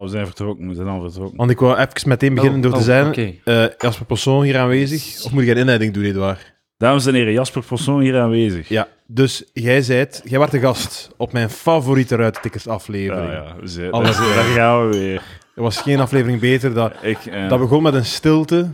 We 0.00 0.08
zijn 0.08 0.26
vertrokken, 0.26 0.68
we 0.68 0.74
zijn 0.74 0.86
al 0.88 1.00
vertrokken. 1.00 1.36
Want 1.36 1.50
ik 1.50 1.58
wou 1.58 1.78
even 1.78 2.08
meteen 2.08 2.34
beginnen 2.34 2.56
Oh, 2.58 2.62
door 2.64 2.72
te 2.72 2.78
oh, 2.78 2.84
zijn. 2.84 3.06
oké. 3.06 3.34
eh, 3.44 3.64
Jasper 3.78 4.06
Persoon 4.06 4.42
hier 4.42 4.58
aanwezig. 4.58 5.24
Of 5.24 5.32
moet 5.32 5.42
ik 5.42 5.48
een 5.48 5.56
inleiding 5.56 5.94
doen, 5.94 6.04
Edouard? 6.04 6.52
Dames 6.76 7.06
en 7.06 7.14
heren, 7.14 7.32
Jasper 7.32 7.62
Persoon 7.62 8.00
hier 8.00 8.18
aanwezig. 8.20 8.68
Ja, 8.68 8.88
dus 9.06 9.50
jij 9.52 9.82
zijt, 9.82 10.20
jij 10.24 10.38
werd 10.38 10.50
de 10.50 10.60
gast 10.60 11.10
op 11.16 11.32
mijn 11.32 11.50
favoriete 11.50 12.16
Ruittikkers 12.16 12.64
Ja, 12.64 12.70
aflevering. 12.72 13.30
ja, 13.32 13.54
we 13.60 13.66
zijn, 13.66 13.90
Alles 13.90 14.16
daar, 14.18 14.34
daar 14.34 14.44
gaan 14.44 14.88
we 14.90 14.98
weer. 14.98 15.22
Er 15.60 15.66
was 15.66 15.80
geen 15.80 16.00
aflevering 16.00 16.40
beter. 16.40 16.74
Dat, 16.74 16.92
Ik, 17.02 17.18
dat 17.48 17.58
begon 17.58 17.82
met 17.82 17.94
een 17.94 18.04
stilte. 18.04 18.70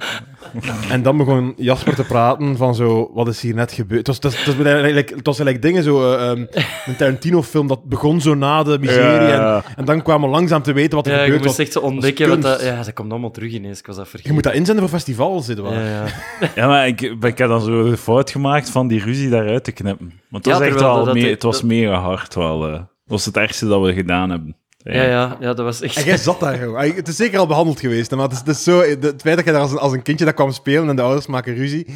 en 0.90 1.02
dan 1.02 1.16
begon 1.16 1.54
Jasper 1.56 1.94
te 1.94 2.04
praten 2.04 2.56
van 2.56 2.74
zo, 2.74 3.10
wat 3.14 3.28
is 3.28 3.40
hier 3.40 3.54
net 3.54 3.72
gebeurd? 3.72 4.06
Het 4.06 4.22
was, 4.22 4.32
het 4.34 4.44
was, 4.46 4.46
het 4.46 4.56
was 4.56 4.66
eigenlijk, 4.66 5.10
het 5.10 5.26
was 5.26 5.38
eigenlijk 5.38 5.62
dingen 5.66 5.82
zo, 5.82 6.12
eh, 6.12 6.30
ehm, 6.30 6.44
een 6.86 6.96
Tarantino-film, 6.96 7.66
dat 7.66 7.84
begon 7.84 8.20
zo 8.20 8.34
na 8.34 8.62
de 8.62 8.78
miserie. 8.80 9.26
Ja. 9.28 9.56
En, 9.56 9.62
en 9.76 9.84
dan 9.84 10.02
kwamen 10.02 10.28
we 10.28 10.34
langzaam 10.34 10.62
te 10.62 10.72
weten 10.72 10.96
wat 10.96 11.06
er 11.06 11.12
Ja, 11.12 11.18
je 11.18 11.24
gebeurd 11.24 11.42
moest 11.44 11.56
was. 11.56 11.66
echt 11.66 11.74
zo 11.74 11.80
ontdekken 11.80 12.28
wat 12.28 12.38
kunst. 12.40 12.58
dat... 12.58 12.68
Ja, 12.68 12.82
dat 12.82 12.92
komt 12.92 13.10
allemaal 13.10 13.30
terug 13.30 13.52
ineens. 13.52 13.78
Ik 13.78 13.86
was 13.86 13.96
dat 13.96 14.04
vergeten. 14.08 14.28
Je 14.28 14.34
moet 14.34 14.44
dat 14.44 14.54
inzenden 14.54 14.84
voor 14.88 14.92
festivals, 14.98 15.48
Edouard. 15.48 15.74
Ja, 15.74 15.82
ja. 15.90 16.04
Ja, 16.54 16.66
maar 16.66 16.86
ik, 16.86 17.00
ik 17.00 17.38
heb 17.38 17.48
dan 17.48 17.60
zo 17.60 17.90
de 17.90 17.96
fout 17.96 18.30
gemaakt 18.30 18.70
van 18.70 18.88
die 18.88 19.02
ruzie 19.04 19.28
daaruit 19.30 19.64
te 19.64 19.72
knippen. 19.72 20.12
Want 20.30 20.44
het 20.44 20.54
Ja, 20.54 20.60
was 20.60 20.68
echt 20.68 20.80
wel 20.80 21.04
dat- 21.04 21.14
me- 21.14 21.20
dat- 21.20 21.30
het 21.30 21.42
was 21.42 21.56
dat- 21.60 21.64
mega 21.70 22.00
hard 22.00 22.34
wel. 22.34 22.66
eh. 22.66 22.72
Het 22.72 23.14
was 23.14 23.24
het 23.24 23.36
ergste 23.36 23.66
dat 23.66 23.82
we 23.82 23.92
gedaan 23.92 24.30
hebben. 24.30 24.56
Ja, 24.94 25.02
ja, 25.02 25.36
ja, 25.40 25.54
dat 25.54 25.64
was 25.64 25.80
echt... 25.80 25.96
En 25.96 26.04
jij 26.04 26.16
zat 26.16 26.40
daar. 26.40 26.76
Ah, 26.76 26.94
Het 26.96 27.08
is 27.08 27.16
zeker 27.16 27.38
al 27.38 27.46
behandeld 27.46 27.80
geweest, 27.80 28.10
maar 28.10 28.22
het 28.24 28.32
is, 28.32 28.38
het 28.38 28.48
is 28.48 28.62
zo, 28.62 28.80
het 28.80 29.14
feit 29.22 29.36
dat 29.36 29.44
jij 29.44 29.52
daar 29.52 29.62
als 29.62 29.72
een, 29.72 29.78
als 29.78 29.92
een 29.92 30.02
kindje 30.02 30.24
dat 30.24 30.34
kwam 30.34 30.50
spelen 30.52 30.88
en 30.88 30.96
de 30.96 31.02
ouders 31.02 31.26
maken 31.26 31.54
ruzie. 31.54 31.86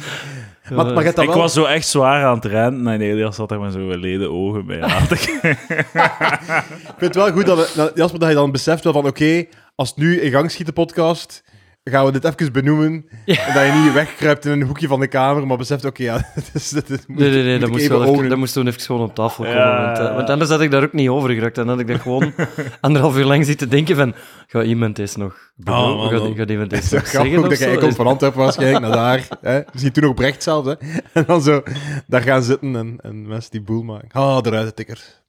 Maar, 0.69 1.05
Ik 1.05 1.15
wel... 1.15 1.37
was 1.37 1.53
zo 1.53 1.63
echt 1.63 1.87
zwaar 1.87 2.23
aan 2.25 2.35
het 2.35 2.45
rennen 2.45 2.93
en 2.93 3.01
Elias 3.01 3.35
zat 3.35 3.51
er 3.51 3.59
met 3.59 3.73
zo'n 3.73 3.95
leden 3.99 4.31
ogen 4.31 4.65
bij 4.65 4.81
aan 4.81 5.07
te 5.07 5.15
kijken. 5.15 5.49
Ik 5.51 6.97
vind 6.97 6.99
het 6.99 7.15
wel 7.15 7.31
goed 7.31 7.45
dat, 7.45 7.57
we- 7.57 7.71
dat, 7.75 7.91
Jasper, 7.95 8.19
dat 8.19 8.29
je 8.29 8.35
dan 8.35 8.51
beseft 8.51 8.83
wel 8.83 8.93
van, 8.93 9.05
oké, 9.07 9.45
als 9.75 9.89
het 9.89 9.97
nu 9.97 10.19
in 10.21 10.31
gang 10.31 10.51
schiet, 10.51 10.65
de 10.65 10.71
podcast, 10.71 11.43
gaan 11.83 12.05
we 12.05 12.11
dit 12.11 12.23
even 12.23 12.51
benoemen. 12.51 13.05
En 13.25 13.53
dat 13.53 13.65
je 13.65 13.81
niet 13.83 13.93
wegkruipt 13.93 14.45
in 14.45 14.51
een 14.51 14.61
hoekje 14.61 14.87
van 14.87 14.99
de 14.99 15.07
kamer, 15.07 15.47
maar 15.47 15.57
beseft, 15.57 15.85
oké, 15.85 16.03
ja, 16.03 16.17
dit 16.35 16.49
is... 16.53 16.69
Dit 16.69 16.89
is 16.89 17.05
moet 17.07 17.19
Nee, 17.19 17.29
nee, 17.29 17.43
nee, 17.43 17.59
dat 17.59 17.69
moet 17.69 17.77
moest, 17.77 17.87
wel 17.87 17.97
even 17.97 18.07
even, 18.07 18.15
ownen. 18.15 18.29
dat 18.29 18.39
moest 18.39 18.53
toen 18.53 18.67
even 18.67 18.81
gewoon 18.81 19.01
op 19.01 19.15
tafel 19.15 19.43
komen. 19.43 19.59
Ja. 19.59 19.85
Want, 19.85 19.97
eh, 19.97 20.15
want 20.15 20.29
anders 20.29 20.49
had 20.49 20.61
ik 20.61 20.71
daar 20.71 20.83
ook 20.83 20.93
niet 20.93 21.09
over 21.09 21.29
geraakt. 21.29 21.55
Dan 21.55 21.67
had 21.67 21.79
ik 21.79 21.87
dat 21.87 21.99
gewoon 21.99 22.33
anderhalf 22.81 23.17
uur 23.17 23.25
lang 23.25 23.45
zitten 23.45 23.69
denken 23.69 23.95
van... 23.95 24.15
Gaat 24.47 24.65
iemand 24.65 24.95
deze 24.95 25.19
nog... 25.19 25.51
Oh, 25.63 25.95
man, 25.95 26.09
gaat, 26.09 26.21
man. 26.21 26.35
gaat 26.35 26.49
iemand 26.49 26.69
deze 26.69 26.87
Zo 26.87 26.97
nog 26.97 27.05
zeggen 27.05 27.41
dat 27.49 27.57
jij 27.57 27.77
komt 27.77 27.95
van 27.95 28.07
Antwerpen 28.07 28.39
waarschijnlijk 28.39 28.81
naar 28.85 28.91
daar. 28.91 29.27
Hè? 29.41 29.61
Misschien 29.71 29.93
toen 29.93 30.03
nog 30.03 30.13
Brecht 30.13 30.43
zelfs. 30.43 30.67
Hè? 30.67 30.73
En 31.13 31.23
dan 31.27 31.41
zo 31.41 31.63
daar 32.07 32.21
gaan 32.21 32.43
zitten 32.43 32.75
en, 32.75 32.97
en 33.01 33.27
mensen 33.27 33.51
die 33.51 33.61
boel 33.61 33.83
maken. 33.83 34.09
Ah, 34.11 34.41
de 34.41 34.49
ruitentikkers. 34.49 35.21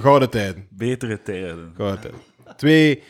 Gouden 0.00 0.30
tijden. 0.30 0.66
Betere 0.70 1.22
tijden. 1.22 1.72
Gouden 1.76 2.00
tijden. 2.00 2.20
Twee 2.56 3.02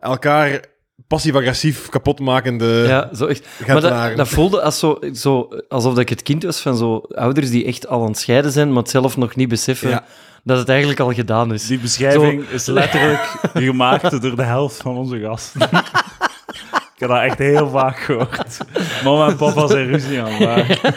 elkaar 0.00 0.60
passief-agressief 1.08 1.88
kapotmakende 1.88 2.84
Ja, 2.86 3.08
zo 3.14 3.26
echt. 3.26 3.46
Maar 3.66 3.80
dat, 3.80 4.16
dat 4.16 4.28
voelde 4.28 4.62
als 4.62 4.78
zo, 4.78 4.98
zo, 5.14 5.48
alsof 5.68 5.92
dat 5.92 6.02
ik 6.02 6.08
het 6.08 6.22
kind 6.22 6.42
was 6.42 6.60
van 6.60 6.76
zo 6.76 6.96
ouders 7.08 7.50
die 7.50 7.64
echt 7.64 7.86
al 7.88 8.00
aan 8.02 8.08
het 8.08 8.18
scheiden 8.18 8.52
zijn, 8.52 8.68
maar 8.72 8.82
het 8.82 8.90
zelf 8.90 9.16
nog 9.16 9.36
niet 9.36 9.48
beseffen 9.48 9.88
Ja. 9.88 10.04
dat 10.44 10.58
het 10.58 10.68
eigenlijk 10.68 11.00
al 11.00 11.12
gedaan 11.12 11.52
is. 11.52 11.66
Die 11.66 11.78
beschrijving 11.78 12.48
is 12.48 12.66
letterlijk 12.66 13.20
gemaakt 13.54 14.22
door 14.22 14.36
de 14.36 14.42
helft 14.42 14.76
van 14.82 14.96
onze 14.96 15.20
gasten. 15.20 15.60
Ik 16.94 17.02
heb 17.02 17.10
dat 17.10 17.22
echt 17.22 17.38
heel 17.38 17.68
vaak 17.68 17.98
gehoord. 17.98 18.58
Mama 19.04 19.28
en 19.28 19.36
papa 19.36 19.66
zijn 19.66 19.86
ruzie 19.86 20.20
aan 20.22 20.30
het 20.32 20.40
maken. 20.40 20.94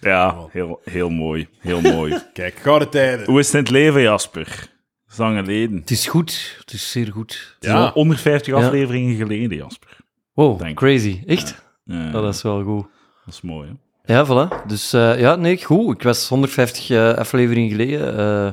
Ja, 0.00 0.36
heel, 0.50 0.80
heel 0.84 1.10
mooi. 1.10 1.48
Heel 1.60 1.80
mooi. 1.80 2.18
Kijk, 2.32 2.58
gouden 2.62 2.88
tijden. 2.90 3.26
Hoe 3.26 3.38
is 3.38 3.46
het 3.46 3.54
in 3.54 3.60
het 3.60 3.70
leven, 3.70 4.02
Jasper? 4.02 4.68
Lang 5.16 5.38
geleden. 5.38 5.76
Het 5.76 5.90
is 5.90 6.06
goed. 6.06 6.56
Het 6.60 6.72
is 6.72 6.90
zeer 6.90 7.12
goed. 7.12 7.56
Ja. 7.60 7.74
al 7.84 7.90
150 7.92 8.54
Ja. 8.58 8.64
afleveringen 8.64 9.16
geleden, 9.16 9.56
Jasper. 9.56 9.96
Wow, 10.34 10.58
Denk 10.58 10.70
ik. 10.70 10.76
crazy. 10.76 11.22
Echt? 11.26 11.64
Ja, 11.84 12.06
Oh, 12.06 12.12
dat 12.12 12.34
is 12.34 12.42
wel 12.42 12.62
goed. 12.62 12.86
dat 13.24 13.34
is 13.34 13.40
mooi, 13.40 13.68
hè? 13.68 13.74
Ja, 14.14 14.26
voilà. 14.26 14.66
Dus 14.66 14.92
eh, 14.92 15.20
ja, 15.20 15.36
nee, 15.36 15.64
goed. 15.64 15.94
Ik 15.94 16.02
was 16.02 16.28
150 16.28 16.90
eh, 16.90 17.12
afleveringen 17.14 17.70
geleden 17.70 18.18
eh, 18.18 18.52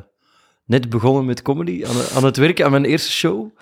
net 0.66 0.90
begonnen 0.90 1.26
met 1.26 1.42
comedy, 1.42 1.84
aan, 1.86 1.96
aan 2.18 2.24
het 2.26 2.38
werken 2.38 2.66
aan 2.66 2.72
mijn 2.72 2.86
eerste 2.86 3.12
show. 3.12 3.58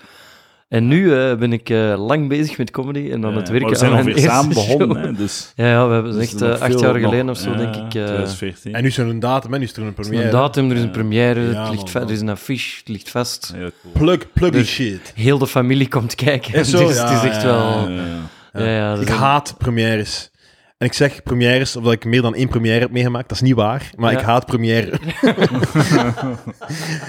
En 0.71 0.87
nu 0.87 1.15
eh, 1.15 1.35
ben 1.35 1.53
ik 1.53 1.69
eh, 1.69 2.05
lang 2.07 2.27
bezig 2.29 2.57
met 2.57 2.71
comedy 2.71 3.11
en 3.11 3.25
aan 3.25 3.31
Ja, 3.31 3.37
het 3.37 3.49
werken 3.49 3.69
we 3.69 3.75
zijn 3.75 3.91
aan 3.93 4.03
mijn 4.05 4.19
samen 4.19 4.53
begonnen, 4.53 4.97
hè, 5.01 5.13
dus... 5.13 5.51
Ja, 5.55 5.65
ja, 5.67 5.87
we 5.87 5.93
hebben 5.93 6.11
dus 6.13 6.21
echt 6.21 6.41
eh, 6.41 6.49
acht 6.61 6.79
jaar 6.79 6.93
nog. 6.93 7.01
geleden 7.03 7.29
of 7.29 7.37
zo, 7.37 7.49
Ja, 7.51 7.57
denk 7.57 7.75
ik. 7.75 7.81
eh, 7.83 7.89
2014. 8.05 8.73
En 8.73 8.81
nu 8.81 8.87
is 8.87 8.97
er 8.97 9.07
een 9.07 9.19
datum, 9.19 9.51
hè? 9.51 9.57
nu 9.57 9.63
is 9.63 9.71
er 9.71 9.77
een 9.77 9.83
er 9.83 9.89
is 9.99 10.07
première. 10.07 10.25
een 10.25 10.31
datum, 10.31 10.69
er 10.69 10.75
is 10.75 10.81
een 10.81 10.91
première, 10.91 11.41
Ja, 11.41 11.61
het 11.61 11.69
ligt 11.71 11.93
man, 11.93 12.03
er 12.03 12.11
is 12.11 12.21
een 12.21 12.29
affiche, 12.29 12.77
het 12.79 12.87
ligt 12.87 13.09
vast. 13.09 13.53
Cool. 13.57 13.71
Plug, 13.93 14.31
pluggy 14.33 14.57
Dus- 14.57 14.69
shit. 14.69 15.11
Heel 15.15 15.37
de 15.37 15.47
familie 15.47 15.87
komt 15.87 16.15
kijken. 16.15 16.65
Zo? 16.65 16.77
Dus 16.87 16.99
het 17.01 17.09
is 17.11 17.23
echt 17.23 17.41
ja, 17.41 17.47
wel... 17.47 17.89
Ja, 17.89 17.95
ja. 18.53 18.63
Ja, 18.63 18.65
ja, 18.75 18.93
dat 18.95 19.01
Ik 19.01 19.09
haat 19.09 19.55
premières. 19.57 20.30
En 20.81 20.87
ik 20.87 20.93
zeg 20.93 21.23
premières 21.23 21.75
omdat 21.75 21.93
ik 21.93 22.05
meer 22.05 22.21
dan 22.21 22.35
één 22.35 22.47
première 22.47 22.79
heb 22.79 22.91
meegemaakt. 22.91 23.29
Dat 23.29 23.37
is 23.37 23.43
niet 23.43 23.55
waar, 23.55 23.91
maar 23.95 24.11
Ja. 24.11 24.19
ik 24.19 24.25
haat 24.25 24.45
première. 24.45 24.89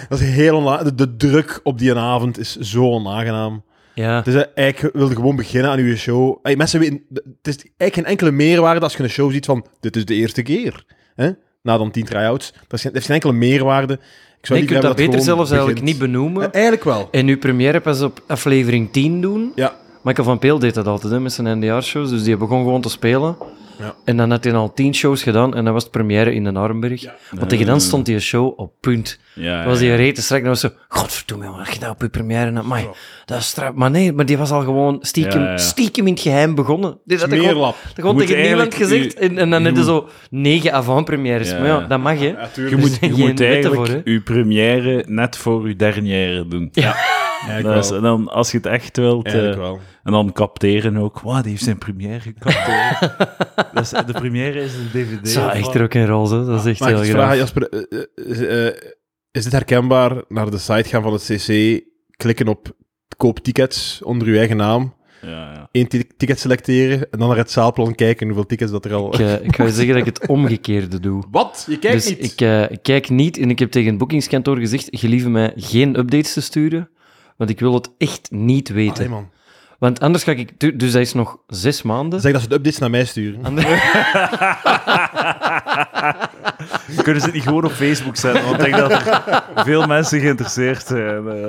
dat 0.09 0.21
is 0.21 0.29
heel 0.29 0.57
onla- 0.57 0.83
de, 0.83 0.95
de 0.95 1.17
druk 1.17 1.61
op 1.63 1.79
die 1.79 1.95
avond 1.95 2.39
is 2.39 2.57
zo 2.57 2.83
onaangenaam. 2.91 3.65
Ja, 3.95 4.17
Het 4.17 4.27
is 4.27 4.35
eh, 4.35 4.43
eigenlijk, 4.55 4.95
je 4.95 4.99
wilde 4.99 5.15
gewoon 5.15 5.37
beginnen 5.37 5.71
aan 5.71 5.85
je 5.85 5.97
show. 5.97 6.39
Mensen 6.57 6.81
weten, 6.81 7.03
het 7.13 7.25
is 7.43 7.57
eigenlijk 7.57 7.95
geen 7.95 8.05
enkele 8.05 8.31
meerwaarde 8.31 8.81
als 8.81 8.97
je 8.97 9.03
een 9.03 9.09
show 9.09 9.31
ziet 9.33 9.45
van, 9.45 9.67
dit 9.81 9.97
is 9.97 10.05
de 10.05 10.15
eerste 10.15 10.43
keer. 10.43 10.85
Hè? 11.15 11.31
Na 11.63 11.79
dan 11.79 11.91
tien 11.91 12.05
try-outs. 12.05 12.53
Dat 12.53 12.61
is 12.73 12.81
geen, 12.81 12.93
dat 12.93 12.93
heeft 12.93 13.07
geen 13.07 13.15
enkele 13.15 13.33
meerwaarde. 13.33 13.93
Ik 13.93 14.47
zou 14.47 14.59
nee, 14.59 14.69
je 14.69 14.75
kunt 14.75 14.83
dat 14.87 14.97
beter 14.97 15.21
zelfs 15.21 15.51
eigenlijk 15.51 15.83
niet 15.83 15.99
benoemen. 15.99 16.53
Eigenlijk 16.53 16.85
wel. 16.85 17.09
En 17.11 17.27
uw 17.27 17.39
première 17.39 17.81
pas 17.81 18.01
op 18.03 18.23
aflevering 18.27 18.93
10 18.93 19.21
doen. 19.21 19.53
Ja. 19.55 19.75
Michael 20.03 20.27
van 20.27 20.39
Peel 20.39 20.59
deed 20.59 20.75
dat 20.75 20.87
altijd 20.87 21.13
hè, 21.13 21.21
met 21.21 21.33
zijn 21.33 21.59
NDR-shows, 21.59 22.11
dus 22.11 22.23
die 22.23 22.37
begon 22.37 22.63
gewoon 22.63 22.81
te 22.81 22.89
spelen. 22.89 23.37
Ja. 23.79 23.95
En 24.05 24.17
dan 24.17 24.31
had 24.31 24.45
hij 24.45 24.55
al 24.55 24.73
tien 24.75 24.95
shows 24.95 25.23
gedaan 25.23 25.55
en 25.55 25.65
dan 25.65 25.73
was 25.73 25.83
het 25.83 25.93
première 25.93 26.35
in 26.35 26.45
de 26.45 26.53
Arenberg. 26.53 27.05
Want 27.31 27.49
tegen 27.49 27.67
dan 27.67 27.81
stond 27.81 28.07
die 28.07 28.21
show 28.21 28.53
op 28.59 28.73
punt. 28.81 29.19
Ja, 29.35 29.57
Dan 29.59 29.67
was 29.67 29.81
ja. 29.81 29.85
die 29.87 29.95
reten 29.95 30.23
strak 30.23 30.39
en 30.39 30.45
dan 30.45 30.53
was 30.53 30.61
zo... 30.63 30.71
Godverdomme, 30.89 31.51
wat 31.57 31.73
je 31.73 31.79
dat 31.79 31.91
op 31.91 32.01
je 32.01 32.09
première 32.09 32.53
had. 32.53 32.65
Amai, 32.65 32.87
dat 33.25 33.39
is 33.39 33.47
straf. 33.47 33.75
Maar 33.75 33.91
nee, 33.91 34.13
maar 34.13 34.27
die 34.27 34.39
was 34.39 34.51
al 34.51 34.61
gewoon 34.61 34.99
stiekem, 35.01 35.41
Ja, 35.41 35.51
ja. 35.51 35.57
stiekem 35.57 36.07
in 36.07 36.13
het 36.13 36.23
geheim 36.23 36.55
begonnen. 36.55 36.99
Die 37.05 37.19
had 37.19 37.31
dat 37.31 37.39
gewoon, 37.39 37.53
Smeerlap. 37.53 37.77
dat 37.83 37.93
gewoon 37.95 38.17
tegen 38.17 38.43
niemand 38.43 38.75
gezegd. 38.75 39.15
u- 39.15 39.19
en, 39.25 39.39
en 39.39 39.51
dan 39.51 39.61
je 39.61 39.67
hadden 39.67 39.85
ze 39.85 39.91
moet- 39.93 40.03
zo 40.03 40.09
negen 40.31 40.73
avant-premières. 40.73 41.51
Ja, 41.51 41.59
Maar 41.59 41.67
ja, 41.67 41.81
dat 41.81 42.01
mag, 42.01 42.19
hè. 42.19 42.27
Ja, 42.27 42.49
Je 42.69 42.77
moet, 42.77 42.99
je 43.01 43.13
moet 43.17 43.41
eigenlijk 43.41 43.75
voor, 43.75 43.89
hè? 43.89 44.01
je 44.05 44.21
première 44.21 45.05
net 45.09 45.37
voor 45.37 45.69
je 45.69 45.77
dernière 45.77 46.49
doen. 46.49 46.69
Ja, 46.73 46.97
Dat 47.63 47.85
is- 47.85 47.91
en 47.91 48.03
dan, 48.03 48.29
als 48.29 48.51
je 48.51 48.57
het 48.57 48.67
echt 48.67 48.97
wilt, 48.97 49.27
eh, 49.27 49.33
Eigenlijk 49.33 49.63
wel. 49.63 49.81
en 50.03 50.13
dan 50.13 50.33
capteren 50.33 50.97
ook. 50.97 51.21
Wow, 51.21 51.41
die 51.43 51.51
heeft 51.51 51.63
zijn 51.65 51.79
première 51.79 52.21
gecapteerd. 52.21 53.17
dat 53.75 53.83
is, 53.83 53.91
de 53.91 54.13
première 54.13 54.61
is 54.63 54.75
een 54.75 54.89
dvd. 54.93 55.29
Zo, 55.29 55.49
echt 55.49 55.75
rock 55.77 55.95
en 55.95 56.07
roll, 56.07 56.31
hè. 56.31 56.45
Dat 56.45 56.59
is 56.67 56.81
echt 56.81 56.91
ik 56.91 56.97
heel 56.97 57.05
graag. 57.15 57.37
Jasper? 57.37 57.69
eh, 57.69 58.03
eh, 58.15 58.67
eh, 58.67 58.75
is 59.31 59.43
dit 59.45 59.53
herkenbaar? 59.53 60.23
Naar 60.29 60.51
de 60.51 60.59
site 60.59 60.89
gaan 60.89 61.03
van 61.03 61.13
het 61.13 61.23
CC, 61.25 61.81
klikken 62.17 62.49
op 62.49 62.77
koop 63.17 63.39
tickets 63.39 64.01
onder 64.03 64.29
uw 64.29 64.37
eigen 64.37 64.57
naam, 64.57 64.95
Ja, 65.23 65.29
ja. 65.53 65.69
één 65.73 65.89
ti- 65.89 66.07
ticket 66.17 66.39
selecteren 66.41 67.11
en 67.11 67.19
dan 67.19 67.29
naar 67.29 67.37
het 67.37 67.51
zaalplan 67.51 67.95
kijken 67.95 68.27
hoeveel 68.27 68.47
tickets 68.47 68.71
dat 68.71 68.85
er 68.85 68.93
al... 68.95 69.15
Ik, 69.15 69.21
eh, 69.21 69.45
ik 69.45 69.57
ga 69.57 69.65
je 69.65 69.71
zeggen 69.71 69.95
dat 69.99 70.07
ik 70.07 70.15
het 70.19 70.27
omgekeerde 70.37 71.01
doe. 71.01 71.23
Wat? 71.31 71.65
Je 71.69 71.79
kijkt 71.79 71.97
dus 72.07 72.09
niet? 72.19 72.33
Ik, 72.33 72.41
eh, 72.41 72.71
ik 72.71 72.83
kijk 72.83 73.09
niet 73.09 73.39
en 73.39 73.51
ik 73.51 73.59
heb 73.59 73.71
tegen 73.71 73.89
het 73.89 73.99
boekingskantoor 73.99 74.57
gezegd: 74.59 74.89
gelieve 74.91 75.29
mij 75.31 75.53
geen 75.57 75.99
updates 75.99 76.33
te 76.33 76.41
sturen, 76.41 76.89
want 77.43 77.51
ik 77.55 77.61
wil 77.61 77.75
het 77.75 77.91
echt 77.99 78.29
niet 78.31 78.69
weten. 78.69 78.95
Allee, 78.95 79.09
man. 79.09 79.31
Want 79.79 80.01
anders 80.01 80.25
ga 80.25 80.33
ik. 80.33 80.61
du- 80.61 80.77
Dus 80.77 80.93
dat 80.93 81.01
is 81.01 81.13
nog 81.13 81.39
zes 81.47 81.83
maanden. 81.83 82.21
Zeg 82.21 82.33
dat 82.33 82.43
ze 82.43 82.49
de 82.49 82.55
updates 82.55 82.79
naar 82.79 82.91
mij 82.91 83.05
sturen. 83.05 83.45
Ander- 83.45 83.65
Kunnen 87.03 87.21
ze 87.21 87.27
het 87.27 87.35
niet 87.35 87.43
gewoon 87.43 87.65
op 87.65 87.73
Facebook 87.73 88.17
zetten? 88.17 88.45
Want 88.45 88.57
ik 88.57 88.63
denk 88.65 88.77
dat 88.77 88.91
er 88.93 89.23
veel 89.55 89.87
mensen 89.87 90.21
geïnteresseerd 90.21 90.87
zijn. 90.87 91.29
eh. 91.29 91.49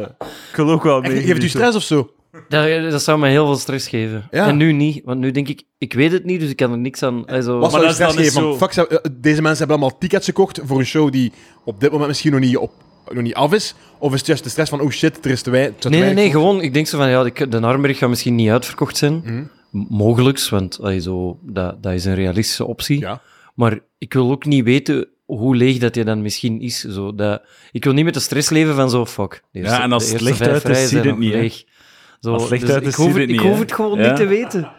ik 0.50 0.56
wil 0.56 0.70
ook 0.70 0.84
wel 0.84 1.01
mee. 1.01 1.22
Geeft 1.22 1.44
u 1.44 1.48
stress 1.50 1.75
of 1.75 1.84
zo? 1.84 2.10
dat, 2.50 2.92
dat 2.92 3.04
zou 3.04 3.19
me 3.19 3.28
heel 3.28 3.45
veel 3.45 3.56
stress 3.56 3.88
geven. 3.88 4.28
Ja. 4.31 4.48
En 4.48 4.57
nu 4.57 4.72
niet, 4.72 5.01
want 5.06 5.19
nu 5.19 5.31
denk 5.31 5.48
ik: 5.48 5.63
ik 5.78 5.94
weet 5.94 6.12
het 6.12 6.24
niet, 6.25 6.40
dus 6.40 6.50
ik 6.50 6.56
kan 6.56 6.72
er 6.72 6.78
niks 6.78 7.04
aan. 7.04 7.25
Also, 7.25 7.51
Wat 7.60 7.72
Maar 7.72 7.80
zou 7.80 7.86
is 7.86 7.94
stress 7.94 8.16
geven? 8.16 8.31
zo- 8.31 8.57
fuck, 8.57 8.72
eh, 8.75 8.98
deze 9.12 9.42
mensen 9.42 9.57
hebben 9.68 9.78
allemaal 9.78 9.98
tickets 9.98 10.25
gekocht 10.25 10.60
voor 10.63 10.80
een 10.80 10.86
show 10.86 11.12
die 11.12 11.31
op 11.66 11.80
dit 11.80 11.90
moment 11.92 12.07
misschien 12.10 12.31
nog 12.31 12.40
niet, 12.40 12.57
op, 12.57 12.72
nog 13.12 13.24
niet 13.24 13.34
af 13.34 13.54
is. 13.54 13.76
Of 13.98 14.12
is 14.14 14.18
het 14.18 14.28
juist 14.28 14.44
de 14.44 14.50
stress 14.50 14.70
van, 14.70 14.80
oh 14.82 14.90
shit, 14.90 15.26
er 15.26 15.32
is 15.32 15.42
te 15.42 15.50
weinig... 15.50 15.84
Nee, 15.84 16.02
nee, 16.02 16.14
nee, 16.14 16.32
gewoon. 16.32 16.62
Ik 16.62 16.74
denk 16.74 16.88
zo 16.88 16.98
van 16.98 17.10
ja, 17.10 17.24
de, 17.24 17.48
de 17.48 17.60
Armberg 17.62 17.98
gaat 17.98 18.10
misschien 18.10 18.36
niet 18.36 18.50
uitverkocht 18.50 18.98
zijn. 18.98 19.22
Mhm. 19.26 19.44
M- 19.72 19.86
Mogelijks, 19.90 20.50
want 20.50 20.80
allee, 20.82 21.00
zo, 21.00 21.40
dat, 21.42 21.84
dat 21.84 21.94
is 21.94 22.06
een 22.06 22.16
realistische 22.16 22.66
optie. 22.66 23.00
Ja. 23.00 23.22
Maar 23.56 23.80
ik 23.98 24.14
wil 24.14 24.32
ook 24.32 24.46
niet 24.46 24.64
weten 24.64 25.08
hoe 25.26 25.56
leeg 25.56 25.78
dat 25.78 25.96
je 25.96 26.04
dan 26.04 26.22
misschien 26.22 26.62
is. 26.62 26.80
Zo, 26.80 27.16
dat, 27.16 27.42
ik 27.72 27.84
wil 27.84 27.94
niet 27.94 28.06
met 28.06 28.14
de 28.14 28.20
stress 28.20 28.50
leven 28.50 28.76
van 28.76 28.90
zo, 28.90 29.06
fuck. 29.06 29.44
eerste- 29.52 29.76
en 29.82 29.92
als 29.92 30.12
het 30.12 30.22
licht 30.22 30.42
uit 30.42 30.70
is, 30.70 30.90
zie 30.90 31.02
je 31.02 31.08
het 31.10 31.18
niet, 31.18 31.34
leeg. 31.34 31.64
Zo, 32.20 32.34
Als 32.34 32.42
het 32.42 32.52
licht 32.52 32.66
dus 32.66 32.72
uit 32.74 32.82
ik 32.82 32.88
is, 32.88 32.96
hoef 32.96 33.06
zie 33.06 33.16
je 33.16 33.22
het, 33.22 33.30
ik 33.30 33.40
hoef 33.40 33.60
het 33.60 33.74
gewoon 33.74 34.00
Ja. 34.00 34.08
niet 34.08 34.16
te 34.16 34.26
weten. 34.26 34.72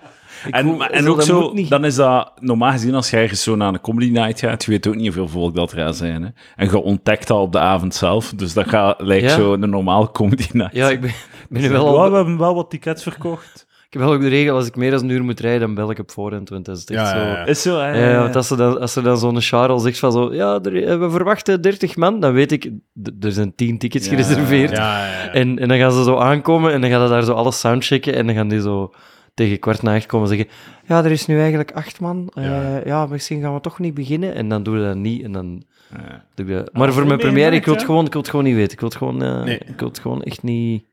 En, 0.51 0.81
en 0.81 1.09
ook 1.09 1.17
dat 1.17 1.25
zo, 1.27 1.55
dan 1.69 1.85
is 1.85 1.95
dat 1.95 2.33
normaal 2.41 2.71
gezien 2.71 2.95
als 2.95 3.11
je 3.11 3.17
ergens 3.17 3.43
zo 3.43 3.57
naar 3.57 3.69
een 3.73 3.81
comedy 3.81 4.11
night 4.11 4.39
gaat, 4.41 4.65
je 4.65 4.71
weet 4.71 4.87
ook 4.87 4.95
niet 4.95 5.05
hoeveel 5.05 5.29
volk 5.29 5.55
dat 5.55 5.73
er 5.73 5.79
gaat 5.79 5.97
zijn. 5.97 6.23
Hè? 6.23 6.29
En 6.57 6.67
je 6.71 6.79
ontdekt 6.83 7.27
dat 7.29 7.39
op 7.39 7.53
de 7.53 7.59
avond 7.59 7.95
zelf, 7.95 8.33
dus 8.37 8.53
dat 8.53 8.69
gaat, 8.69 9.01
lijkt 9.01 9.25
Ja. 9.31 9.37
zo 9.37 9.53
een 9.53 9.71
normaal 9.71 10.11
comedy 10.11 10.47
night. 10.53 10.75
Ja, 10.75 10.91
ik 10.91 11.01
ben, 11.01 11.11
nu 11.49 11.69
wel 11.71 11.99
al... 11.99 12.11
we 12.11 12.17
hebben 12.17 12.39
wel 12.39 12.55
wat 12.55 12.71
tickets 12.71 13.03
verkocht. 13.03 13.67
Ik 13.87 14.01
heb 14.01 14.09
wel 14.09 14.19
ook 14.19 14.25
de 14.25 14.29
regel, 14.29 14.57
als 14.57 14.67
ik 14.67 14.77
meer 14.77 14.91
dan 14.91 15.01
een 15.03 15.09
uur 15.09 15.25
moet 15.25 15.41
rijden, 15.41 15.61
dan 15.61 15.75
bel 15.75 15.91
ik 15.91 15.99
op 15.99 16.11
voorhand, 16.11 16.49
want 16.49 16.65
dat 16.65 16.77
is 16.77 16.85
echt 16.85 17.01
Ja, 17.01 17.11
zo... 17.11 17.17
ja, 17.19 17.27
ja. 17.27 17.45
Is 17.47 17.63
zo, 17.63 17.79
hè? 17.79 17.99
Ja, 18.05 18.11
ja, 18.11 18.19
want 18.23 18.37
als 18.37 18.47
ze 18.47 18.57
dan, 18.57 18.81
als 18.81 18.93
ze 18.93 19.03
dan 19.03 19.19
zo'n 19.19 19.41
Charles 19.41 19.83
zegt 19.83 19.99
van 19.99 20.13
zo, 20.13 20.35
ja, 20.35 20.59
er- 20.63 20.85
eh, 20.87 20.99
we 20.99 21.11
verwachten 21.11 21.61
30 21.63 21.97
man, 21.97 22.21
dan 22.21 22.33
weet 22.33 22.53
ik, 22.53 22.71
d- 23.03 23.25
er 23.25 23.33
zijn 23.33 23.55
10 23.55 23.79
tickets 23.79 24.05
Ja, 24.05 24.11
gereserveerd. 24.11 24.71
Ja, 24.71 24.99
ja, 24.99 25.07
ja. 25.25 25.33
En, 25.33 25.59
en 25.59 25.69
dan 25.69 25.79
gaan 25.79 25.93
ze 25.93 26.03
zo 26.05 26.17
aankomen 26.17 26.73
en 26.73 26.81
dan 26.81 26.91
gaan 26.91 27.03
ze 27.07 27.13
daar 27.13 27.23
zo 27.25 27.33
alles 27.33 27.61
soundchecken 27.61 28.15
en 28.15 28.27
dan 28.27 28.35
gaan 28.35 28.49
die 28.49 28.61
zo 28.61 28.93
tegen 29.35 29.59
kwart 29.59 29.83
na 29.83 29.95
acht 29.95 30.07
komen 30.07 30.29
zeggen, 30.29 30.47
ja, 30.87 31.05
er 31.05 31.11
is 31.11 31.27
nu 31.27 31.39
eigenlijk 31.39 31.73
acht 31.73 32.01
man, 32.01 32.31
Eh, 32.35 32.45
Ja. 32.45 32.81
ja. 32.85 33.07
misschien 33.07 33.41
gaan 33.41 33.55
we 33.55 33.61
toch 33.61 33.79
niet 33.79 33.95
beginnen. 33.95 34.35
En 34.35 34.49
dan 34.49 34.63
doen 34.63 34.75
we 34.79 34.85
dat 34.85 34.97
niet 34.97 35.23
en 35.23 35.33
dan 35.33 35.63
Ja. 35.91 36.25
doe 36.35 36.47
ik 36.47 36.53
dat. 36.53 36.73
Maar 36.73 36.93
voor 36.93 37.07
mijn 37.07 37.19
première, 37.19 37.57
ik 37.57 37.65
wil, 37.65 37.75
het 37.75 37.85
gewoon, 37.85 38.07
ik 38.07 38.13
wil 38.13 38.21
het 38.21 38.31
gewoon 38.31 38.45
niet 38.45 38.55
weten. 38.55 38.73
Ik 38.73 38.81
wil 38.81 38.89
het 38.89 38.99
gewoon, 38.99 39.23
eh, 39.23 39.43
Nee. 39.43 39.59
ik 39.59 39.79
wil 39.79 39.89
het 39.89 39.99
gewoon 39.99 40.23
echt 40.23 40.43
niet, 40.43 40.85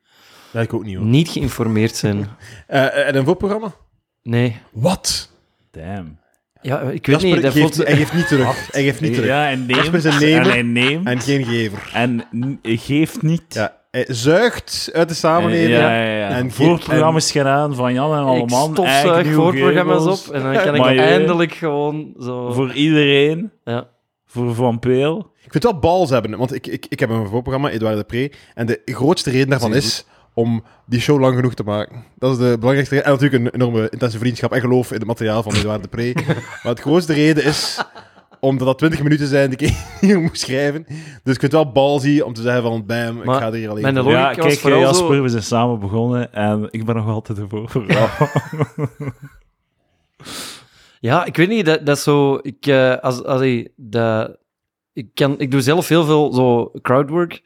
ik 0.54 0.74
ook 0.74 0.84
niet, 0.86 0.96
hoor. 0.96 1.06
niet 1.06 1.30
geïnformeerd 1.30 1.96
zijn. 1.96 2.28
Eh, 2.68 3.08
en 3.08 3.16
een 3.16 3.26
voorprogramma? 3.26 3.74
Nee. 4.24 4.58
Wat? 4.72 5.32
Damn. 5.72 6.20
Ja, 6.62 6.80
ik 6.80 7.06
weet 7.06 7.06
Jasper 7.06 7.34
niet. 7.34 7.42
Dat 7.42 7.52
geeft, 7.54 7.76
voelt... 7.76 7.88
hij 7.88 7.96
geeft 7.98 8.14
niet 8.14 8.28
terug. 8.28 8.72
Hij 8.72 8.84
geeft 8.84 9.02
niet 9.02 9.14
terug. 9.14 9.28
Ja, 9.30 9.50
en 9.50 9.66
neemt. 9.66 9.76
Jasper 9.76 9.96
is 9.98 10.04
een 10.06 10.20
nemer. 10.20 10.42
En 10.46 10.50
hij 10.52 10.62
neemt. 10.62 11.08
En 11.08 11.20
geen 11.22 11.44
gever. 11.46 11.90
En 11.94 12.28
geeft 12.64 13.22
niet. 13.22 13.44
Ja, 13.54 13.81
zuigt 14.08 14.90
uit 14.94 15.10
de 15.10 15.16
samenleving. 15.16 15.70
Ja, 15.72 16.04
ja, 16.04 16.18
ja. 16.18 16.28
En 16.30 16.52
Voorprogramma's 16.52 17.32
gedaan 17.32 17.76
van 17.76 17.94
Jan 17.94 18.14
en 18.14 18.20
ik 18.22 18.26
Alleman. 18.28 18.74
stofzuig 18.74 18.90
eigenlijk 19.14 19.36
voorprogramma's 19.36 20.28
op 20.28 20.34
en 20.34 20.44
dan 20.44 20.54
kan 20.64 20.76
ik 20.76 20.82
Maar 20.82 20.94
je- 20.94 21.02
eindelijk 21.02 21.54
gewoon 21.54 22.14
zo... 22.20 22.52
Voor 22.52 22.74
iedereen. 22.74 23.52
Ja. 23.64 23.88
Voor 24.26 24.56
Van 24.56 24.80
Peel. 24.80 25.18
Ik 25.20 25.52
vind 25.52 25.64
het 25.64 25.64
wel 25.64 25.80
bals 25.80 26.10
hebben, 26.10 26.38
want 26.38 26.54
ik, 26.54 26.68
ik, 26.68 26.86
ik 26.90 27.00
heb 27.00 27.10
een 27.10 27.28
voorprogramma, 27.28 27.70
Edouard 27.70 27.98
de 27.98 28.04
Pre, 28.04 28.32
en 28.56 28.66
de 28.66 28.82
grootste 28.86 29.30
reden 29.30 29.50
daarvan 29.50 29.76
is 29.76 30.06
om 30.34 30.64
die 30.86 31.00
show 31.00 31.20
lang 31.20 31.36
genoeg 31.36 31.54
te 31.54 31.64
maken. 31.64 32.04
Dat 32.18 32.32
is 32.32 32.38
de 32.38 32.56
belangrijkste 32.60 32.96
reden. 32.96 33.12
En 33.12 33.18
natuurlijk 33.20 33.44
een 33.44 33.62
enorme 33.62 33.90
intense 33.90 34.18
vriendschap 34.18 34.52
en 34.52 34.62
geloof 34.62 34.92
in 34.92 34.98
het 34.98 35.08
materiaal 35.08 35.44
van 35.44 35.54
Edouard 35.56 35.82
de 35.84 35.88
Pre. 35.88 36.12
maar 36.64 36.72
het 36.72 36.80
grootste 36.80 37.14
reden 37.14 37.44
is 37.44 37.80
omdat 38.42 38.68
dat 38.68 38.78
20 38.78 39.04
minuten 39.04 39.28
zijn 39.28 39.50
die 39.50 39.68
ik 39.68 39.76
hier 40.02 40.20
moet 40.20 40.40
schrijven. 40.40 40.84
Dus 41.24 41.34
ik 41.34 41.40
vind 41.40 41.42
het 41.42 41.52
wel 41.52 41.72
balsy 41.72 42.20
om 42.20 42.34
te 42.34 42.42
zeggen 42.42 42.62
van 42.62 42.86
bam, 42.86 43.18
ik 43.22 43.30
ga 43.30 43.46
er 43.48 43.54
hier 43.54 43.70
alleen 43.70 43.82
mijn 43.82 43.96
voor. 43.96 44.04
logica 44.04 44.30
Ja, 44.30 44.36
was 44.36 44.46
kijk, 44.46 44.60
vooral 44.60 44.80
Jasper, 44.80 45.16
zo- 45.16 45.22
we 45.22 45.30
zijn 45.30 45.44
samen 45.44 45.80
begonnen 45.80 46.34
en 46.34 46.68
ik 46.72 46.86
ben 46.86 46.96
nog 46.96 47.08
altijd 47.08 47.40
voorprogramma. 47.50 48.10
Ja, 51.00 51.26
ik 51.26 51.36
weet 51.38 51.50
niet, 51.50 51.66
dat, 51.66 51.86
dat 51.86 51.98
is 51.98 52.04
zo... 52.04 52.40
Ik, 52.42 52.66
eh, 52.68 52.98
als, 52.98 53.24
als 53.24 53.42
ik, 53.42 53.70
dat, 53.76 54.38
ik, 54.94 55.08
kan, 55.14 55.40
ik 55.40 55.52
doe 55.52 55.62
zelf 55.62 55.88
heel 55.88 56.04
veel 56.06 56.34
zo 56.34 56.72
crowdwork. 56.82 57.42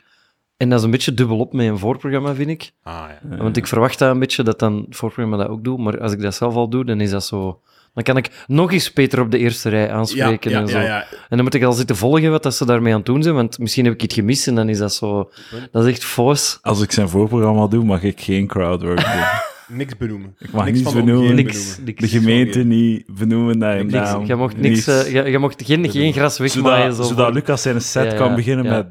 En 0.58 0.70
dat 0.70 0.80
is 0.80 0.86
een 0.86 0.92
beetje 0.92 1.14
dubbelop 1.14 1.54
met 1.54 1.68
een 1.68 1.78
voorprogramma, 1.78 2.36
vind 2.36 2.50
ik. 2.50 2.72
Ah, 2.84 3.04
ja. 3.30 3.38
Want 3.38 3.58
ik 3.58 3.68
verwacht 3.68 4.00
dat 4.00 4.12
een 4.12 4.20
beetje, 4.20 4.44
dat 4.44 4.60
dan 4.60 4.86
het 4.88 4.96
voorprogramma 4.96 5.38
dat 5.44 5.48
ook 5.52 5.64
doet. 5.64 5.78
Maar 5.78 6.02
als 6.02 6.12
ik 6.12 6.22
dat 6.22 6.36
zelf 6.36 6.56
al 6.56 6.70
doe, 6.70 6.86
dan 6.86 7.02
is 7.02 7.10
dat 7.10 7.26
zo... 7.26 7.62
Dan 7.96 8.04
kan 8.04 8.18
ik 8.18 8.30
nog 8.48 8.72
eens 8.72 8.92
Peter 8.92 9.20
op 9.22 9.32
de 9.32 9.38
eerste 9.38 9.70
rij 9.70 9.86
Ja, 9.86 9.90
aanspreken 9.94 10.52
ja, 10.52 10.60
en 10.60 10.68
zo. 10.68 10.78
ja, 10.78 10.84
ja. 10.84 11.00
En 11.30 11.36
dan 11.36 11.44
moet 11.44 11.54
ik 11.54 11.64
al 11.64 11.74
zitten 11.74 11.96
volgen 11.96 12.32
wat 12.32 12.44
dat 12.44 12.56
ze 12.56 12.66
daarmee 12.66 12.92
aan 12.92 12.98
het 12.98 13.06
doen 13.08 13.24
zijn, 13.24 13.36
want 13.36 13.60
misschien 13.60 13.86
heb 13.86 13.94
ik 13.94 14.04
iets 14.04 14.14
gemist 14.16 14.48
en 14.48 14.56
dan 14.56 14.70
is 14.70 14.78
dat 14.78 14.94
zo... 14.94 15.32
Dat 15.72 15.86
is 15.86 15.92
echt 15.92 16.04
foos. 16.04 16.60
Als 16.62 16.82
ik 16.82 16.92
zijn 16.92 17.10
voorprogramma 17.10 17.68
doe, 17.68 17.84
mag 17.84 18.04
ik 18.04 18.22
geen 18.22 18.48
crowdwork 18.48 19.02
doen. 19.02 19.24
Niks 19.78 19.98
benoemen. 19.98 20.36
Ik 20.40 20.52
mag 20.52 20.66
niks 20.66 20.78
niets 20.78 20.92
van 20.92 21.00
de 21.00 21.06
benoemen. 21.06 21.36
Niks. 21.36 21.54
benoemen. 21.76 21.86
niks. 21.86 22.02
De 22.02 22.08
gemeente 22.08 22.60
niet 22.64 23.04
benoemen 23.08 23.58
naar 23.58 23.78
je 23.78 23.84
Niks. 23.84 23.94
naam. 23.94 24.26
Je 24.26 24.36
mocht, 24.36 24.58
niks, 24.58 24.88
eh, 24.88 25.14
je, 25.14 25.24
je 25.32 25.38
mocht 25.40 25.64
geen, 25.66 25.90
geen 25.92 26.14
gras 26.14 26.38
wegmaaien. 26.38 26.92
zodat, 26.92 27.08
Zo 27.08 27.12
zodat 27.14 27.26
van- 27.26 27.34
Lucas 27.34 27.62
zijn 27.62 27.82
set 27.82 28.12
Ja, 28.12 28.18
kan 28.18 28.30
ja, 28.30 28.36
beginnen 28.36 28.66
ja. 28.66 28.72
met 28.72 28.88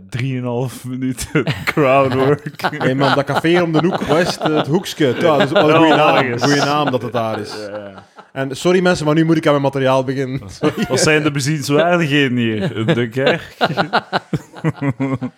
3,5 0.74 0.84
minuten 0.88 1.44
crowdwork. 1.64 2.60
Hey 2.78 2.94
man, 2.94 3.14
dat 3.14 3.24
café 3.24 3.62
om 3.62 3.72
de 3.72 3.78
hoek, 3.86 4.02
West, 4.02 4.42
het 4.42 4.66
hoekske. 4.66 5.04
Ja, 5.06 5.36
dat 5.36 5.40
is 5.42 5.50
wel 5.52 5.70
een 5.70 5.76
goede 5.76 5.94
Ja, 6.02 6.12
naam. 6.22 6.38
Goede 6.38 6.56
naam 6.64 6.90
dat 6.90 7.02
het 7.02 7.12
daar 7.12 7.40
is. 7.40 7.52
En 8.34 8.56
sorry 8.56 8.80
mensen, 8.82 9.06
maar 9.06 9.14
nu 9.14 9.24
moet 9.24 9.36
ik 9.36 9.44
aan 9.46 9.50
mijn 9.52 9.62
materiaal 9.62 10.04
beginnen. 10.04 10.40
Sorry. 10.50 10.84
Wat 10.88 11.00
zijn 11.00 11.22
de 11.22 11.30
bezienswaardigheden 11.40 12.36
hier? 12.36 12.84
De 12.94 13.08
kerk? 13.08 13.56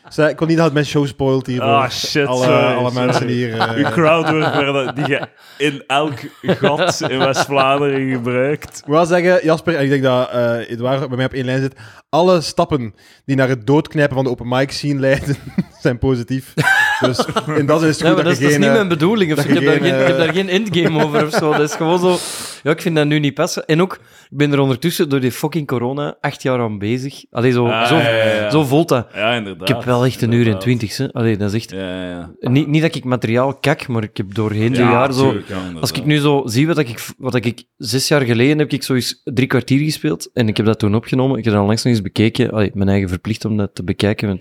Zij, 0.08 0.31
ik 0.31 0.38
wil 0.38 0.48
niet 0.48 0.56
dat 0.56 0.72
mijn 0.72 0.87
show 0.87 1.06
spoilt 1.06 1.46
hier. 1.46 1.62
Ah, 1.62 1.81
voor 1.81 1.90
shit. 1.90 2.26
alle, 2.26 2.44
sorry, 2.44 2.75
alle 2.75 2.90
sorry. 2.90 3.06
mensen 3.06 3.28
hier. 3.28 3.56
eh. 3.60 3.70
Uw 3.76 3.90
crowdwork 3.90 4.54
waar- 4.54 4.94
die 4.94 5.08
je 5.08 5.28
in 5.58 5.84
elk 5.87 6.12
gat 6.43 7.00
in 7.00 7.19
West-Vlaanderen 7.19 8.10
gebruikt. 8.10 8.78
Ik 8.78 8.87
wil 8.87 9.06
zeggen, 9.06 9.44
Jasper, 9.44 9.76
en 9.76 9.82
ik 9.84 9.88
denk 9.90 10.02
dat 10.02 10.31
eh 10.31 10.70
Edouard 10.70 11.08
bij 11.08 11.16
mij 11.16 11.26
op 11.26 11.32
één 11.32 11.44
lijn 11.44 11.60
zit. 11.60 11.75
Alle 12.08 12.40
stappen 12.40 12.94
die 13.25 13.37
naar 13.37 13.48
het 13.48 13.66
doodknijpen 13.66 14.14
van 14.14 14.25
de 14.25 14.31
open 14.31 14.48
mic 14.48 14.70
scene 14.70 15.00
leiden, 15.00 15.37
zijn 15.81 15.98
positief. 15.98 16.54
Dus 17.00 17.25
in 17.56 17.66
dat 17.66 17.82
is 17.82 17.88
het 17.88 17.98
Ja, 17.98 18.06
goed 18.06 18.14
maar 18.16 18.25
dat, 18.25 18.40
dat, 18.40 18.50
is, 18.50 18.58
niet 18.58 18.70
mijn 18.72 18.88
bedoeling. 18.88 19.31
Of 19.32 19.37
dat 19.37 19.46
zo. 19.46 19.52
ik, 19.52 19.54
heb 19.60 19.64
daar 19.64 19.81
geen, 19.81 19.93
geen, 19.93 20.00
ik 20.00 20.06
heb 20.06 20.16
daar 20.19 20.34
geen 20.34 20.48
endgame 20.48 21.04
over 21.04 21.26
of 21.26 21.32
zo. 21.32 21.50
Dat 21.50 21.60
is 21.60 21.75
gewoon 21.75 21.98
zo... 21.98 22.16
Ja, 22.62 22.70
ik 22.72 22.81
vind 22.81 22.96
dat 22.96 23.06
nu 23.06 23.19
niet 23.19 23.34
passen. 23.34 23.66
En 23.66 23.81
ook, 23.82 23.94
ik 24.31 24.37
ben 24.37 24.52
er 24.52 24.58
ondertussen 24.58 25.08
door 25.08 25.20
die 25.20 25.32
fucking 25.32 25.66
corona 25.66 26.16
acht 26.20 26.43
jaar 26.43 26.60
aan 26.60 26.78
bezig. 26.78 27.25
Allee, 27.31 27.52
zo, 27.52 27.66
Ah, 27.66 27.87
zo, 27.87 27.96
ja, 27.96 28.08
ja, 28.10 28.25
ja. 28.25 28.50
zo 28.50 28.64
voelt 28.64 28.88
dat. 28.88 29.08
Ja, 29.14 29.34
inderdaad. 29.34 29.69
Ik 29.69 29.75
heb 29.75 29.84
wel 29.84 30.04
echt 30.04 30.22
een 30.22 30.32
uur 30.32 30.48
en 30.48 30.58
twintig. 30.58 30.96
hè. 30.96 31.12
Allee, 31.12 31.37
dat 31.37 31.52
is 31.54 31.60
echt... 31.62 31.70
Ja, 31.70 32.02
ja, 32.02 32.08
ja. 32.40 32.50
Niet, 32.50 32.66
niet 32.66 32.82
dat 32.82 32.94
ik 32.94 33.04
materiaal 33.04 33.54
kak, 33.54 33.87
maar 33.87 34.02
ik 34.02 34.16
heb 34.16 34.34
doorheen 34.34 34.72
de 34.72 34.78
Ja, 34.78 34.90
jaar 34.90 35.12
zo... 35.12 35.31
tuurlijk. 35.31 35.46
Als 35.81 35.90
ik 35.93 36.04
nu 36.04 36.19
zo 36.19 36.43
zie 36.46 36.66
wat 36.66 36.78
ik, 36.78 37.06
wat 37.19 37.34
ik 37.34 37.62
zes 37.76 38.08
jaar 38.08 38.22
geleden 38.22 38.58
heb 38.58 38.72
ik 38.72 38.82
zo 38.82 38.94
eens 38.94 39.20
drie 39.25 39.46
kwartier 39.46 39.78
gespeeld 39.84 40.31
en 40.32 40.48
ik 40.48 40.56
heb 40.56 40.66
dat 40.66 40.78
toen 40.78 40.94
opgenomen. 40.94 41.38
Ik 41.38 41.44
heb 41.44 41.54
dat 41.54 41.66
langs 41.66 41.82
nog 41.82 41.93
eens 41.93 42.02
bekeken. 42.02 42.50
Allee, 42.50 42.70
mijn 42.75 42.88
eigen 42.88 43.08
verplicht 43.08 43.44
om 43.44 43.56
dat 43.56 43.75
te 43.75 43.84
bekijken, 43.84 44.28
want 44.28 44.40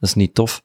dat 0.00 0.08
is 0.08 0.14
niet 0.14 0.34
tof. 0.34 0.62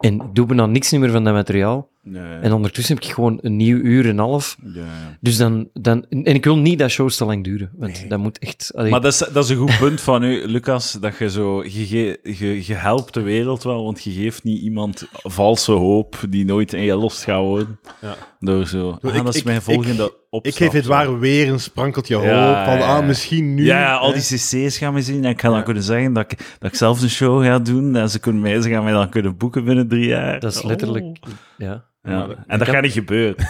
En 0.00 0.30
doe 0.32 0.46
bijna 0.46 0.66
niks 0.66 0.90
niet 0.90 1.00
meer 1.00 1.10
van 1.10 1.24
dat 1.24 1.34
materiaal. 1.34 1.88
Ja. 2.02 2.40
En 2.40 2.52
ondertussen 2.52 2.94
heb 2.94 3.04
ik 3.04 3.10
gewoon 3.10 3.38
een 3.42 3.56
nieuw 3.56 3.76
uur 3.76 4.04
en 4.04 4.10
een 4.10 4.18
half. 4.18 4.56
Ja, 4.74 4.80
ja. 4.80 5.16
Dus 5.20 5.36
dan, 5.36 5.68
dan... 5.72 6.04
En 6.08 6.24
ik 6.34 6.44
wil 6.44 6.56
niet 6.58 6.78
dat 6.78 6.90
shows 6.90 7.16
te 7.16 7.24
lang 7.24 7.44
duren, 7.44 7.70
want 7.76 8.08
dat 8.08 8.18
moet 8.18 8.38
echt... 8.38 8.72
allee, 8.74 8.90
Maar 8.90 9.00
dat 9.00 9.12
is, 9.12 9.18
dat 9.18 9.44
is 9.44 9.50
een 9.50 9.56
goed 9.56 9.78
punt 9.78 10.00
van 10.00 10.22
u, 10.22 10.46
Lucas, 10.46 10.92
dat 11.00 11.18
je 11.18 11.30
zo... 11.30 11.62
Je, 11.64 11.86
ge- 11.86 12.20
je, 12.22 12.66
je 12.66 12.74
helpt 12.74 13.14
de 13.14 13.20
wereld 13.20 13.62
wel, 13.62 13.84
want 13.84 14.02
je 14.02 14.10
geeft 14.10 14.44
niet 14.44 14.60
iemand 14.60 15.06
valse 15.12 15.72
hoop 15.72 16.16
die 16.28 16.44
nooit 16.44 16.72
in 16.72 16.82
je 16.82 16.94
los 16.94 17.24
gaat 17.24 17.40
worden. 17.42 17.78
Ja. 18.00 18.14
Door 18.40 18.66
zo... 18.66 18.98
Ik- 19.02 19.10
Ah, 19.10 19.24
dat 19.24 19.34
is 19.34 19.40
ik- 19.40 19.44
mijn 19.44 19.56
ik- 19.56 19.62
volgende 19.62 20.02
opstap. 20.30 20.46
Ik 20.46 20.54
geef 20.54 20.72
het 20.72 20.86
waar 20.86 21.18
weer 21.18 21.48
een 21.48 21.60
sprankeltje 21.60 22.14
hoop. 22.14 22.24
Ja, 22.24 22.64
van, 22.64 22.74
ja, 22.74 22.78
ja. 22.80 22.96
ah, 22.98 23.06
misschien 23.06 23.54
nu. 23.54 23.64
Ja, 23.64 23.80
ja, 23.80 23.94
al 23.96 24.12
die 24.12 24.20
cc's 24.22 24.78
gaan 24.78 24.94
we 24.94 25.02
zien. 25.02 25.24
En 25.24 25.30
ik 25.30 25.40
ga 25.40 25.48
dan 25.48 25.56
Ja. 25.58 25.62
kunnen 25.64 25.82
zeggen 25.82 26.12
dat 26.12 26.32
ik, 26.32 26.56
dat 26.58 26.70
ik 26.70 26.76
zelf 26.76 27.02
een 27.02 27.10
show 27.10 27.44
ga 27.44 27.58
doen. 27.58 27.96
En 27.96 28.10
ze, 28.10 28.18
kunnen 28.18 28.42
mij, 28.42 28.60
ze 28.60 28.68
gaan 28.70 28.84
mij 28.84 28.92
dan 28.92 29.08
kunnen 29.08 29.36
boeken 29.36 29.64
binnen 29.64 29.88
drie 29.88 30.06
jaar. 30.06 30.40
dat 30.40 30.54
is 30.54 30.62
letterlijk... 30.62 31.04
Oh. 31.04 31.32
Ja. 31.58 31.88
Ja, 32.10 32.22
En 32.46 32.58
dat 32.58 32.62
kan- 32.64 32.74
gaat 32.74 32.82
niet 32.82 32.92
gebeuren. 32.92 33.46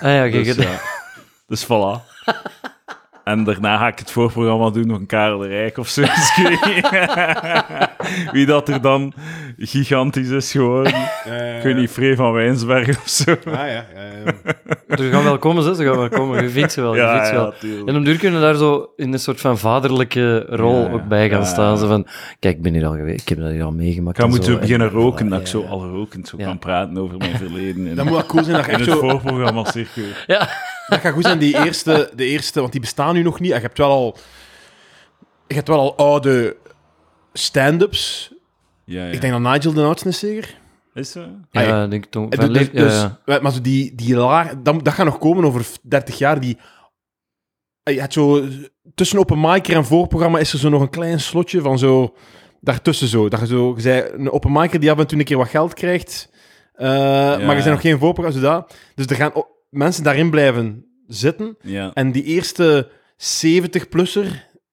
ja, 0.00 0.28
kijk, 0.28 0.32
Dus, 0.44 0.46
het- 0.56 0.64
ja. 0.66 0.80
dus 1.46 1.64
voilà. 1.64 2.02
En 3.24 3.44
daarna 3.44 3.76
ga 3.78 3.86
ik 3.88 3.98
het 3.98 4.10
voorprogramma 4.10 4.70
doen, 4.70 4.86
nog 4.86 4.98
een 4.98 5.06
Karel 5.06 5.38
de 5.38 5.46
Rijk 5.48 5.78
of 5.78 5.88
zo. 5.88 6.02
Dus 6.14 6.32
Wie 8.32 8.46
dat 8.46 8.68
er 8.68 8.80
dan 8.80 9.12
gigantisch 9.58 10.28
is 10.28 10.50
geworden. 10.50 10.92
Ja, 11.24 11.32
Ik 11.34 11.62
weet 11.62 11.76
niet, 11.76 11.90
Free 11.90 12.16
van 12.16 12.32
Wijnsberg 12.32 12.88
of 12.88 13.08
zo. 13.08 13.30
Ah, 13.30 13.52
ja, 13.54 13.64
ja, 13.64 13.84
ja. 14.24 14.96
Ze 14.96 15.10
gaan 15.10 15.24
wel 15.24 15.38
komen, 15.38 15.62
ze, 15.62 15.74
ze 15.74 15.84
gaan 15.84 15.96
wel 15.96 16.08
komen. 16.08 16.42
Je 16.42 16.48
vindt 16.50 16.72
ze 16.72 16.80
wel, 16.80 16.94
je 16.94 17.00
Ja, 17.00 17.12
vindt 17.12 17.26
ze 17.26 17.34
wel. 17.34 17.54
ja. 17.60 17.84
En 17.86 17.96
om 17.96 18.04
duur 18.04 18.18
kunnen 18.18 18.40
we 18.40 18.46
daar 18.46 18.54
zo 18.54 18.88
in 18.96 19.12
een 19.12 19.18
soort 19.18 19.40
van 19.40 19.58
vaderlijke 19.58 20.46
rol 20.48 20.80
Ja, 20.82 20.86
ja. 20.88 20.92
ook 20.92 21.08
bij 21.08 21.28
gaan 21.30 21.40
Ja, 21.40 21.44
staan. 21.46 21.78
Zo 21.78 21.86
van, 21.88 22.06
kijk, 22.38 22.56
ik 22.56 22.62
ben 22.62 22.72
hier 22.72 22.86
al 22.86 22.92
geweest, 22.96 23.20
ik 23.20 23.28
heb 23.28 23.38
dat 23.38 23.50
hier 23.50 23.64
al 23.64 23.72
meegemaakt. 23.72 24.16
Ik 24.16 24.22
ga 24.22 24.28
en 24.28 24.34
moeten 24.34 24.52
zo. 24.52 24.58
beginnen 24.58 24.88
En- 24.88 24.94
roken, 24.94 25.28
dat 25.28 25.40
ik 25.40 25.46
zo 25.46 25.60
ja. 25.62 25.68
al 25.68 25.84
rokend 25.86 26.28
zo 26.28 26.36
Ja. 26.38 26.44
kan 26.46 26.58
praten 26.58 26.98
over 26.98 27.16
mijn 27.18 27.36
verleden. 27.36 27.86
In, 27.86 27.94
Dat 27.94 28.04
moet 28.04 28.14
wel 28.14 28.26
cool 28.26 28.44
zijn 28.44 28.56
dat 28.56 28.66
je 28.66 28.72
in 28.72 28.78
het 28.80 28.88
zo... 28.90 28.98
voorprogramma 28.98 29.64
circuit. 29.64 30.24
Ja, 30.26 30.48
Dat 30.88 31.00
gaat 31.00 31.12
goed 31.12 31.24
zijn, 31.24 31.38
die 31.38 31.56
eerste, 31.64 32.10
de 32.14 32.24
eerste, 32.24 32.60
want 32.60 32.72
die 32.72 32.80
bestaan 32.80 33.14
nu 33.14 33.22
nog 33.22 33.40
niet. 33.40 33.50
En 33.50 33.56
je 33.56 33.62
hebt 33.62 33.78
wel 33.78 33.90
al, 33.90 34.16
je 35.46 35.54
hebt 35.54 35.68
wel 35.68 35.78
al 35.78 35.96
oude 35.96 36.56
stand-ups. 37.32 38.32
Ja, 38.84 39.06
ja. 39.06 39.12
Ik 39.12 39.20
denk 39.20 39.32
dat 39.32 39.52
Nigel 39.52 39.72
de 39.72 39.82
oudste 39.82 40.08
is 40.08 40.18
zeker. 40.18 40.54
Is 40.94 41.10
zo? 41.10 41.26
ja, 41.50 41.86
denk 41.86 42.04
ik 42.04 42.10
toch. 42.10 42.28
Dus- 42.28 42.66
ja, 42.72 42.82
dus- 42.82 43.06
ja. 43.24 43.40
Maar 43.40 43.52
zo 43.52 43.60
die, 43.60 43.94
die 43.94 44.16
laag, 44.16 44.54
dat, 44.62 44.84
dat 44.84 44.94
gaat 44.94 45.06
nog 45.06 45.18
komen 45.18 45.44
over 45.44 45.66
30 45.82 46.18
jaar. 46.18 46.40
Die, 46.40 46.58
je 47.82 48.00
hebt 48.00 48.12
zo, 48.12 48.44
tussen 48.94 49.18
open 49.18 49.40
micer 49.40 49.74
en 49.76 49.84
voorprogramma 49.84 50.38
is 50.38 50.52
er 50.52 50.58
zo 50.58 50.68
nog 50.68 50.80
een 50.80 50.90
klein 50.90 51.20
slotje 51.20 51.60
van 51.60 51.78
zo, 51.78 52.14
daartussen 52.60 53.08
zo. 53.08 53.28
Dat 53.28 53.40
je 53.40 53.46
zo, 53.46 53.72
je 53.76 53.80
zei, 53.80 54.10
een 54.12 54.30
open 54.30 54.52
micer 54.52 54.80
die 54.80 54.90
af 54.90 54.98
en 54.98 55.06
toe 55.06 55.18
een 55.18 55.24
keer 55.24 55.36
wat 55.36 55.48
geld 55.48 55.74
krijgt, 55.74 56.28
eh, 56.74 56.88
maar 57.46 57.56
er 57.56 57.62
zijn 57.62 57.74
nog 57.74 57.80
geen 57.80 57.98
voorprogramma's, 57.98 58.42
zo 58.42 58.48
dat. 58.50 58.74
Dus 58.94 59.06
er 59.06 59.16
gaan 59.16 59.32
mensen 59.74 60.04
daarin 60.04 60.30
blijven 60.30 60.86
zitten. 61.06 61.56
Ja. 61.60 61.92
En 61.92 62.12
die 62.12 62.22
eerste 62.22 62.90
70-plusser 63.16 64.26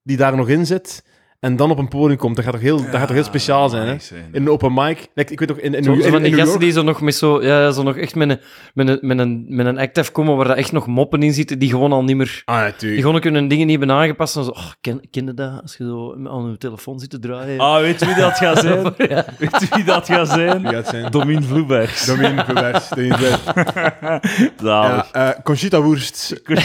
die 0.03 0.17
daar 0.17 0.35
nog 0.35 0.49
in 0.49 0.65
zit, 0.65 1.03
en 1.41 1.55
dan 1.55 1.71
op 1.71 1.77
een 1.77 1.87
podium 1.87 2.17
komt, 2.17 2.35
dat 2.35 2.43
gaat 2.45 2.53
toch 2.53 2.61
heel, 2.63 2.77
dat 2.77 2.85
gaat 2.95 3.07
toch 3.07 3.15
heel 3.15 3.23
speciaal 3.23 3.69
zijn, 3.69 3.87
hè? 3.87 3.93
nice. 3.93 4.15
In 4.15 4.41
een 4.41 4.49
open 4.49 4.73
mic. 4.73 5.07
Like, 5.13 5.31
ik 5.31 5.39
weet 5.39 5.47
toch, 5.47 5.57
in, 5.57 5.73
in, 5.73 5.83
Zo, 5.83 5.91
in, 5.93 6.01
zo 6.01 6.07
van 6.09 6.17
in 6.17 6.23
die 6.23 6.31
New 6.31 6.39
gasten 6.39 6.59
York... 6.59 6.59
die 6.59 6.71
zo 6.71 6.81
nog 6.83 7.01
met 7.01 7.15
zo, 7.15 7.43
ja, 7.43 7.71
zo 7.71 7.83
nog 7.83 7.97
echt 7.97 8.15
met 8.15 8.29
een, 8.29 8.39
met 8.73 8.87
een, 8.87 8.97
met 9.01 9.19
een, 9.19 9.45
met 9.47 9.65
een 9.65 9.77
act 9.77 10.11
komen 10.11 10.35
waar 10.35 10.49
er 10.49 10.55
echt 10.55 10.71
nog 10.71 10.87
moppen 10.87 11.23
in 11.23 11.33
zitten, 11.33 11.59
die 11.59 11.69
gewoon 11.69 11.91
al 11.91 12.03
niet 12.03 12.15
meer... 12.15 12.41
Ah, 12.45 12.65
Die 12.77 13.01
gewoon 13.01 13.19
kunnen 13.19 13.47
dingen 13.47 13.67
niet 13.67 13.77
hebben 13.79 13.95
aangepast. 13.97 14.35
En 14.35 14.43
zo, 14.43 14.49
oh, 14.49 14.71
ken, 14.81 15.01
ken 15.11 15.25
je 15.25 15.33
dat? 15.33 15.61
Als 15.61 15.75
je 15.77 15.83
zo 15.83 16.15
aan 16.27 16.49
je 16.49 16.57
telefoon 16.57 16.99
zit 16.99 17.09
te 17.09 17.19
draaien. 17.19 17.59
Ah, 17.59 17.79
weet 17.81 17.99
je 17.99 18.05
wie 18.05 18.15
dat 18.15 18.37
gaat 18.37 18.59
zijn? 18.67 18.83
Weet 19.37 19.59
je 19.59 19.67
wie 19.75 19.83
dat 19.83 20.05
gaat 20.05 20.27
zijn? 20.29 20.61
Wie 20.61 20.65
gaat 20.71 20.75
het 20.75 20.87
zijn? 20.87 21.11
Domien 21.11 21.43
Vloebergs. 21.43 22.05
Domien 22.05 22.45
Verwers. 22.45 22.89
Domien 22.89 23.13
Verwers. 23.17 23.39
Zalig. 24.61 25.07
Ja, 25.11 25.31
eh, 25.33 25.39
Conchita 25.43 25.81
Wurst. 25.81 26.29
Het 26.43 26.57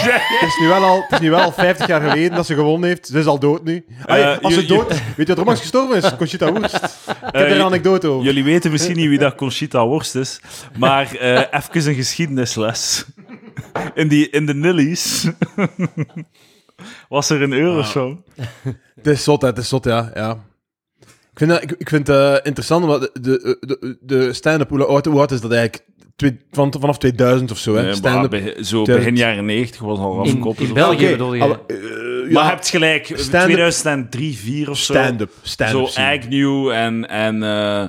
is, 0.43 0.59
nu 0.61 0.69
wel 0.69 0.83
al, 0.85 0.97
het 1.03 1.13
is 1.13 1.19
nu 1.21 1.31
wel 1.31 1.41
al 1.41 1.53
50 1.53 1.87
jaar 1.87 2.01
geleden 2.01 2.37
dat 2.37 2.47
ze 2.47 2.55
gewonnen 2.55 2.89
heeft. 2.89 3.07
Ze 3.07 3.19
is 3.19 3.27
al 3.27 3.39
dood 3.39 3.65
nu. 3.65 3.85
Allee, 4.05 4.23
Eh, 4.23 4.39
als 4.43 4.55
ze 4.55 4.66
je- 4.69 4.75
dood 4.75 4.91
is, 4.91 4.97
weet 4.99 5.05
je 5.17 5.25
wat 5.27 5.29
er 5.29 5.39
onlangs 5.39 5.61
gestorven 5.61 5.97
is? 5.97 6.17
Conchita 6.17 6.53
Wurst. 6.53 6.75
Ik 6.83 6.83
heb 7.21 7.35
Eh, 7.35 7.41
er 7.51 7.51
een 7.57 7.63
anekdote 7.63 8.07
over. 8.09 8.25
Jullie 8.25 8.45
weten 8.45 8.71
misschien 8.71 8.97
niet 8.97 9.09
wie 9.09 9.19
dat 9.19 9.35
Conchita 9.35 9.87
Worst 9.87 10.15
is, 10.15 10.41
maar 10.79 11.15
eh 11.15 11.61
even 11.71 11.89
een 11.89 11.95
geschiedenisles. 11.95 13.05
In, 13.95 14.09
die, 14.09 14.31
in 14.31 14.47
de 14.47 14.55
Nillies 14.55 15.27
was 17.09 17.31
er 17.31 17.43
een 17.43 17.53
Eurosong. 17.53 18.25
Het 18.95 19.07
is 19.07 19.25
zot, 19.25 19.41
hè, 19.43 19.49
het 19.49 19.59
is 19.59 19.69
zot, 19.69 19.85
ja. 19.85 20.11
ja. 20.15 20.45
Ik 21.33 21.43
vind, 21.43 21.51
dat, 21.51 21.63
ik, 21.63 21.71
ik 21.79 21.89
vind 21.89 22.07
het 22.07 22.17
eh, 22.17 22.35
interessant, 22.43 22.83
omdat 22.85 23.01
de, 23.01 23.11
de, 23.21 23.57
de, 23.61 23.97
de 24.01 24.33
stand-up, 24.33 24.69
hoe 24.69 24.85
oud, 24.85 25.05
hoe 25.07 25.19
oud 25.19 25.31
is 25.31 25.41
dat 25.41 25.53
eigenlijk? 25.53 25.85
Twee, 26.17 26.39
van, 26.51 26.75
vanaf 26.81 26.99
2000 26.99 27.51
of 27.51 27.59
zo, 27.59 27.75
hè? 27.75 27.83
Be- 27.83 28.57
zo 28.63 28.83
2000. 28.83 28.85
begin 28.97 29.17
jaren 29.17 29.45
90 29.45 29.81
was 29.81 29.99
al 29.99 30.21
afgekoppeld. 30.21 30.69
in 30.69 30.75
België 30.75 31.03
Oké, 31.05 31.11
bedoel 31.11 31.35
je? 31.35 31.43
al- 31.43 31.65
eh, 31.67 31.77
Maar 32.33 32.43
ja, 32.45 32.49
hebt 32.49 32.69
gelijk, 32.69 33.05
stand-up- 33.07 33.43
2003, 33.45 34.37
4 34.37 34.71
of 34.71 34.79
zo. 34.79 34.93
stand-up. 34.93 35.31
Stand-up 35.43 35.89
Zo. 35.89 36.01
Agnew 36.01 36.71
en, 36.71 37.09
en 37.09 37.43
eh 37.43 37.89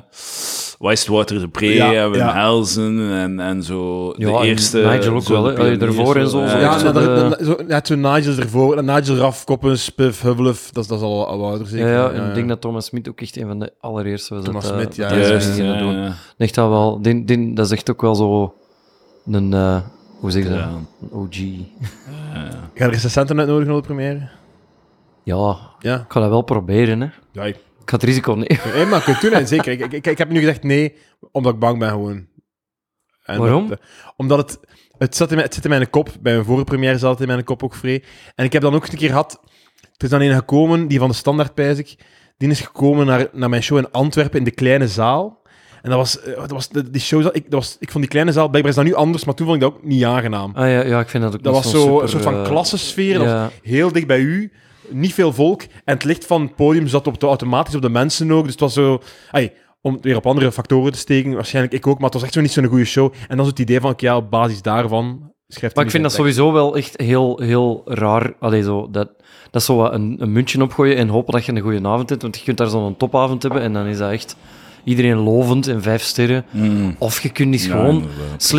Westwater 0.80 1.40
de 1.40 1.48
Pre 1.48 1.66
Ja, 1.74 1.94
en 1.94 2.14
ja. 2.14 2.34
Helsen 2.34 3.12
en, 3.12 3.40
en 3.40 3.64
zo 3.64 4.12
de 4.14 4.26
Ja, 4.28 4.38
en 4.40 4.44
eerste... 4.46 4.78
Nigel 4.80 5.14
ook 5.16 5.22
zo 5.24 5.34
wel, 5.44 5.56
hè. 5.56 5.78
Daarvoor 5.78 6.16
en 6.16 6.30
zo, 6.30 6.42
Ja, 6.42 6.78
zo 6.80 6.86
Ja, 6.86 6.92
dat- 6.92 7.38
de- 7.40 7.46
zo, 7.46 7.56
net 7.68 7.88
zo 7.88 7.96
Nigel 7.96 8.36
ervoor. 8.38 8.84
Nigel 8.84 9.16
Raf, 9.16 9.44
Koppen, 9.44 9.80
Spiff. 9.80 10.22
Dat, 10.22 10.40
is- 10.48 10.70
dat 10.72 10.86
is 10.92 11.02
al, 11.02 11.28
al 11.28 11.46
ouder, 11.46 11.68
zeker. 11.68 11.88
Ja, 11.88 11.94
ja, 11.94 12.12
en 12.12 12.28
ik 12.28 12.34
denk 12.36 12.48
dat 12.48 12.62
Thomas 12.62 12.86
Smit 12.86 13.10
ook 13.10 13.22
echt 13.22 13.38
een 13.38 13.48
van 13.48 13.60
de 13.60 13.74
allereerste 13.80 14.36
was. 14.36 14.44
Thomas 14.44 14.64
dat, 14.64 14.74
eh, 14.74 14.80
Smit, 14.80 14.96
ja, 14.96 15.16
Juist, 15.18 15.58
ja, 15.58 15.78
doen. 15.80 15.94
ja. 15.96 16.14
Echt 16.38 16.56
dat 16.56 16.70
wel. 16.70 17.02
Die, 17.02 17.24
die, 17.26 17.54
dat 17.54 17.66
is 17.66 17.72
echt 17.72 17.90
ook 17.92 18.02
wel 18.02 18.16
zo 18.16 18.54
een... 19.32 19.54
eh, 19.54 19.78
hoe 20.20 20.32
zeg 20.32 20.44
je 20.44 20.50
dat? 20.50 20.58
Ja. 20.58 20.70
Een 21.02 21.12
OG. 21.12 21.36
Ga 22.74 22.86
er 22.86 22.90
recensenten 22.92 23.40
uitnodigen 23.40 23.74
op 23.74 23.80
de 23.80 23.86
première? 23.88 24.30
Ja, 25.24 25.58
Ja. 25.80 25.96
ik 25.96 26.06
ga 26.08 26.20
dat 26.20 26.30
wel 26.30 26.42
proberen, 26.42 27.02
hè. 27.02 27.08
Ja, 27.32 27.44
Ik 27.44 27.58
ga 27.90 27.96
het 27.96 28.06
risico 28.06 28.34
nemen. 28.34 28.60
nee, 28.74 28.86
maar 28.86 29.10
ik 29.10 29.22
doen, 29.22 29.32
hè, 29.34 29.46
zeker. 29.46 29.72
Ik, 29.72 29.94
ik, 29.94 30.08
ik 30.08 30.18
heb 30.18 30.30
nu 30.30 30.40
gezegd 30.40 30.64
nee, 30.64 30.96
omdat 31.32 31.54
ik 31.54 31.60
bang 31.60 31.80
ben 31.80 31.90
gewoon. 31.90 32.28
En 33.24 33.40
Waarom? 33.40 33.68
dat, 33.68 33.80
eh, 33.80 33.86
omdat 34.16 34.38
het... 34.38 34.60
Het 34.98 35.16
zat, 35.16 35.28
in 35.30 35.34
mijn, 35.36 35.46
het 35.46 35.56
zit 35.56 35.64
in 35.64 35.70
mijn 35.70 35.90
kop. 35.90 36.10
Bij 36.22 36.34
mijn 36.34 36.46
vorige 36.46 36.64
première 36.64 36.98
zat 36.98 37.12
het 37.12 37.20
in 37.22 37.28
mijn 37.28 37.44
kop 37.44 37.64
ook 37.64 37.76
vrij. 37.76 38.04
En 38.36 38.46
ik 38.46 38.54
heb 38.54 38.62
dan 38.62 38.76
ook 38.76 38.88
een 38.88 38.98
keer 38.98 39.10
gehad... 39.10 39.40
Er 39.82 40.04
is 40.04 40.10
dan 40.10 40.22
een 40.22 40.36
gekomen, 40.36 40.88
die 40.88 41.00
van 41.00 41.10
de 41.10 41.16
Standaard, 41.16 41.54
pijs 41.54 41.78
ik. 41.78 41.96
Die 42.38 42.50
is 42.50 42.62
gekomen 42.62 43.06
naar, 43.06 43.28
naar 43.32 43.50
mijn 43.50 43.64
show 43.64 43.78
in 43.78 43.92
Antwerpen, 43.92 44.40
in 44.40 44.44
de 44.46 44.52
kleine 44.52 44.88
zaal. 44.88 45.42
En 45.82 45.90
dat 45.90 46.00
was... 46.00 46.22
eh, 46.22 46.36
Dat 46.38 46.52
was 46.52 46.70
die 46.70 47.02
show, 47.02 47.26
ik, 47.26 47.44
dat 47.44 47.54
was, 47.60 47.78
ik 47.80 47.92
vond 47.92 48.04
die 48.04 48.12
kleine 48.12 48.32
zaal... 48.32 48.48
Blijkbaar 48.50 48.72
is 48.72 48.78
dat 48.78 48.88
nu 48.88 48.94
anders, 48.94 49.26
maar 49.26 49.34
toen 49.36 49.46
vond 49.48 49.58
ik 49.64 49.64
dat 49.70 49.74
ook 49.74 49.84
niet 49.84 50.04
aangenaam. 50.04 50.52
Ah 50.56 50.70
ja, 50.70 50.84
ja 50.86 51.00
ik 51.00 51.10
vind 51.10 51.24
dat 51.24 51.34
ook 51.36 51.44
Dat 51.44 51.54
niet 51.54 51.64
was 51.64 51.72
zo 51.72 51.82
super, 51.82 52.02
een 52.04 52.10
soort 52.10 52.24
van 52.24 52.36
eh, 52.36 52.44
klassensfeer. 52.44 53.14
Dat 53.14 53.24
was 53.24 53.32
ja. 53.34 53.50
heel 53.64 53.92
dicht 53.92 54.08
bij 54.08 54.20
u. 54.20 54.52
Niet 54.90 55.14
veel 55.14 55.34
volk. 55.34 55.62
En 55.62 55.94
het 55.94 56.04
licht 56.04 56.26
van 56.26 56.42
het 56.42 56.56
podium 56.56 56.88
zat 56.88 57.08
op 57.08 57.20
de, 57.20 57.26
automatisch 57.26 57.76
op 57.76 57.82
de 57.82 57.90
mensen 57.90 58.32
ook. 58.32 58.44
Dus 58.44 58.52
het 58.52 58.62
was 58.62 58.74
zo... 58.74 59.02
Ay, 59.32 59.54
om 59.82 59.94
het 59.94 60.04
weer 60.04 60.16
op 60.16 60.26
andere 60.26 60.52
factoren 60.52 60.92
te 60.92 60.98
steken, 60.98 61.34
waarschijnlijk 61.34 61.76
ik 61.76 61.88
ook, 61.88 61.96
maar 61.96 62.06
het 62.06 62.14
was 62.14 62.24
echt 62.24 62.34
zo 62.34 62.42
niet 62.42 62.52
zo'n 62.52 62.66
goede 62.66 62.86
show. 62.86 63.14
En 63.28 63.38
dan 63.38 63.46
is 63.46 63.52
het 63.52 63.60
idee 63.60 63.80
van, 63.80 63.94
ja, 63.98 64.16
op 64.16 64.30
basis 64.30 64.62
daarvan 64.62 65.32
schrijft 65.48 65.76
Maar 65.76 65.86
ik 65.86 65.92
vind 65.92 66.04
dat 66.04 66.14
sowieso 66.14 66.52
wel 66.52 66.78
echt 66.78 67.02
heel, 67.02 67.40
heel 67.42 67.82
raar. 67.86 68.34
Allee, 68.40 68.64
zo, 68.64 68.88
dat, 68.92 69.10
dat 69.52 69.62
is 69.62 69.66
zo 69.66 69.76
wat 69.76 69.94
een, 69.94 70.16
een 70.20 70.32
muntje 70.32 70.62
opgooien 70.62 70.98
en 70.98 71.08
hopen 71.08 71.34
dat 71.34 71.46
je 71.46 71.52
een 71.52 71.62
goede 71.62 71.88
avond 71.88 72.10
hebt. 72.10 72.22
Want 72.22 72.38
je 72.38 72.44
kunt 72.44 72.58
daar 72.58 72.68
zo'n 72.68 72.98
topavond 72.98 73.44
hebben 73.44 73.62
en 73.62 73.74
dan 73.74 73.86
is 73.86 73.98
dat 73.98 74.12
echt 74.12 74.36
iedereen 74.84 75.18
lovend 75.18 75.68
en 75.68 75.82
vijf 75.82 76.02
sterren. 76.02 76.46
Mm. 76.52 76.96
Of 76.98 77.22
je 77.22 77.30
kunt 77.30 77.62
Ja, 77.62 77.72
gewoon... 77.72 78.06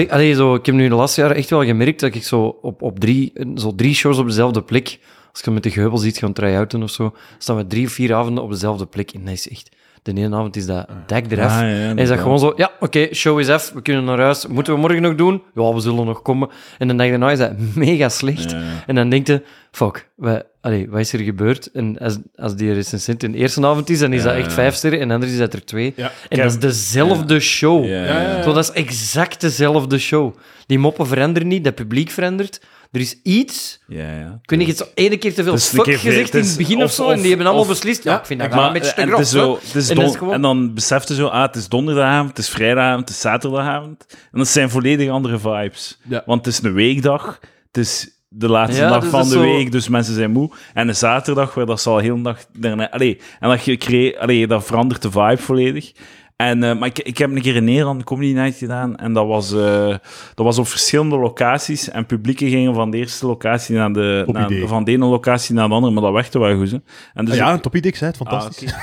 Allee, 0.08 0.35
zo, 0.35 0.54
ik 0.54 0.66
heb 0.66 0.75
nu 0.75 0.88
de 0.88 0.94
laatste 0.94 1.20
jaren 1.20 1.37
echt 1.37 1.50
wel 1.50 1.64
gemerkt 1.64 2.00
dat 2.00 2.14
ik 2.14 2.25
zo 2.25 2.58
op, 2.62 2.82
op 2.82 2.99
drie, 3.00 3.32
zo 3.54 3.75
drie 3.75 3.94
shows 3.94 4.18
op 4.18 4.26
dezelfde 4.26 4.62
plek, 4.62 4.99
als 5.32 5.40
je 5.44 5.50
met 5.50 5.62
de 5.62 5.70
geubel 5.70 5.99
ziet 5.99 6.18
gaan 6.18 6.32
try-outen 6.32 6.82
of 6.82 6.90
zo, 6.90 7.14
staan 7.38 7.56
we 7.56 7.66
drie 7.66 7.87
of 7.87 7.92
vier 7.92 8.14
avonden 8.14 8.44
op 8.44 8.50
dezelfde 8.50 8.87
plek. 8.87 9.11
En 9.11 9.25
dat 9.25 9.35
is 9.35 9.49
echt... 9.49 9.76
De 10.02 10.12
ene 10.14 10.37
avond 10.37 10.56
is 10.56 10.66
dat 10.66 10.88
dak 11.06 11.25
eraf. 11.30 11.52
Ah, 11.52 11.61
ja, 11.61 11.66
en 11.66 11.99
is 11.99 12.08
dat 12.08 12.18
gewoon 12.18 12.38
zo, 12.38 12.52
ja, 12.56 12.70
oké, 12.80 13.14
show 13.14 13.40
is 13.40 13.49
af, 13.49 13.73
we 13.73 13.82
kunnen 13.82 14.04
naar 14.04 14.18
huis. 14.20 14.47
Moeten 14.47 14.75
we 14.75 14.80
morgen 14.80 15.02
nog 15.02 15.14
doen? 15.14 15.42
Ja, 15.54 15.75
we 15.75 15.80
zullen 15.80 16.06
nog 16.06 16.23
komen. 16.23 16.49
En 16.78 16.88
de 16.88 16.94
dag 16.94 17.08
daarna 17.08 17.30
is 17.30 17.38
dat 17.38 17.52
mega 17.75 18.08
slecht. 18.08 18.50
Ja, 18.50 18.56
ja. 18.58 18.64
En 18.87 18.94
dan 18.94 19.08
denk 19.08 19.26
je, 19.26 19.42
fuck, 19.70 20.08
wat, 20.14 20.44
allee, 20.61 20.90
wat 20.90 21.00
is 21.00 21.12
er 21.12 21.20
gebeurd? 21.20 21.70
En 21.73 21.99
als, 21.99 22.18
als 22.37 22.56
die 22.56 22.73
recensent 22.73 23.23
in 23.23 23.32
de 23.32 23.38
eerste 23.38 23.66
avond 23.66 23.90
is, 23.90 23.99
dan 23.99 24.12
is 24.12 24.23
Ja, 24.23 24.28
dat 24.28 24.37
echt 24.37 24.52
vijf 24.52 24.75
sterren 24.75 25.00
en 25.00 25.08
de 25.08 25.14
andere 25.14 25.32
is 25.32 25.38
dat 25.38 25.52
er 25.52 25.64
twee. 25.64 25.92
Ja. 25.97 26.12
En 26.28 26.38
dat 26.38 26.47
is 26.47 26.58
dezelfde 26.58 27.40
show. 27.40 27.85
Ja, 27.85 27.90
Ja, 27.90 28.04
ja, 28.04 28.37
ja. 28.37 28.42
Zo, 28.42 28.52
dat 28.52 28.64
is 28.64 28.70
exact 28.70 29.40
dezelfde 29.40 29.99
show. 29.99 30.35
Die 30.66 30.78
moppen 30.78 31.06
veranderen 31.06 31.49
niet, 31.49 31.64
dat 31.64 31.75
publiek 31.75 32.11
verandert. 32.11 32.61
Er 32.92 33.00
is 33.00 33.21
iets... 33.23 33.80
Ja, 33.87 34.12
ja. 34.18 34.38
Ik 34.42 34.50
weet 34.50 34.59
niet, 34.59 34.78
het 34.78 34.90
ene 34.95 35.16
keer 35.16 35.35
te 35.35 35.42
veel 35.42 35.59
fuck 35.59 35.83
keer 35.83 35.99
gezegd 35.99 36.35
in 36.35 36.45
het 36.45 36.57
begin 36.57 36.83
of- 36.83 36.92
zo, 36.92 37.09
en 37.11 37.18
die 37.21 37.28
hebben 37.28 37.47
allemaal 37.47 37.64
of- 37.64 37.68
beslist, 37.71 38.04
ja, 38.04 38.18
ik 38.18 38.26
vind 38.26 38.40
dat 38.40 38.49
Maar, 38.49 38.59
wel 38.59 38.66
een 38.66 38.73
beetje 38.73 38.95
te 38.95 39.00
en, 39.00 39.09
grof. 39.09 39.25
zo, 39.25 39.59
don- 39.95 40.16
gewoon- 40.16 40.42
dan 40.42 40.75
beseft 40.75 41.09
je 41.09 41.14
zo, 41.14 41.26
ah, 41.26 41.42
het 41.42 41.57
is 41.57 41.68
donderdagavond, 41.68 42.28
het 42.28 42.38
is 42.38 42.49
vrijdagavond, 42.49 43.00
het 43.00 43.09
is 43.11 43.21
zaterdagavond. 43.21 44.07
En 44.33 44.38
dat 44.38 44.49
zijn 44.49 44.71
volledig 44.71 45.11
andere 45.11 45.38
vibes. 45.38 45.99
Ja. 46.09 46.23
Want 46.26 46.45
het 46.45 46.54
is 46.54 46.62
een 46.62 46.73
weekdag, 46.73 47.38
het 47.66 47.76
is 47.76 48.11
de 48.28 48.49
laatste 48.49 48.83
Ja, 48.83 48.88
dag 48.88 49.00
dus 49.00 49.11
van 49.11 49.23
de 49.23 49.28
zo- 49.28 49.40
week, 49.40 49.73
dus 49.73 49.88
mensen 49.88 50.14
zijn 50.14 50.30
moe. 50.30 50.50
En 50.75 50.88
een 50.88 50.97
zaterdag, 50.97 51.54
waar 51.54 51.66
dat 51.66 51.80
zal 51.80 51.99
heel 51.99 52.16
de 52.16 52.23
dag 52.23 52.45
daarna... 52.59 52.90
Allee, 52.90 53.21
en 53.40 53.49
dat, 53.49 53.64
je 53.64 53.76
crea- 53.76 54.18
allee, 54.18 54.47
dat 54.47 54.64
verandert 54.64 55.02
de 55.02 55.11
vibe 55.11 55.37
volledig. 55.38 55.92
En, 56.38 56.62
eh, 56.62 56.78
maar 56.78 56.88
ik, 56.88 56.99
ik 56.99 57.18
heb 57.18 57.30
een 57.30 57.40
keer 57.42 57.57
in 57.57 57.64
Nederland 57.64 58.04
Comedy 58.04 58.33
Night 58.33 58.59
gedaan 58.59 58.97
en 58.97 59.12
dat 59.12 59.26
was, 59.26 59.52
eh, 59.52 59.88
dat 60.35 60.45
was 60.47 60.59
op 60.59 60.66
verschillende 60.68 61.16
locaties 61.18 61.90
en 61.90 62.07
publieken 62.07 62.49
gingen 62.49 62.75
van 62.75 62.90
de 62.90 62.97
eerste 62.97 63.26
locatie 63.26 63.75
naar 63.76 63.92
de, 63.92 64.25
naar, 64.26 64.50
van 64.68 64.85
de 64.85 64.90
ene 64.92 65.04
locatie 65.04 65.54
naar 65.54 65.68
de 65.68 65.75
andere, 65.75 65.92
maar 65.92 66.02
dat 66.02 66.12
werkte 66.12 66.38
wel 66.38 66.57
goed. 66.57 66.71
Hè. 66.71 66.76
En 67.14 67.25
dus 67.25 67.35
Ah 67.35 67.40
ja, 67.40 67.52
een 67.52 67.61
top 67.61 67.76
idee, 67.76 67.90
ik 67.90 67.97
zei 67.97 68.11
het, 68.11 68.21
Ah, 68.21 68.28
fantastisch. 68.30 68.73
oké. 68.73 68.83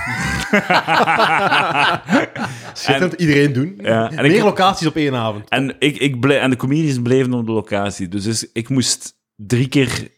Schitterend, 2.73 3.13
iedereen 3.13 3.53
doen. 3.53 3.79
Ja, 3.81 4.09
en 4.11 4.21
Meer 4.21 4.35
ik- 4.35 4.43
locaties 4.43 4.87
op 4.87 4.95
één 4.95 5.15
avond. 5.15 5.49
En, 5.49 5.75
ik, 5.79 5.97
ik 5.97 6.19
ble- 6.19 6.33
en 6.37 6.49
de 6.49 6.55
comedians 6.55 7.01
bleven 7.01 7.33
op 7.33 7.45
de 7.45 7.51
locatie. 7.51 8.07
Dus, 8.07 8.51
ik 8.53 8.69
moest 8.69 9.13
drie 9.35 9.67
keer... 9.67 10.13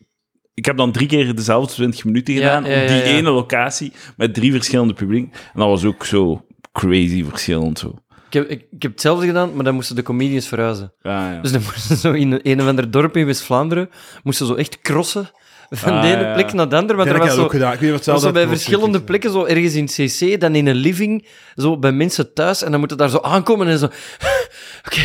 Ik 0.53 0.65
heb 0.65 0.77
dan 0.77 0.91
drie 0.91 1.07
keer 1.07 1.35
dezelfde 1.35 1.73
20 1.73 2.05
minuten 2.05 2.33
Ja, 2.33 2.39
gedaan 2.39 2.63
ja, 2.63 2.75
ja, 2.77 2.81
op 2.81 2.87
die 2.87 3.01
ene 3.03 3.29
locatie 3.29 3.91
met 4.15 4.33
drie 4.33 4.51
verschillende 4.51 4.93
publieken. 4.93 5.31
En 5.33 5.59
dat 5.59 5.67
was 5.67 5.85
ook 5.85 6.05
zo 6.05 6.45
crazy 6.81 7.23
verschillend. 7.29 7.79
Zo. 7.79 7.93
Ik 8.27 8.33
heb, 8.33 8.49
ik, 8.49 8.65
ik 8.71 8.81
heb 8.81 8.91
hetzelfde 8.91 9.25
gedaan, 9.25 9.55
maar 9.55 9.63
dan 9.63 9.73
moesten 9.75 9.95
de 9.95 10.01
comedians 10.03 10.47
verhuizen. 10.47 10.93
Ja, 11.01 11.31
ja. 11.33 11.41
Dus 11.41 11.51
dan 11.51 11.61
moesten 11.61 11.81
ze 11.81 11.95
zo 11.97 12.11
in 12.11 12.39
een, 12.43 12.61
of 12.61 12.67
ander 12.67 12.91
dorp 12.91 13.17
in 13.17 13.25
West-Vlaanderen, 13.25 13.89
moesten 14.23 14.45
ze 14.45 14.51
zo 14.53 14.57
echt 14.57 14.81
crossen 14.81 15.29
van 15.69 15.93
Ah, 15.93 16.01
de 16.01 16.07
ene 16.07 16.21
ja. 16.21 16.33
plek 16.33 16.53
naar 16.53 16.69
de 16.69 16.75
andere. 16.75 16.97
Want 16.97 17.09
Ik 17.09 17.15
er 17.15 17.21
was 17.21 17.35
zo, 17.35 17.47
gedaan. 17.47 17.73
Ik 17.73 17.79
weet 17.79 17.91
wat 17.91 18.05
was 18.05 18.21
zo 18.21 18.31
bij 18.31 18.47
verschillende 18.47 19.01
plekken, 19.03 19.31
zo 19.31 19.45
ergens 19.45 19.73
in 19.75 19.85
CC, 19.85 20.39
dan 20.39 20.55
in 20.55 20.67
een 20.67 20.75
living, 20.75 21.27
zo 21.55 21.77
bij 21.77 21.91
mensen 21.91 22.33
thuis, 22.33 22.63
en 22.63 22.71
dan 22.71 22.79
moeten 22.79 22.97
daar 22.97 23.09
zo 23.09 23.19
aankomen 23.19 23.67
en 23.67 23.77
zo... 23.77 23.85
Oké, 24.87 25.01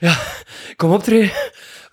ja, 0.00 0.16
kom 0.76 0.92
optreden. 0.92 1.30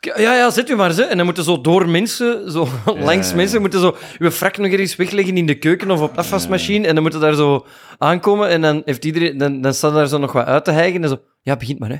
Ja, 0.03 0.35
ja, 0.35 0.49
zet 0.49 0.69
u 0.69 0.75
maar, 0.75 0.91
ze. 0.91 1.03
En 1.03 1.17
dan 1.17 1.25
moeten 1.25 1.43
zo 1.43 1.61
door 1.61 1.89
mensen, 1.89 2.51
zo 2.51 2.67
langs 2.99 3.29
ja. 3.29 3.35
mensen, 3.35 3.61
moeten 3.61 3.79
zo 3.79 3.95
uw 4.19 4.31
frak 4.31 4.57
nog 4.57 4.71
ergens 4.71 4.95
wegleggen 4.95 5.37
in 5.37 5.45
de 5.45 5.55
keuken 5.55 5.91
of 5.91 6.01
op 6.01 6.13
de 6.13 6.19
afwasmachine, 6.19 6.87
en 6.87 6.93
dan 6.93 7.03
moeten 7.03 7.21
daar 7.21 7.33
zo 7.33 7.65
aankomen, 7.97 8.49
en 8.49 8.61
dan, 8.61 8.81
heeft 8.85 9.05
iedereen, 9.05 9.37
dan, 9.37 9.61
dan 9.61 9.73
staat 9.73 9.93
daar 9.93 10.07
zo 10.07 10.17
nog 10.17 10.31
wat 10.31 10.45
uit 10.45 10.65
te 10.65 10.71
hijgen, 10.71 11.03
en 11.03 11.09
zo... 11.09 11.17
Ja, 11.41 11.55
begint 11.55 11.79
maar, 11.79 11.89
hè. 11.89 11.97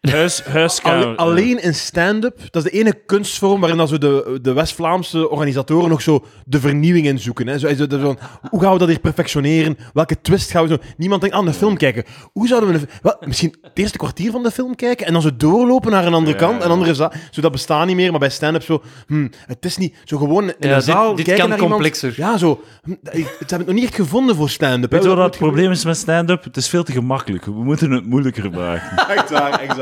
Huis, 0.00 0.42
huiskamer. 0.44 1.16
Alleen 1.16 1.62
in 1.62 1.74
stand-up, 1.74 2.38
dat 2.50 2.64
is 2.64 2.70
de 2.72 2.78
ene 2.78 2.92
kunstvorm 3.06 3.60
waarin 3.60 3.78
dat 3.78 3.88
zo 3.88 3.98
de, 3.98 4.38
de 4.42 4.52
West-Vlaamse 4.52 5.30
organisatoren 5.30 5.88
nog 5.88 6.02
zo 6.02 6.24
de 6.46 6.60
vernieuwing 6.60 7.06
in 7.06 7.18
zoeken. 7.18 7.46
Hè. 7.46 7.58
Zo, 7.58 7.68
zo, 7.74 7.86
zo 7.90 7.98
van, 7.98 8.18
hoe 8.50 8.60
gaan 8.60 8.72
we 8.72 8.78
dat 8.78 8.88
hier 8.88 8.98
perfectioneren? 9.00 9.78
Welke 9.92 10.20
twist 10.20 10.50
gaan 10.50 10.62
we 10.62 10.68
zo... 10.68 10.76
Niemand 10.96 11.20
denkt 11.20 11.36
aan 11.36 11.44
de 11.44 11.52
film 11.52 11.76
kijken. 11.76 12.04
Hoe 12.32 12.46
zouden 12.46 12.68
we... 12.72 12.78
Een, 12.78 12.88
wel, 13.02 13.16
misschien 13.26 13.54
het 13.62 13.70
eerste 13.78 13.98
kwartier 13.98 14.30
van 14.30 14.42
de 14.42 14.50
film 14.50 14.74
kijken 14.74 15.06
en 15.06 15.12
dan 15.12 15.22
zo 15.22 15.30
doorlopen 15.36 15.90
naar 15.90 16.06
een 16.06 16.14
andere 16.14 16.38
Ja, 16.38 16.46
kant. 16.46 16.64
Een 16.64 16.70
andere 16.70 16.94
zaal. 16.94 17.12
Zo, 17.30 17.40
dat 17.40 17.52
bestaat 17.52 17.86
niet 17.86 17.96
meer, 17.96 18.10
maar 18.10 18.20
bij 18.20 18.30
stand-up 18.30 18.62
zo... 18.62 18.82
Hm, 19.06 19.28
het 19.46 19.64
is 19.64 19.76
niet... 19.76 19.94
Zo 20.04 20.18
gewoon 20.18 20.42
in 20.44 20.54
Ja, 20.58 20.68
een 20.68 20.74
dit- 20.74 20.84
zaal 20.84 21.14
dit 21.14 21.24
kijken 21.24 21.40
kan 21.40 21.48
naar 21.48 21.58
iemand. 21.62 21.80
complexer. 21.80 22.12
Ja, 22.16 22.36
zo... 22.38 22.60
hm, 22.82 22.90
Ze 22.90 23.18
hebben 23.38 23.58
het 23.58 23.66
nog 23.66 23.74
niet 23.74 23.84
echt 23.84 23.94
gevonden 23.94 24.36
voor 24.36 24.48
stand-up. 24.50 24.90
Weet 24.90 25.02
je 25.02 25.08
wat 25.08 25.18
het 25.18 25.38
probleem 25.38 25.70
is 25.70 25.84
met 25.84 25.96
stand-up? 25.96 26.44
Het 26.44 26.56
is 26.56 26.68
veel 26.68 26.82
te 26.82 26.92
gemakkelijk. 26.92 27.44
We 27.44 27.50
moeten 27.64 27.90
het 27.90 28.06
moeilijker 28.06 28.50
maken. 28.50 29.06
Echt 29.16 29.30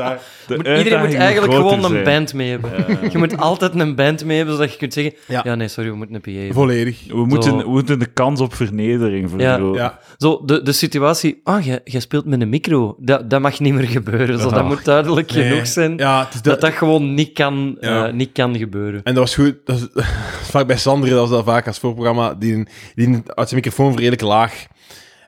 waar. 0.07 0.77
iedereen 0.77 0.99
moet 1.05 1.13
eigenlijk 1.13 1.53
gewoon 1.53 1.83
een 1.95 2.03
band 2.03 2.33
mee 2.33 2.49
hebben. 2.49 2.71
Je 3.11 3.17
moet 3.17 3.37
altijd 3.37 3.79
een 3.79 3.95
band 3.95 4.25
mee 4.25 4.37
hebben, 4.37 4.55
zodat 4.55 4.71
je 4.71 4.77
kunt 4.77 4.93
zeggen... 4.93 5.13
Ja. 5.27 5.41
Ja, 5.43 5.55
nee, 5.55 5.67
sorry, 5.67 5.89
we 5.89 5.95
moeten 5.95 6.15
een 6.15 6.21
PA 6.21 6.31
hebben. 6.31 6.53
Volledig. 6.53 7.03
We 7.07 7.25
moeten, 7.25 7.57
we 7.57 7.69
moeten 7.69 7.99
de 7.99 8.05
kans 8.05 8.41
op 8.41 8.53
vernedering 8.53 9.29
vergroten. 9.29 9.81
Ja. 9.81 9.99
Zo, 10.17 10.41
de, 10.45 10.61
de 10.61 10.71
situatie... 10.71 11.39
Ah, 11.43 11.65
jij, 11.65 11.79
jij 11.83 11.99
speelt 12.01 12.25
met 12.25 12.41
een 12.41 12.49
micro. 12.49 12.95
Dat, 12.99 13.29
dat 13.29 13.41
mag 13.41 13.59
niet 13.59 13.73
meer 13.73 13.87
gebeuren. 13.87 14.39
Zo, 14.39 14.49
dat 14.49 14.65
moet 14.65 14.85
duidelijk 14.85 15.33
Nee. 15.33 15.49
genoeg 15.49 15.67
zijn. 15.67 15.97
Is 16.33 16.41
Dat 16.41 16.61
dat 16.61 16.73
gewoon 16.73 17.13
niet 17.13 17.33
kan, 17.33 17.77
Ja. 17.79 18.07
eh, 18.07 18.13
niet 18.13 18.31
kan 18.31 18.57
gebeuren. 18.57 19.01
En 19.03 19.13
dat 19.13 19.23
was 19.23 19.35
goed. 19.35 19.55
Dat 19.65 19.79
dat 19.93 20.03
is 20.03 20.03
vaak 20.51 20.67
bij 20.67 20.77
Sander, 20.77 21.09
dat 21.09 21.19
was 21.19 21.29
dat 21.29 21.45
vaak 21.45 21.67
als 21.67 21.79
voorprogramma. 21.79 22.33
Die, 22.33 22.67
die 22.95 23.21
uit 23.25 23.49
zijn 23.49 23.61
microfoon 23.63 23.95
redelijk 23.95 24.21
laag. 24.21 24.65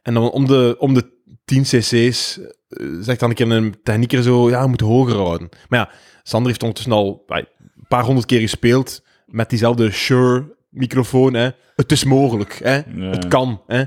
En 0.04 0.14
dan 0.14 0.30
om 0.32 0.46
de, 0.48 0.76
om 0.80 0.94
de 0.94 1.04
10 1.50 1.62
cc's 1.64 2.40
eh, 2.70 2.88
zegt 3.02 3.20
dan 3.20 3.30
een 3.30 3.36
keer 3.36 3.52
een 3.52 3.76
technieker 3.84 4.24
zo, 4.24 4.50
ja, 4.50 4.62
je 4.62 4.68
moet 4.68 4.82
hoger 4.82 5.16
houden. 5.16 5.50
Maar 5.70 5.80
ja, 5.80 5.90
Sander 6.24 6.48
heeft 6.48 6.62
ondertussen 6.62 6.94
al 6.94 7.24
eh, 7.28 7.38
een 7.38 7.88
paar 7.88 8.04
honderd 8.04 8.26
keer 8.28 8.40
gespeeld 8.40 9.04
met 9.26 9.50
diezelfde 9.50 9.92
Shure 9.92 10.56
microfoon. 10.70 11.34
Hè. 11.34 11.50
Het 11.76 11.92
is 11.92 12.04
mogelijk. 12.04 12.60
Hè. 12.64 12.76
Ja. 12.76 13.10
Het 13.10 13.28
kan. 13.28 13.62
Hè. 13.68 13.84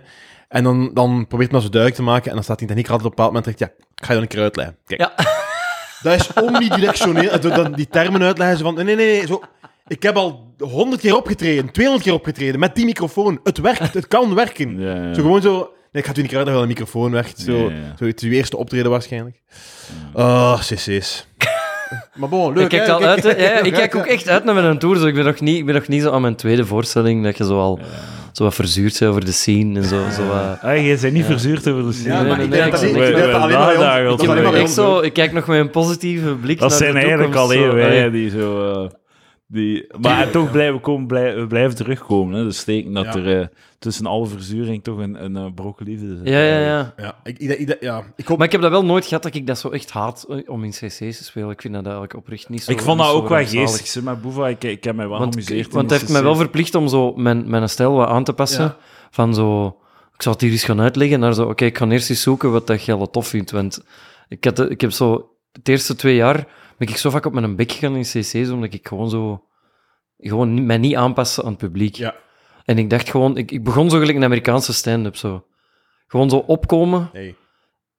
En 0.49 0.65
dan, 0.65 0.91
dan 0.95 1.27
probeert 1.27 1.51
hij 1.51 1.61
dat 1.61 1.63
zo 1.63 1.69
duidelijk 1.79 2.03
te 2.03 2.11
maken. 2.11 2.29
En 2.29 2.35
dan 2.35 2.45
staat 2.45 2.59
die 2.59 2.67
technieker 2.67 2.93
altijd 2.93 3.13
op 3.13 3.19
een 3.19 3.25
bepaald 3.25 3.45
moment 3.45 3.61
en 3.61 3.67
zegt, 3.67 3.73
ja, 3.81 3.87
ik 3.95 4.05
ga 4.05 4.09
je 4.09 4.13
dan 4.13 4.23
een 4.23 4.29
keer 4.29 4.43
uitleggen. 4.43 4.77
Kijk, 4.87 5.01
Ja. 5.01 5.13
dat 6.03 6.21
is 6.21 6.33
omnidirectioneel. 6.33 7.41
Dan 7.41 7.73
die 7.73 7.89
termen 7.89 8.23
uitleggen 8.23 8.57
ze 8.57 8.63
van, 8.63 8.75
nee, 8.75 8.85
nee, 8.85 8.97
nee, 8.97 9.27
zo... 9.27 9.43
Ik 9.87 10.03
heb 10.03 10.17
al 10.17 10.55
honderd 10.59 11.01
keer 11.01 11.17
opgetreden, 11.17 11.71
200 11.71 12.07
keer 12.09 12.15
opgetreden 12.17 12.61
met 12.61 12.75
die 12.75 12.85
microfoon. 12.85 13.41
Het 13.43 13.59
werkt, 13.59 13.95
het 13.95 14.09
kan 14.09 14.35
werken. 14.35 14.81
Ja, 14.81 14.95
ja. 14.95 15.15
Zo 15.15 15.23
gewoon 15.23 15.43
zo... 15.43 15.73
Nee, 15.93 16.03
ik 16.03 16.09
ga 16.09 16.09
het 16.09 16.19
u 16.19 16.21
niet 16.21 16.31
keer 16.31 16.39
uitleggen 16.39 16.53
hoe 16.53 16.63
een 16.63 16.79
microfoon 16.79 17.11
werkt. 17.11 17.39
Zo, 17.41 17.53
Ja, 17.57 17.75
ja. 17.77 17.95
zo 17.99 18.05
het 18.05 18.23
is 18.23 18.29
uw 18.29 18.35
eerste 18.35 18.57
optreden 18.57 18.91
waarschijnlijk. 18.91 19.37
Ah, 20.15 20.59
cc's. 20.61 21.27
maar 22.19 22.29
bon, 22.29 22.55
leuk, 22.57 22.71
Je 22.71 22.79
hè? 22.79 22.93
al 22.93 23.03
uit? 23.03 23.23
Ja, 23.23 23.61
ik 23.63 23.73
kijk 23.83 23.95
ook 23.97 24.07
echt 24.07 24.29
uit 24.29 24.45
naar 24.45 24.55
mijn 24.55 24.79
tour. 24.79 24.97
Zo. 24.99 25.07
Ik, 25.07 25.15
ben 25.15 25.25
nog 25.25 25.41
niet, 25.41 25.59
ik 25.59 25.67
ben 25.67 25.75
nog 25.75 25.89
niet 25.89 26.03
zo 26.03 26.11
aan 26.11 26.21
mijn 26.21 26.37
tweede 26.37 26.65
voorstelling, 26.67 27.25
dat 27.25 27.37
je 27.37 27.45
zo 27.45 27.59
al 27.61 27.81
zo 28.33 28.45
wat 28.45 28.55
verzuurd 28.55 28.99
bent 28.99 29.11
over 29.11 29.25
de 29.25 29.33
scene 29.33 29.81
en 29.81 29.85
zo. 29.87 30.03
zo 30.17 30.27
wat... 30.27 30.61
Ah, 30.63 30.77
jij 30.87 30.99
bent 31.01 31.13
niet 31.13 31.25
verzuurd 31.25 31.69
over 31.69 31.83
de 31.87 31.93
scene. 31.93 32.15
Ja, 32.15 32.23
maar 32.23 32.37
Nee, 32.37 32.45
ik 32.45 32.51
nee, 32.51 32.61
denk 32.61 32.73
dat 32.73 32.83
nee, 32.83 32.93
dat 32.93 33.03
ik 33.03 33.09
ik 33.09 33.15
denk 33.17 33.33
dat 33.33 33.41
alleen 33.43 33.59
maar 33.59 33.67
bij 33.67 33.77
ons- 33.77 33.79
Nadagen 33.85 34.05
ik 34.13 34.21
Ik, 34.23 34.29
alleen 34.79 35.05
ik 35.05 35.13
kijk 35.13 35.33
nog 35.33 35.47
met 35.47 35.59
een 35.61 35.71
positieve 35.71 36.35
blik 36.35 36.59
Dat 36.59 36.69
naar 36.69 36.79
zijn 36.79 36.93
de 36.93 36.99
eigenlijk 37.01 37.33
toekomst, 37.33 37.57
alleen 37.57 37.71
zo. 37.71 37.77
wij 37.77 37.85
Allee. 37.87 38.11
die 38.11 38.31
zo... 38.31 38.73
eh, 38.85 38.91
die, 39.53 39.87
maar 40.01 40.31
toch 40.31 40.51
blijven, 40.51 40.81
komen, 40.81 41.07
blijven, 41.07 41.49
blijven 41.49 41.77
terugkomen. 41.77 42.39
Hè. 42.39 42.45
Dus 42.45 42.65
teken 42.65 42.93
dat 42.93 43.05
Ja. 43.05 43.15
er 43.17 43.41
eh, 43.41 43.47
tussen 43.79 44.07
alle 44.07 44.27
verzuring 44.27 44.83
toch 44.85 44.99
een, 44.99 45.25
een, 45.25 45.37
eh, 45.37 45.47
broken 45.55 45.87
liefde 45.87 46.17
zit. 46.17 46.29
Ja, 46.29 46.41
ja, 46.43 46.59
ja. 46.59 46.95
Ja, 46.97 47.15
ik, 47.25 47.39
ik, 47.39 47.59
ik- 47.59 47.77
ja, 47.81 48.03
ik 48.17 48.27
hoop... 48.27 48.37
Maar 48.39 48.47
ik 48.47 48.53
heb 48.53 48.61
dat 48.61 48.71
wel 48.71 48.85
nooit 48.85 49.07
gehad 49.07 49.23
dat 49.23 49.35
ik 49.35 49.47
dat 49.47 49.59
zo 49.59 49.69
echt 49.69 49.91
haat 49.91 50.27
eh, 50.29 50.37
om 50.47 50.65
in 50.65 50.71
cc's 50.71 50.97
te 50.99 51.25
spelen. 51.25 51.51
Ik 51.51 51.61
vind 51.61 51.75
dat 51.75 51.83
eigenlijk 51.83 52.17
oprecht 52.17 52.49
niet 52.49 52.63
zo 52.63 52.73
Ik 52.73 52.81
vond 52.81 52.99
dat 52.99 53.13
ook 53.13 53.29
wel 53.29 53.47
geestig. 53.47 54.03
Maar 54.03 54.19
Boeva, 54.21 54.49
ik, 54.49 54.65
ik 54.65 54.85
heb 54.85 54.95
mij 54.97 55.09
wel 55.09 55.19
Want, 55.19 55.51
in 55.51 55.67
want 55.71 55.91
het 55.91 56.01
heeft 56.01 56.13
mij 56.13 56.23
wel 56.23 56.37
verplicht 56.37 56.75
om 56.75 56.89
zo 56.89 57.15
mijn, 57.17 57.51
mijn 57.51 57.69
stijl 57.69 57.93
wat 57.93 58.09
aan 58.09 58.25
te 58.25 58.33
passen. 58.33 58.65
Ja. 58.65 58.77
Van 59.11 59.35
zo... 59.35 59.67
Ik 60.15 60.23
zal 60.23 60.33
het 60.33 60.41
hier 60.41 60.51
eens 60.51 60.65
gaan 60.65 60.81
uitleggen. 60.81 61.21
Naar 61.21 61.35
zo... 61.35 61.49
Oké, 61.49 61.65
ik 61.65 61.79
ga 61.79 61.89
eerst 61.89 62.11
eens 62.11 62.23
zoeken 62.23 62.53
wat 62.53 62.67
dat 62.67 62.85
je 62.85 63.09
tof 63.11 63.27
vindt. 63.27 63.51
Want 63.51 63.85
ik, 64.29 64.45
had, 64.45 64.71
ik 64.71 64.81
heb 64.81 64.91
zo... 64.91 65.31
Het 65.53 65.69
eerste 65.69 65.97
twee 65.97 66.15
jaar 66.15 66.47
ben 66.79 66.89
ik 66.89 66.97
zo 66.97 67.11
vaak 67.11 67.27
op 67.27 67.33
mijn 67.33 67.57
bek 67.57 67.73
gegaan 67.73 67.97
in 67.97 68.03
cc's, 68.03 68.35
omdat 68.51 68.75
ik 68.75 68.89
gewoon 68.89 69.11
zo... 69.11 69.45
Gewoon 70.19 70.55
niet- 70.55 70.65
mij 70.65 70.79
niet 70.79 70.95
aanpassen 70.97 71.45
aan 71.45 71.51
het 71.51 71.59
publiek. 71.59 71.95
Ja. 71.95 72.15
En 72.65 72.79
ik 72.79 72.91
dacht 72.91 73.11
gewoon... 73.11 73.37
Ik, 73.37 73.51
ik 73.51 73.65
begon 73.65 73.91
zo 73.91 73.99
gelijk 73.99 74.17
een 74.17 74.25
Amerikaanse 74.25 74.73
stand-up, 74.73 75.17
zo. 75.17 75.45
Gewoon 76.07 76.31
zo 76.31 76.37
opkomen 76.37 77.11
Nee. 77.13 77.37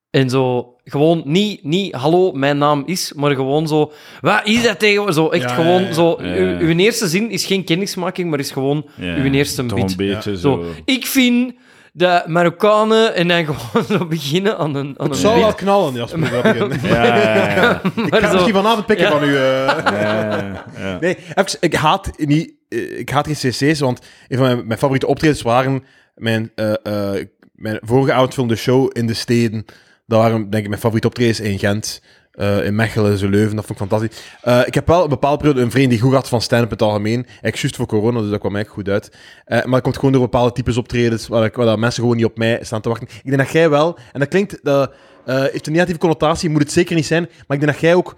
en 0.09 0.29
zo... 0.29 0.67
Gewoon 0.85 1.21
niet, 1.25 1.63
niet 1.63 1.93
hallo, 1.95 2.31
mijn 2.31 2.57
naam 2.57 2.83
is, 2.85 3.13
maar 3.13 3.31
gewoon 3.35 3.67
zo... 3.67 3.91
Wat 4.21 4.41
is 4.47 4.63
dat 4.63 4.79
tegenwoordig? 4.79 5.15
Zo 5.15 5.29
echt 5.29 5.49
Ja, 5.49 5.55
gewoon 5.55 5.81
ja, 5.81 5.87
ja. 5.87 5.93
zo... 5.93 6.17
Uw, 6.19 6.57
uw 6.59 6.77
eerste 6.77 7.07
zin 7.07 7.29
is 7.29 7.45
geen 7.45 7.63
kennismaking, 7.63 8.29
maar 8.29 8.39
is 8.39 8.51
gewoon 8.51 8.85
uw 8.99 9.31
eerste 9.31 9.63
beat. 9.63 9.89
een 9.91 9.97
beetje 9.97 10.37
Zo, 10.37 10.63
zo... 10.63 10.65
ik 10.85 11.05
vind 11.05 11.53
de 11.95 12.23
Marokkanen 12.27 13.15
en 13.15 13.27
dan 13.27 13.45
gewoon 13.45 13.85
zo 13.99 14.05
beginnen 14.05 14.57
aan 14.57 14.75
een, 14.75 14.93
aan 14.97 15.05
Het 15.05 15.15
een 15.15 15.21
zou 15.21 15.39
wel 15.39 15.53
knallen, 15.53 15.93
Jasper. 15.93 16.33
Ja, 16.89 17.05
ja, 17.05 17.53
ja. 17.55 17.81
ik 17.95 18.13
ga 18.15 18.27
zo- 18.27 18.33
misschien 18.33 18.53
vanavond 18.53 18.85
pikken 18.85 19.05
Ja. 19.05 19.11
van 19.11 19.23
u. 19.23 19.35
eh. 19.35 19.65
ja, 20.01 20.63
ja. 20.77 20.97
Nee, 20.99 21.17
even, 21.35 21.57
ik 21.59 21.73
haat 21.73 22.11
niet... 22.17 22.53
eh, 22.69 22.99
Ik 22.99 23.09
haat 23.09 23.27
geen 23.27 23.51
cc's, 23.51 23.79
want 23.79 23.99
een 24.27 24.37
van 24.37 24.45
mijn, 24.47 24.67
mijn 24.67 24.79
favoriete 24.79 25.07
optredens 25.07 25.41
waren 25.41 25.83
mijn, 26.15 26.51
eh, 26.55 26.73
eh, 27.17 27.25
mijn 27.53 27.79
vorige 27.81 28.13
outfilm, 28.13 28.47
de 28.47 28.55
show 28.55 28.89
in 28.93 29.07
de 29.07 29.13
steden. 29.13 29.65
Dat 30.05 30.19
waren, 30.19 30.49
denk 30.49 30.63
ik, 30.63 30.67
mijn 30.69 30.79
favoriete 30.81 31.07
optredens 31.07 31.39
in 31.39 31.59
Gent, 31.59 32.01
eh, 32.33 32.65
in 32.65 32.75
Mechelen, 32.75 33.17
zo 33.17 33.29
Leuven. 33.29 33.55
Dat 33.55 33.65
vond 33.65 33.79
ik 33.81 33.87
fantastisch. 33.87 34.21
Eh, 34.41 34.61
ik 34.65 34.73
heb 34.73 34.87
wel 34.87 35.03
een 35.03 35.09
bepaalde 35.09 35.37
periode 35.37 35.61
een 35.61 35.71
vriend 35.71 35.89
die 35.89 35.99
goed 35.99 36.13
had 36.13 36.29
van 36.29 36.41
stand-up 36.41 36.67
in 36.67 36.73
het 36.73 36.81
algemeen. 36.81 37.25
Juist 37.41 37.75
voor 37.75 37.85
corona, 37.85 38.19
dus 38.21 38.29
dat 38.29 38.39
kwam 38.39 38.55
eigenlijk 38.55 38.87
goed 38.87 38.93
uit. 38.93 39.17
Eh, 39.45 39.57
maar 39.63 39.71
dat 39.71 39.81
komt 39.81 39.95
gewoon 39.95 40.11
door 40.11 40.21
bepaalde 40.21 40.51
types 40.51 40.77
optredens, 40.77 41.27
waar, 41.27 41.45
ik, 41.45 41.55
waar 41.55 41.65
dat 41.65 41.77
mensen 41.77 42.01
gewoon 42.01 42.17
niet 42.17 42.25
op 42.25 42.37
mij 42.37 42.59
staan 42.61 42.81
te 42.81 42.89
wachten. 42.89 43.07
Ik 43.07 43.23
denk 43.23 43.37
dat 43.37 43.51
jij 43.51 43.69
wel, 43.69 43.97
en 44.11 44.19
dat 44.19 44.29
klinkt... 44.29 44.59
dat 44.63 44.93
heeft 45.25 45.67
een 45.67 45.73
negatieve 45.73 45.99
connotatie, 45.99 46.49
moet 46.49 46.61
het 46.61 46.71
zeker 46.71 46.95
niet 46.95 47.05
zijn, 47.05 47.21
maar 47.47 47.57
ik 47.57 47.63
denk 47.63 47.71
dat 47.71 47.79
jij 47.81 47.95
ook 47.95 48.15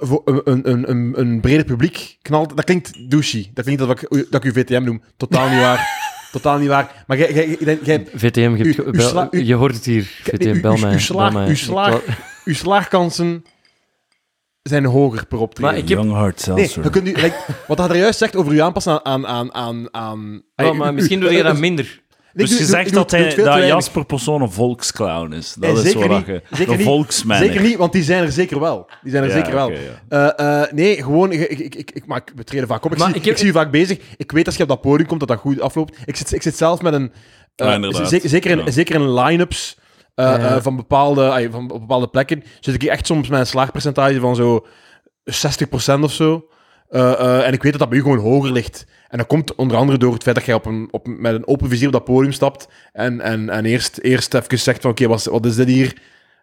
voor 0.00 0.22
een, 0.24 0.70
een, 0.70 0.90
een, 0.90 1.12
een, 1.20 1.40
breder 1.40 1.64
publiek 1.64 2.18
knalt. 2.22 2.56
Dat 2.56 2.64
klinkt 2.64 3.10
douchey. 3.10 3.50
Dat 3.54 3.64
klinkt 3.64 3.86
dat 3.86 4.02
ik, 4.02 4.26
dat 4.30 4.44
ik 4.44 4.54
u 4.54 4.60
VTM 4.60 4.82
noem. 4.82 5.02
Totaal 5.16 5.48
niet 5.48 5.60
waar. 5.60 5.88
Totaal 6.32 6.58
niet 6.58 6.68
waar. 6.68 7.04
Maar 7.06 7.18
jij, 7.18 7.56
jij, 7.60 7.78
jij, 7.82 8.06
VTM, 8.14 8.56
U- 9.30 9.44
je 9.44 9.54
hoort 9.54 9.74
het 9.74 9.84
hier. 9.84 10.02
VTM, 10.22 10.60
bel 10.60 10.76
mij. 10.76 10.98
slaag- 10.98 12.00
uw 12.44 12.54
slaagkansen 12.54 13.44
zijn 14.68 14.84
hoger 14.84 15.26
per 15.26 15.38
optreden. 15.38 15.70
Maar 15.72 15.80
ik 15.82 15.88
heb- 15.88 15.98
Young 15.98 16.12
Heart 16.12 16.46
Nee, 16.46 16.70
je 16.82 16.90
kunt 16.90 17.08
u, 17.08 17.12
like, 17.12 17.36
wat 17.66 17.78
hij 17.78 17.88
er 17.88 17.96
juist 17.96 18.18
zegt 18.18 18.36
over 18.36 18.52
u 18.52 18.58
aanpassen 18.60 19.04
aan... 19.04 19.26
aan, 19.26 19.54
aan, 19.54 19.88
aan 19.94 20.42
Ay, 20.54 20.72
maar 20.72 20.90
u- 20.90 20.94
misschien 20.94 21.18
u- 21.18 21.20
doe 21.22 21.32
je 21.32 21.42
dat 21.42 21.58
minder. 21.68 22.04
Dus 22.32 22.58
je 22.58 22.64
zegt 22.64 22.92
dat, 22.94 23.10
hij, 23.10 23.34
dat. 23.34 23.66
Jasper 23.66 24.04
Persoon 24.04 24.42
een 24.42 24.50
volksclown 24.50 25.32
is. 25.32 25.54
Dat 25.58 25.76
is 25.76 25.82
je... 25.82 25.88
Zeker 25.88 26.42
een 26.70 26.76
niet. 26.76 26.86
volksmanner. 26.86 27.46
Zeker 27.46 27.62
niet, 27.62 27.76
want 27.76 27.92
die 27.92 28.02
zijn 28.02 28.22
er 28.22 28.32
zeker 28.32 28.60
wel. 28.60 28.90
Die 29.02 29.10
zijn 29.10 29.22
er 29.24 29.28
Ja, 29.28 29.34
zeker 29.36 29.52
wel. 29.54 29.72
Eh, 30.08 30.38
eh, 30.62 30.72
nee, 30.72 31.02
gewoon, 31.02 31.32
ik, 31.32 31.40
ik, 31.50 31.74
ik, 31.74 32.06
maar 32.06 32.24
we 32.34 32.44
treden 32.44 32.68
vaak 32.68 32.84
op. 32.84 32.92
Ik, 32.92 32.98
Maar 32.98 33.06
zie, 33.06 33.16
ik 33.16 33.22
ik, 33.22 33.28
heb- 33.28 33.36
zie 33.38 33.46
je 33.46 33.52
vaak 33.52 33.70
bezig. 33.70 33.98
Ik 34.16 34.32
weet 34.32 34.46
als 34.46 34.56
je 34.56 34.62
op 34.62 34.68
dat 34.68 34.80
podium 34.80 35.06
komt 35.08 35.20
dat 35.20 35.28
dat 35.28 35.38
goed 35.38 35.60
afloopt. 35.60 35.96
Ik 36.04 36.16
zit, 36.16 36.32
ik 36.32 36.42
zit 36.42 36.56
zelf 36.56 36.82
met 36.82 36.92
een... 36.94 37.12
eh, 37.56 38.04
zeker, 38.04 38.50
in, 38.50 38.58
Ja. 38.58 38.70
zeker 38.70 38.94
in 38.94 39.14
line-ups 39.14 39.78
eh, 40.16 40.56
eh, 40.56 40.62
van, 40.62 40.76
bepaalde, 40.76 41.48
van 41.50 41.70
op 41.70 41.80
bepaalde 41.80 42.08
plekken 42.08 42.42
zit 42.60 42.74
ik 42.74 42.82
echt 42.82 43.06
soms 43.06 43.28
met 43.28 43.40
een 43.40 43.46
slaagpercentage 43.46 44.20
van 44.20 44.36
zo 44.36 44.66
60% 45.24 46.02
of 46.02 46.12
zo. 46.12 46.48
Eh, 46.88 47.46
en 47.46 47.52
ik 47.52 47.62
weet 47.62 47.72
dat 47.72 47.80
dat 47.80 47.88
bij 47.88 47.98
u 47.98 48.02
gewoon 48.02 48.18
hoger 48.18 48.52
ligt. 48.52 48.86
En 49.08 49.18
dat 49.18 49.26
komt 49.26 49.54
onder 49.54 49.76
andere 49.76 49.98
door 49.98 50.12
het 50.12 50.22
feit 50.22 50.36
dat 50.36 50.44
jij 50.44 50.54
op 50.54 50.66
een, 50.66 50.88
op, 50.90 51.06
met 51.06 51.34
een 51.34 51.46
open 51.46 51.68
vizier 51.68 51.86
op 51.86 51.92
dat 51.92 52.04
podium 52.04 52.32
stapt 52.32 52.68
en, 52.92 53.20
en, 53.20 53.50
en 53.50 53.64
eerst, 53.64 53.98
eerst 53.98 54.34
even 54.34 54.58
zegt 54.58 54.80
van 54.80 54.90
oké, 54.90 55.06
wat, 55.06 55.24
wat 55.24 55.46
is 55.46 55.54
dit 55.54 55.68
hier? 55.68 55.96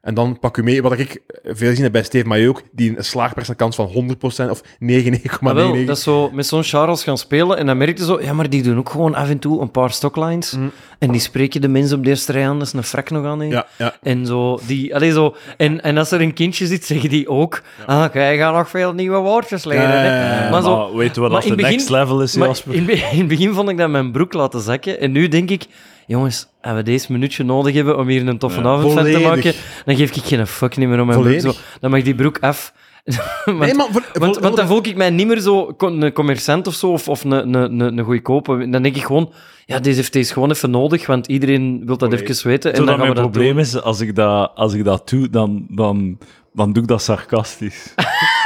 En 0.04 0.14
dan 0.14 0.40
pak 0.40 0.58
u 0.58 0.64
mee, 0.64 0.82
wat 0.82 1.00
ik 1.00 1.22
veel 1.44 1.70
gezien 1.70 1.84
heb 1.84 1.92
bij 1.92 2.04
Steve 2.04 2.28
Maillot 2.28 2.58
ook, 2.58 2.64
die 2.72 2.98
een 2.98 3.04
slaagpercentage 3.04 3.74
van 3.74 4.16
100% 4.48 4.50
of 4.50 4.62
99,99. 4.62 5.40
Maar 5.42 5.56
wel, 5.56 5.86
dat 5.86 5.98
is 5.98 6.04
zo 6.04 6.30
met 6.32 6.46
zo'n 6.46 6.64
Charles 6.64 7.04
gaan 7.04 7.18
spelen 7.18 7.58
en 7.58 7.66
dan 7.66 7.78
merk 7.78 7.98
je 7.98 8.06
zo, 8.06 8.22
ja, 8.22 8.34
maar 8.34 8.50
die 8.50 8.64
doen 8.64 8.78
ook 8.78 8.90
gewoon 8.90 9.16
af 9.16 9.30
en 9.30 9.40
toe 9.40 9.62
een 9.62 9.72
paar 9.72 9.92
stocklines. 9.92 10.52
Mhm. 10.52 10.68
En 11.00 11.12
die 11.12 11.22
spreken 11.22 11.62
de 11.62 11.68
mensen 11.68 11.98
op 11.98 12.04
de 12.04 12.10
eerste 12.10 12.32
rij 12.32 12.48
aan, 12.48 12.58
dat 12.60 12.68
is 12.68 12.74
een 12.74 12.84
frak 12.84 13.10
nog 13.10 13.26
aan. 13.26 13.40
hè. 13.40 13.46
Ja, 13.46 13.68
ja. 13.78 13.96
En, 14.02 14.26
zo, 14.26 14.60
die, 14.68 14.96
allee, 14.96 15.12
zo, 15.12 15.36
en, 15.58 15.82
en 15.82 15.98
als 15.98 16.12
er 16.12 16.22
een 16.22 16.34
kindje 16.34 16.68
zit, 16.68 16.86
zeggen 16.86 17.10
die 17.10 17.28
ook, 17.30 17.62
ah, 17.86 18.14
jij 18.14 18.38
gaat 18.38 18.54
nog 18.56 18.70
veel 18.70 18.94
nieuwe 18.94 19.18
woordjes 19.18 19.64
leren. 19.64 19.90
Hè. 19.90 20.44
ja. 20.44 20.50
Maar 20.50 20.62
zo, 20.62 20.78
Maar 20.78 20.98
weet 20.98 21.16
je 21.16 21.22
wat 21.22 21.30
maar 21.30 21.40
als 21.40 21.50
in 21.50 21.58
de 21.58 21.64
het 21.64 21.72
next 21.72 21.90
level 21.90 22.22
is, 22.22 22.34
Jasper? 22.34 22.74
in, 22.74 22.90
in 23.12 23.18
het 23.18 23.28
begin 23.28 23.54
vond 23.54 23.70
ik 23.70 23.78
dat 23.78 23.90
mijn 23.90 24.12
broek 24.12 24.34
laten 24.34 24.62
zakken. 24.62 25.00
En 25.00 25.12
nu 25.12 25.28
denk 25.28 25.50
ik, 25.50 25.66
jongens, 26.08 26.48
als 26.62 26.76
we 26.76 26.84
deze 26.84 27.12
minuutje 27.12 27.44
nodig 27.44 27.74
hebben 27.76 27.98
om 27.98 28.08
hier 28.08 28.28
een 28.28 28.38
toffe 28.38 28.62
Ja, 28.62 28.66
avond 28.68 28.94
van 28.94 29.04
te 29.04 29.20
maken, 29.20 29.54
dan 29.86 29.96
geef 29.96 30.16
ik 30.16 30.24
geen 30.24 30.48
fuck 30.48 30.78
niet 30.78 30.90
meer 30.90 31.00
om 31.00 31.08
mijn 31.08 31.22
broek. 31.22 31.40
Zo, 31.40 31.52
dan 31.80 31.92
mag 31.92 32.02
die 32.02 32.16
broek 32.16 32.38
af. 32.40 32.74
want, 33.46 33.60
Nee, 33.60 33.74
maar 33.74 33.88
voor- 33.92 34.10
want, 34.14 34.34
voor- 34.34 34.44
want 34.44 34.56
dan 34.56 34.68
voel 34.68 34.86
ik 34.86 34.96
mij 34.96 35.10
niet 35.10 35.28
meer 35.28 35.40
zo 35.40 35.74
een 35.78 36.14
commerçant 36.14 36.62
of 36.68 36.74
zo, 36.74 36.92
of, 36.92 37.08
of 37.10 37.24
een, 37.24 37.32
een, 37.32 37.54
een, 37.80 37.98
een 37.98 38.04
goedkope. 38.06 38.70
Dan 38.70 38.82
denk 38.82 38.96
ik 38.96 39.04
gewoon, 39.04 39.32
ja, 39.66 39.80
deze 39.80 39.96
heeft 39.96 40.14
deze 40.14 40.34
gewoon 40.34 40.50
even 40.52 40.70
nodig, 40.72 41.06
want 41.08 41.28
iedereen 41.28 41.78
wil 41.86 41.98
dat 41.98 42.10
Volledig. 42.10 42.30
even 42.36 42.48
weten. 42.50 42.72
En 42.72 42.78
Zodat 42.78 42.92
dan 42.98 43.06
gaan 43.06 43.16
we 43.16 43.22
dat 43.22 43.32
probleem 43.32 43.54
doen. 43.54 43.62
is, 43.64 43.82
als 43.82 44.00
ik 44.00 44.16
dat, 44.16 44.52
als 44.56 44.74
ik 44.74 44.84
dat 44.84 45.10
doe, 45.10 45.30
dan, 45.30 45.66
dan, 45.70 46.18
dan 46.54 46.74
doe 46.74 46.84
ik 46.84 46.90
dat 46.90 47.02
sarcastisch. 47.02 47.94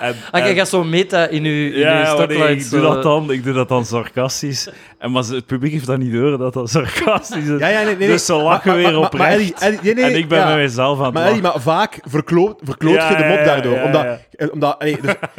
en, 0.00 0.14
Ah, 0.30 0.40
jij 0.40 0.50
en- 0.50 0.56
gaat 0.56 0.68
zo 0.68 0.84
meta 0.84 1.26
in 1.28 1.44
uw, 1.44 1.50
in 1.72 1.78
ja, 1.78 2.12
uw 2.14 2.20
ja, 2.20 2.26
nee, 2.26 2.56
ik 2.56 2.70
doe 2.70 2.80
dat 2.80 3.02
dan, 3.02 3.30
ik 3.30 3.44
doe 3.44 3.52
dat 3.54 3.68
dan 3.68 3.84
sarcastisch. 3.84 4.68
En 4.98 5.10
maar 5.10 5.22
het 5.24 5.46
publiek 5.46 5.72
heeft 5.72 5.86
dat 5.86 5.98
niet 5.98 6.12
door 6.12 6.38
dat 6.38 6.52
dat 6.52 6.70
sarcastisch 6.70 7.44
is. 7.48 7.58
Ja, 7.58 7.68
ja, 7.68 7.76
nee, 7.76 7.84
nee, 7.86 7.96
nee. 7.96 8.08
Dus 8.08 8.26
ze 8.26 8.32
lachen 8.34 8.70
Maar- 8.70 8.76
weer 8.76 8.98
oprecht. 8.98 9.60
en 9.60 9.72
ik 10.16 10.28
ben 10.28 10.38
ja. 10.38 10.46
met 10.46 10.56
mezelf 10.56 10.98
aan 10.98 11.04
het 11.04 11.14
Maar. 11.14 11.26
Eddie, 11.26 11.42
maar 11.42 11.60
vaak 11.60 11.98
verkloot, 12.08 12.60
verkloot 12.62 12.94
Ja, 12.94 13.10
je 13.10 13.16
de 13.16 13.24
mop 13.24 13.44
daardoor. 13.44 13.80
omdat, 13.82 14.06
eh, 14.30 14.48
omdat 14.52 14.80
dus 14.80 14.90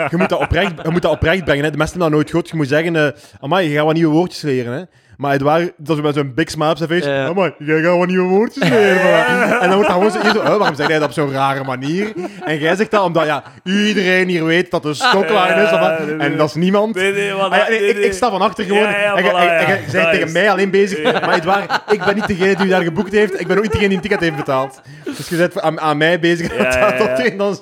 je, 0.10 0.18
moet 0.18 0.30
dat 0.30 0.40
oprecht, 0.40 0.72
je 0.84 0.90
moet 0.90 1.02
dat 1.02 1.12
oprecht 1.12 1.44
brengen. 1.44 1.64
Hè. 1.64 1.72
De 1.72 1.78
mensen 1.78 2.00
hebben 2.00 2.00
dat 2.00 2.10
nooit 2.12 2.30
gehoord. 2.30 2.50
Je 2.50 2.56
moet 2.56 2.68
zeggen, 2.68 2.96
eh 2.96 3.22
amai, 3.42 3.70
je 3.70 3.76
gaat 3.76 3.86
wat 3.86 3.94
nieuwe 3.94 4.14
woordjes 4.14 4.42
leren. 4.42 4.74
Hè. 4.74 4.82
Maar 5.18 5.32
het 5.32 5.42
waren, 5.42 5.72
dat 5.78 5.96
we 5.96 6.02
met 6.02 6.16
zo'n 6.16 6.32
big 6.36 6.50
smile 6.50 6.70
op 6.70 6.78
zijn. 6.78 7.04
Ja. 7.04 7.30
Oh 7.30 7.36
man, 7.36 7.54
jij 7.60 7.82
gaat 7.82 7.98
wat 7.98 8.08
nieuwe 8.08 8.28
woordjes 8.28 8.70
leren. 8.70 9.04
man." 9.04 9.52
en 9.62 9.70
dan 9.70 9.74
wordt 9.74 9.88
dat 9.88 9.92
gewoon 9.92 10.12
zo, 10.12 10.22
hier 10.22 10.32
zo 10.32 10.38
oh, 10.40 10.58
waarom 10.58 10.76
zeg 10.76 10.88
jij 10.88 11.00
dat 11.00 11.08
op 11.08 11.14
zo'n 11.14 11.32
rare 11.32 11.64
manier? 11.64 12.14
En 12.46 12.60
jij 12.60 12.76
zegt 12.76 12.92
dat 12.92 13.04
omdat 13.04 13.26
ja, 13.26 13.44
iedereen 13.64 14.28
hier 14.28 14.46
weet 14.46 14.72
dat 14.72 14.86
er 14.86 14.96
stockline 14.96 15.62
is. 15.64 15.72
of. 15.72 16.20
En 16.20 16.38
dat 16.38 16.50
is 16.50 16.56
niemand. 16.56 16.96
Nee, 16.96 17.12
nee, 17.12 17.34
Ah 17.34 17.58
ja, 17.58 17.66
nee, 17.70 17.80
nee, 17.80 17.90
ik, 17.90 17.98
ik 17.98 18.14
sta 18.14 18.30
van 18.30 18.42
achter 18.42 18.64
gewoon. 18.66 18.82
Ja, 18.82 19.16
en 19.16 19.24
jij- 19.24 19.82
bent 19.92 20.12
tegen 20.12 20.32
mij 20.32 20.52
alleen 20.52 20.70
bezig. 20.70 21.04
Maar 21.04 21.34
het 21.34 21.44
waar, 21.44 21.82
ik 21.90 22.04
ben 22.06 22.16
niet 22.16 22.28
degene 22.28 22.56
die 22.56 22.68
daar 22.68 22.84
geboekt 22.84 23.12
heeft. 23.12 23.40
Ik 23.40 23.48
ben 23.48 23.58
ook 23.58 23.64
niet 23.64 23.72
degene 23.72 23.88
die 23.88 23.98
een 23.98 24.04
ticket 24.04 24.20
heeft 24.20 24.36
betaald. 24.36 24.82
Dus 25.04 25.30
je 25.30 25.36
bent 25.36 25.62
aan, 25.62 25.80
aan 25.80 25.98
mij 25.98 26.20
bezig. 26.20 26.58
Ja. 26.58 26.92
Dat 26.92 27.38
dan 27.38 27.56
zo... 27.56 27.62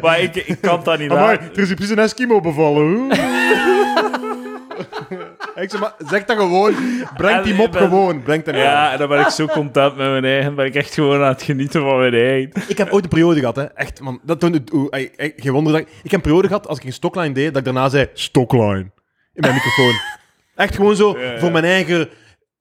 Maar 0.00 0.20
ik, 0.20 0.36
ik 0.36 0.58
kan 0.60 0.80
dat 0.84 0.98
niet 0.98 1.10
laten. 1.10 1.50
er 1.54 1.62
is 1.62 1.74
precies 1.74 1.90
een 1.90 1.98
Eskimo 1.98 2.40
bevallen. 2.40 3.08
ik 5.62 5.70
zeg 5.70 5.80
maar, 5.80 5.94
zeg 6.06 6.24
dat 6.24 6.36
gewoon. 6.36 6.74
Breng 7.16 7.42
die 7.42 7.54
mop 7.54 7.76
gewoon. 7.76 8.22
Breng 8.22 8.44
dat 8.44 8.54
Ja, 8.54 8.92
en 8.92 8.98
dan 8.98 9.08
ben 9.08 9.20
ik 9.20 9.28
zo 9.28 9.46
content 9.46 9.96
met 9.96 10.10
mijn 10.10 10.24
eigen. 10.24 10.54
Ben 10.54 10.66
ik 10.66 10.74
echt 10.74 10.94
gewoon 10.94 11.22
aan 11.22 11.28
het 11.28 11.42
genieten 11.42 11.80
van 11.82 11.98
mijn 11.98 12.14
eigen. 12.14 12.50
Ik 12.68 12.78
heb 12.78 12.92
ooit 12.92 13.04
een 13.04 13.10
periode 13.10 13.40
gehad, 13.40 13.56
hè. 13.56 13.64
Echt, 13.64 14.00
man. 14.00 14.20
Dat 14.22 14.40
toen, 14.40 14.66
oeh, 14.72 14.86
ey, 14.90 15.10
ey, 15.16 15.32
geen 15.36 15.52
wonder 15.52 15.72
dat 15.72 15.82
ik... 15.82 15.88
Ik 15.88 16.10
heb 16.10 16.12
een 16.12 16.20
periode 16.20 16.46
gehad, 16.48 16.68
als 16.68 16.78
ik 16.78 16.84
een 16.84 16.92
stockline 16.92 17.32
deed, 17.32 17.48
dat 17.48 17.56
ik 17.56 17.64
daarna 17.64 17.88
zei, 17.88 18.08
stockline. 18.12 18.90
In 19.32 19.40
mijn 19.40 19.54
microfoon. 19.54 19.94
Echt 20.54 20.74
gewoon 20.74 20.96
zo, 20.96 21.18
Ja, 21.18 21.32
ja. 21.32 21.38
voor 21.38 21.52
mijn 21.52 21.64
eigen... 21.64 22.08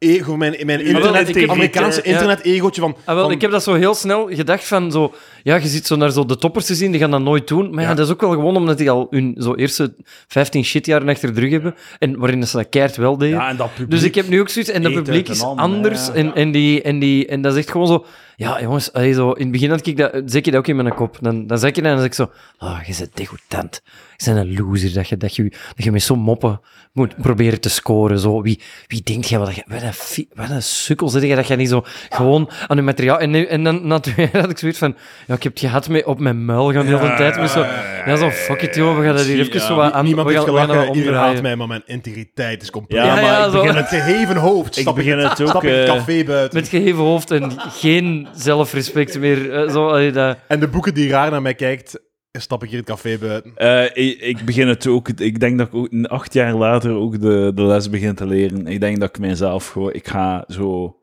E 0.05 0.23
voor 0.23 0.37
mijn, 0.37 0.51
mijn 0.65 0.79
internet, 0.79 1.05
integriteit, 1.19 1.49
Amerikaanse 1.49 2.01
internet-egootje 2.01 2.81
van... 2.81 2.95
Ah, 3.05 3.15
wel, 3.15 3.23
van- 3.23 3.31
ik 3.31 3.41
heb 3.41 3.51
dat 3.51 3.63
zo 3.63 3.73
heel 3.73 3.93
snel 3.93 4.27
gedacht 4.31 4.67
van 4.67 4.91
zo... 4.91 5.13
Ja, 5.43 5.55
je 5.55 5.67
ziet 5.67 5.87
zo 5.87 5.95
naar 5.95 6.11
zo 6.11 6.25
de 6.25 6.37
toppers 6.37 6.65
te 6.65 6.75
zien, 6.75 6.91
die 6.91 6.99
gaan 6.99 7.11
dat 7.11 7.21
nooit 7.21 7.47
doen. 7.47 7.69
Maar 7.69 7.83
ja, 7.83 7.89
Ja. 7.89 7.95
dat 7.95 8.05
is 8.05 8.11
ook 8.13 8.21
wel 8.21 8.29
gewoon 8.29 8.55
omdat 8.55 8.77
die 8.77 8.89
al 8.89 9.07
hun 9.09 9.35
zo 9.39 9.53
eerste 9.55 9.93
15 10.27 10.65
shitjaren 10.65 11.09
achter 11.09 11.33
de 11.33 11.39
rug 11.41 11.51
hebben. 11.51 11.75
En 11.99 12.17
waarin 12.19 12.47
ze 12.47 12.57
dat 12.57 12.69
keihard 12.69 12.95
wel 12.97 13.17
deden. 13.17 13.37
Ja, 13.37 13.49
en 13.49 13.57
dat 13.57 13.69
publiek. 13.73 13.89
Dus 13.91 14.03
ik 14.03 14.15
heb 14.15 14.27
nu 14.27 14.39
ook 14.39 14.49
zoiets, 14.49 14.71
en 14.71 14.83
dat 14.83 14.93
publiek 14.93 15.29
is 15.29 15.41
anders. 15.43 16.07
ja. 16.07 16.13
En, 16.13 16.35
en, 16.35 16.51
die, 16.51 16.81
en, 16.81 16.99
die, 16.99 17.25
en 17.27 17.41
dat 17.41 17.51
is 17.53 17.59
echt 17.59 17.71
gewoon 17.71 17.87
zo. 17.87 18.05
Ja, 18.38 18.62
jongens, 18.62 18.93
allee, 18.93 19.13
zo, 19.13 19.32
in 19.32 19.41
het 19.43 19.52
begin 19.52 19.69
had 19.69 19.86
ik 19.88 19.98
dat, 19.98 20.12
zeg 20.26 20.45
je 20.45 20.52
dat 20.52 20.60
ook 20.60 20.67
in 20.67 20.76
mijn 20.76 20.93
kop. 20.95 21.17
Dan, 21.21 21.48
dan 21.48 21.58
zeg 21.60 21.76
je 21.76 21.82
dat 21.82 21.91
en 21.91 21.98
dan 21.98 22.00
zeg 22.00 22.08
ik 22.08 22.13
zo. 22.13 22.32
Ah, 22.58 22.80
je 22.86 22.95
bent 22.98 23.17
degoutant. 23.17 23.82
Je 24.17 24.26
bent 24.34 24.38
een 24.38 24.54
loser 24.58 24.93
dat 24.93 25.10
je, 25.10 25.17
dat 25.17 25.36
je, 25.36 25.43
dat 25.76 25.84
je 25.86 25.91
met 25.91 26.04
zo'n 26.04 26.19
moppen 26.19 26.62
moet 26.93 27.15
proberen 27.17 27.62
te 27.62 27.69
scoren. 27.69 28.19
Zo. 28.19 28.41
Wie, 28.41 28.62
wie 28.88 29.02
denkt 29.04 29.28
jij 29.30 29.39
wat, 29.39 29.56
je- 29.56 29.63
wat, 29.67 29.82
een, 29.82 30.28
wat 30.34 30.50
een 30.50 30.63
sukkel 30.63 31.10
zit 31.10 31.21
je 31.24 31.36
dat 31.36 31.48
je 31.48 31.56
niet 31.56 31.69
zo 31.69 31.84
gewoon 32.10 32.50
aan 32.67 32.76
je 32.76 32.82
materiaal. 32.82 33.19
En, 33.19 33.30
nu- 33.30 33.45
en 33.45 33.63
dan 33.63 33.88
natuurlijk 33.88 34.34
had 34.34 34.50
ik 34.50 34.58
zoiets 34.58 34.78
van. 34.80 34.95
Ja, 35.28 35.34
ik 35.36 35.43
heb 35.43 35.52
het 35.52 35.62
gehad 35.62 35.89
mee 35.89 36.08
op 36.08 36.19
mijn 36.19 36.45
muil 36.45 36.71
gaan 36.71 36.86
de 36.86 36.98
hele 36.98 37.15
tijd. 37.15 37.36
Maar 37.38 37.48
zo, 37.50 37.60
ja, 38.06 38.15
zo, 38.15 38.30
fuck 38.30 38.62
it, 38.62 38.76
joh, 38.76 38.98
we 38.98 39.04
gaan 39.04 39.15
dat 39.15 39.26
hier 39.26 39.39
even 39.39 39.54
Ja, 39.54 39.60
zo 39.65 39.76
wat 39.76 39.91
aan. 39.91 40.06
Niemand 40.06 40.28
we 40.28 40.34
heeft 40.34 40.45
we 40.45 40.52
gaan 40.52 40.65
gelachen, 40.65 40.88
iedereen 40.88 41.08
omdraaien. 41.08 41.34
haat 41.34 41.41
mij, 41.41 41.56
maar 41.56 41.67
mijn 41.67 41.84
integriteit 41.86 42.62
is 42.62 42.69
compleet. 42.71 43.04
Ja, 43.04 43.13
maar 43.13 43.24
ja, 43.24 43.45
ik 43.45 43.52
begin 43.52 43.74
Met 43.74 43.89
het... 43.89 44.02
geheven 44.02 44.36
hoofd 44.36 44.78
Ik 44.78 44.93
begin 44.93 45.17
het 45.17 45.41
ook... 45.41 45.48
stap 45.48 45.63
in 45.63 45.74
het 45.74 45.88
eh, 45.89 45.95
café 45.95 46.24
buiten. 46.24 46.60
Met 46.60 46.67
geheven 46.69 47.04
hoofd 47.04 47.32
en 47.32 47.52
geen 47.58 48.24
zelfrespect 48.33 49.19
meer. 49.19 49.53
eh, 49.53 49.71
Zo, 49.71 49.88
allee, 49.88 50.11
dat... 50.11 50.38
En 50.47 50.59
de 50.59 50.67
boeken 50.67 50.93
die 50.93 51.09
raar 51.09 51.31
naar 51.31 51.41
mij 51.41 51.53
kijkt, 51.55 51.99
stap 52.31 52.63
ik 52.63 52.69
hier 52.69 52.77
het 52.79 52.88
café 52.88 53.17
buiten. 53.17 53.51
Eh, 53.55 53.83
ik, 53.83 54.19
ik 54.19 54.45
begin 54.45 54.67
het 54.67 54.88
ook. 54.88 55.09
Ik 55.09 55.39
denk 55.39 55.57
dat 55.57 55.67
ik 55.67 55.73
ook 55.73 55.89
acht 56.05 56.33
jaar 56.33 56.53
later 56.55 56.91
ook 56.91 57.21
de, 57.21 57.51
de 57.55 57.63
les 57.63 57.89
begin 57.89 58.15
te 58.15 58.27
leren. 58.27 58.67
Ik 58.67 58.79
denk 58.79 58.99
dat 58.99 59.09
ik 59.09 59.19
mijzelf 59.19 59.67
gewoon. 59.67 59.93
Ik 59.93 60.07
ga 60.07 60.43
zo. 60.47 60.97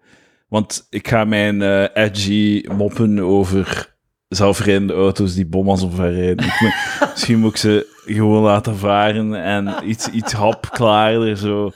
Want 0.49 0.87
ik 0.91 1.09
ga 1.09 1.25
mijn 1.25 1.63
eh, 1.63 2.05
edgy 2.05 2.65
moppen 2.77 3.19
over 3.21 3.95
zelfrijdende 4.29 4.93
auto's 4.93 5.35
die 5.35 5.47
bommas 5.47 5.83
omverrijden. 5.83 6.47
Misschien 7.11 7.39
moet 7.39 7.51
ik 7.51 7.57
ze 7.57 7.87
gewoon 8.05 8.43
laten 8.43 8.77
varen 8.77 9.35
en 9.43 9.75
iets, 9.87 10.09
iets 10.09 10.33
hapklaarder, 10.33 11.37
zo 11.37 11.71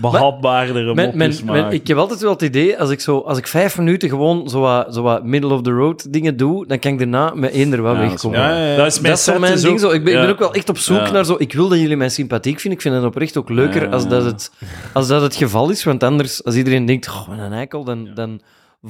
behapbaardere 0.00 0.94
mopjes 0.94 1.42
maken. 1.42 1.72
ik 1.72 1.86
heb 1.86 1.96
altijd 1.96 2.20
wel 2.20 2.30
het 2.32 2.42
idee, 2.42 2.78
als 2.78 2.90
ik, 2.90 3.00
zo, 3.00 3.18
als 3.18 3.38
ik 3.38 3.46
vijf 3.46 3.78
minuten 3.78 4.08
gewoon 4.08 4.48
zo 4.48 4.60
wat, 4.60 4.94
zo 4.94 5.02
wat 5.02 5.24
middle-of-the-road 5.24 6.12
dingen 6.12 6.36
doe, 6.36 6.66
dan 6.66 6.78
kan 6.78 6.92
ik 6.92 6.98
daarna 6.98 7.32
met 7.34 7.50
één 7.52 7.72
er 7.72 7.82
wel 7.82 7.92
Ja, 7.94 7.98
dat 8.00 8.04
is 8.06 8.10
wegkomen. 8.12 8.38
waar. 8.38 8.48
Ja, 8.52 8.58
ja, 8.64 8.70
ja. 8.70 8.76
Dat 8.76 8.86
is 8.86 9.00
mijn 9.00 9.12
Dat 9.12 9.18
is 9.18 9.24
zo 9.24 9.30
set 9.30 9.40
mijn 9.40 9.52
is 9.52 9.60
ding. 9.60 9.72
ook- 9.74 9.80
Zo. 9.80 9.90
Ik, 9.90 10.04
ben, 10.04 10.14
ik 10.14 10.20
ben 10.20 10.28
ook 10.30 10.38
wel 10.38 10.54
echt 10.54 10.68
op 10.68 10.78
zoek 10.78 10.98
Ja. 11.06 11.10
naar 11.10 11.24
zo... 11.24 11.34
Ik 11.38 11.52
wil 11.52 11.68
dat 11.68 11.78
jullie 11.78 11.96
mij 11.96 12.08
sympathiek 12.08 12.60
vinden. 12.60 12.78
Ik 12.78 12.84
vind 12.86 12.94
het 12.94 13.04
oprecht 13.04 13.36
ook 13.36 13.48
leuker 13.48 13.82
Ja. 13.82 13.88
als, 13.88 14.08
dat 14.08 14.24
het, 14.24 14.50
als 14.92 15.08
dat 15.08 15.22
het 15.22 15.36
geval 15.36 15.70
is. 15.70 15.84
Want 15.84 16.02
anders, 16.02 16.44
als 16.44 16.54
iedereen 16.54 16.86
denkt, 16.86 17.08
oh, 17.08 17.28
wat 17.28 17.38
een 17.38 17.52
eikel, 17.52 17.84
dan, 17.84 18.08
dan 18.14 18.40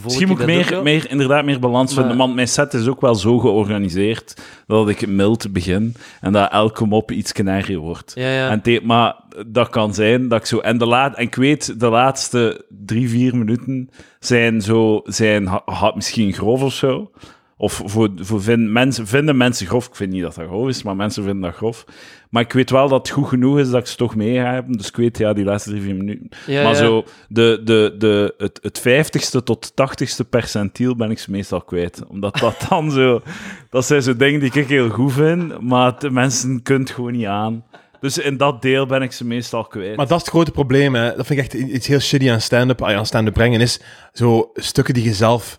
Misschien 0.05 0.29
moet 0.29 0.41
ik 0.41 0.47
meer, 0.47 0.83
meer, 0.83 1.11
inderdaad 1.11 1.45
meer 1.45 1.59
balans 1.59 1.95
vinden. 1.95 2.17
Want 2.17 2.35
mijn 2.35 2.49
set 2.49 2.75
is 2.75 2.87
ook 2.87 3.01
wel 3.01 3.15
zo 3.15 3.39
georganiseerd 3.39 4.35
dat 4.67 4.89
ik 4.89 5.07
mild 5.07 5.53
begin 5.53 5.95
en 6.21 6.33
dat 6.33 6.51
elke 6.53 6.85
mop 6.87 7.11
iets 7.11 7.33
erger 7.33 7.77
wordt. 7.77 8.13
Ja, 8.15 8.31
ja. 8.33 8.51
En 8.51 8.61
te- 8.63 8.81
maar 8.85 9.15
dat 9.47 9.69
kan 9.69 9.95
zijn 9.95 10.29
dat 10.29 10.41
ik 10.41 10.47
zo... 10.47 10.59
En, 10.59 10.79
de 10.79 10.87
laat, 10.87 11.17
en 11.17 11.23
ik 11.23 11.35
weet, 11.35 11.81
de 11.81 11.89
laatste 11.89 12.65
drie, 12.87 13.09
vier 13.09 13.37
minuten 13.37 13.91
zijn, 14.21 14.61
zo, 14.63 15.01
zijn 15.05 15.47
ha- 15.47 15.63
ha- 15.65 15.93
misschien 15.95 16.33
grof 16.33 16.63
of 16.63 16.73
zo. 16.73 17.11
Of 17.61 17.83
voor, 17.85 18.11
voor 18.16 18.42
vin- 18.42 18.73
mensen, 18.73 19.07
vinden 19.07 19.37
mensen 19.37 19.66
grof. 19.66 19.87
Ik 19.87 19.94
vind 19.94 20.12
niet 20.12 20.23
dat 20.23 20.35
dat 20.35 20.47
grof 20.47 20.68
is, 20.68 20.83
maar 20.83 20.97
mensen 20.97 21.23
vinden 21.25 21.42
dat 21.42 21.55
grof. 21.55 21.85
Maar 22.31 22.42
ik 22.42 22.53
weet 22.53 22.71
wel 22.71 22.88
dat 22.88 22.99
het 22.99 23.16
goed 23.16 23.29
genoeg 23.29 23.59
is 23.59 23.71
dat 23.71 23.81
ik 23.81 23.87
ze 23.87 23.97
toch 23.97 24.14
mee 24.14 24.35
ga 24.35 24.53
hebben. 24.53 24.77
Dus 24.77 24.88
ik 24.88 24.97
weet, 24.97 25.18
ja, 25.18 25.33
die 25.33 25.44
laatste 25.44 25.71
drie, 25.71 25.83
vier 25.83 25.94
minuten. 25.94 26.29
Ja, 26.47 26.62
maar 26.62 26.73
ja. 26.73 26.79
zo, 26.79 27.05
de, 27.29 27.61
de, 27.64 27.94
de, 27.99 28.35
het, 28.38 28.59
het 28.62 28.79
vijftigste 28.79 29.42
tot 29.42 29.77
tachtigste 29.77 30.25
percentiel 30.25 30.97
ben 30.97 31.11
ik 31.11 31.18
ze 31.18 31.31
meestal 31.31 31.62
kwijt. 31.62 32.03
Omdat 32.09 32.37
dat 32.37 32.64
dan 32.68 32.90
zo... 32.90 33.23
Dat 33.71 33.85
zijn 33.87 34.03
zo 34.03 34.16
dingen 34.16 34.40
die 34.40 34.53
ik 34.53 34.68
heel 34.68 34.88
goed 34.88 35.12
vind, 35.12 35.61
maar 35.61 35.99
de 35.99 36.11
mensen 36.11 36.62
kunnen 36.62 36.83
het 36.83 36.94
gewoon 36.94 37.12
niet 37.12 37.27
aan. 37.27 37.64
Dus 38.01 38.18
in 38.18 38.37
dat 38.37 38.62
deel 38.62 38.87
ben 38.87 39.03
ik 39.03 39.12
ze 39.12 39.25
meestal 39.25 39.64
kwijt. 39.64 39.97
Maar 39.97 40.07
dat 40.07 40.16
is 40.16 40.23
het 40.23 40.33
grote 40.33 40.51
probleem, 40.51 40.94
hè. 40.94 41.16
Dat 41.16 41.27
vind 41.27 41.38
ik 41.38 41.44
echt 41.44 41.55
iets 41.55 41.87
heel 41.87 41.99
shitty 42.01 42.31
aan 42.31 42.40
stand-up, 42.40 42.83
ah 42.83 42.97
aan 42.97 43.07
stand-up 43.07 43.35
brengen, 43.35 43.61
is 43.61 43.81
zo 44.12 44.51
stukken 44.55 44.94
die 44.94 45.05
je 45.05 45.14
zelf 45.14 45.59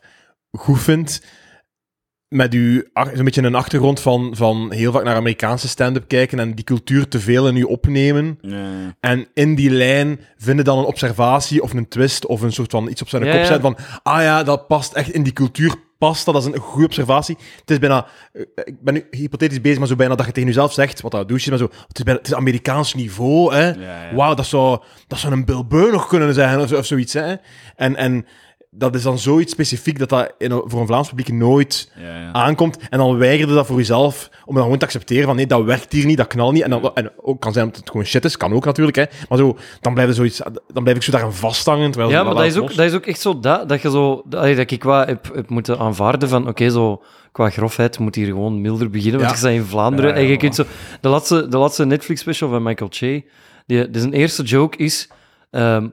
goed 0.51 0.81
vindt, 0.81 1.25
met 2.29 2.53
je 2.53 2.89
ach- 2.93 3.11
zo'n 3.15 3.23
beetje 3.23 3.41
een 3.43 3.55
achtergrond 3.55 3.99
van, 3.99 4.31
van 4.35 4.71
heel 4.71 4.91
vaak 4.91 5.03
naar 5.03 5.15
Amerikaanse 5.15 5.67
stand-up 5.67 6.07
kijken 6.07 6.39
en 6.39 6.53
die 6.55 6.65
cultuur 6.65 7.07
te 7.07 7.19
veel 7.19 7.47
in 7.47 7.55
je 7.55 7.67
opnemen. 7.67 8.39
En 8.99 9.27
in 9.33 9.55
die 9.55 9.69
lijn 9.69 10.19
vinden 10.37 10.65
dan 10.65 10.77
een 10.77 10.85
observatie 10.85 11.61
of 11.63 11.73
een 11.73 11.87
twist 11.87 12.25
of 12.25 12.41
een 12.41 12.51
soort 12.53 12.71
van 12.71 12.89
iets 12.89 13.01
op 13.01 13.09
zijn 13.09 13.23
Ja, 13.23 13.31
kop 13.31 13.39
ja. 13.39 13.45
zetten 13.45 13.61
van, 13.75 13.77
ah 14.03 14.21
ja, 14.21 14.43
dat 14.43 14.67
past 14.67 14.93
echt 14.93 15.09
in 15.09 15.23
die 15.23 15.33
cultuur, 15.33 15.73
past 15.97 16.25
dat, 16.25 16.33
dat 16.33 16.43
is 16.47 16.53
een 16.53 16.59
goede 16.59 16.85
observatie. 16.85 17.37
Het 17.59 17.71
is 17.71 17.79
bijna, 17.79 18.05
eh, 18.33 18.41
ik 18.63 18.81
ben 18.81 18.93
nu 18.93 19.07
hypothetisch 19.11 19.61
bezig, 19.61 19.79
maar 19.79 19.87
zo 19.87 19.95
bijna 19.95 20.15
dat 20.15 20.25
je 20.25 20.31
tegen 20.31 20.47
jezelf 20.49 20.73
zegt, 20.73 21.01
wat 21.01 21.11
dat 21.11 21.27
douche 21.27 21.43
is, 21.43 21.49
maar 21.49 21.69
zo, 21.69 21.77
het 21.87 21.97
is, 21.97 22.03
bijna, 22.03 22.19
het 22.19 22.27
is 22.27 22.35
Amerikaans 22.35 22.93
niveau, 22.93 23.53
hè. 23.53 23.65
Ja, 23.67 23.73
ja. 24.09 24.15
Wauw, 24.15 24.33
dat 24.33 24.45
zou, 24.45 24.79
dat 25.07 25.19
zou 25.19 25.33
een 25.33 25.45
Bill 25.45 25.63
Burr 25.67 25.91
nog 25.91 26.07
kunnen 26.07 26.33
zijn, 26.33 26.59
of, 26.59 26.71
of 26.73 26.85
zoiets, 26.85 27.13
hè. 27.13 27.33
En, 27.75 27.95
en 27.95 28.25
dat 28.71 28.95
is 28.95 29.03
dan 29.03 29.19
zoiets 29.19 29.51
specifiek 29.51 29.99
dat 29.99 30.09
dat 30.09 30.33
in 30.37 30.61
voor 30.65 30.79
een 30.81 30.87
Vlaams 30.87 31.07
publiek 31.07 31.31
nooit 31.31 31.91
Ja, 32.01 32.19
ja. 32.21 32.31
aankomt. 32.31 32.77
En 32.89 32.97
dan 32.97 33.17
weigerde 33.17 33.53
dat 33.53 33.65
voor 33.65 33.77
jezelf 33.77 34.29
om 34.45 34.53
dan 34.53 34.63
gewoon 34.63 34.77
te 34.79 34.85
accepteren 34.85 35.25
van 35.25 35.35
nee, 35.35 35.47
dat 35.47 35.63
werkt 35.63 35.91
hier 35.91 36.05
niet, 36.05 36.17
dat 36.17 36.27
knalt 36.27 36.53
niet. 36.53 36.63
En, 36.63 36.69
dan, 36.69 36.91
en 36.93 37.11
ook 37.21 37.41
kan 37.41 37.53
zijn 37.53 37.65
dat 37.67 37.75
het 37.75 37.89
gewoon 37.89 38.05
shit 38.05 38.25
is, 38.25 38.37
kan 38.37 38.53
ook 38.53 38.65
natuurlijk. 38.65 38.97
Hè. 38.97 39.03
Maar 39.29 39.37
zo, 39.37 39.57
dan, 39.81 39.93
blijf 39.93 40.07
je 40.09 40.13
zoiets, 40.15 40.41
dan 40.73 40.83
blijf 40.83 40.97
ik 40.97 41.03
zo 41.03 41.11
daaraan 41.11 41.33
vasthangen. 41.33 41.91
Terwijl 41.91 42.11
Ja, 42.11 42.23
maar 42.23 42.35
dat 42.35 42.45
is, 42.45 42.57
ook, 42.57 42.67
los. 42.67 42.75
dat 42.75 42.85
is 42.85 42.93
ook 42.93 43.05
echt 43.05 43.21
zo 43.21 43.39
dat, 43.39 43.69
dat 43.69 43.81
je 43.81 43.89
zo... 43.91 44.21
dat, 44.25 44.45
ik 44.71 44.79
qua 44.79 45.05
heb, 45.05 45.31
heb 45.35 45.49
moeten 45.49 45.77
aanvaarden 45.79 46.29
van, 46.29 46.47
oké, 46.47 46.69
zo 46.69 47.03
qua 47.31 47.49
grofheid 47.49 47.99
moet 47.99 48.15
hier 48.15 48.25
gewoon 48.25 48.61
milder 48.61 48.89
beginnen, 48.89 49.19
want 49.21 49.31
Ja. 49.31 49.37
je 49.37 49.43
bent 49.53 49.63
in 49.63 49.69
Vlaanderen 49.69 50.09
Ja, 50.09 50.15
ja, 50.15 50.21
en 50.23 50.29
je 50.29 50.37
kunt 50.37 50.55
zo... 50.55 50.63
De 51.01 51.09
laatste, 51.09 51.47
de 51.47 51.57
laatste 51.57 51.85
Netflix-special 51.85 52.49
van 52.49 52.63
Michael 52.63 52.89
Che, 52.93 53.23
die, 53.65 53.89
die 53.89 54.01
zijn 54.01 54.13
eerste 54.13 54.43
joke 54.43 54.77
is... 54.77 55.09
ehm, 55.51 55.87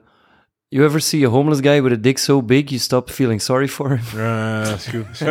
you 0.69 0.83
ever 0.85 0.99
see 1.01 1.23
a 1.25 1.29
homeless 1.29 1.59
guy 1.61 1.81
with 1.81 1.93
a 1.93 1.95
dick 2.01 2.17
so 2.17 2.41
big 2.43 2.69
you 2.69 2.79
stop 2.79 3.09
feeling 3.09 3.41
sorry 3.41 3.67
for 3.67 3.89
him? 3.89 3.99
Ja, 4.15 4.63
dat 4.63 4.73
is 4.79 4.87
goed. 4.87 5.21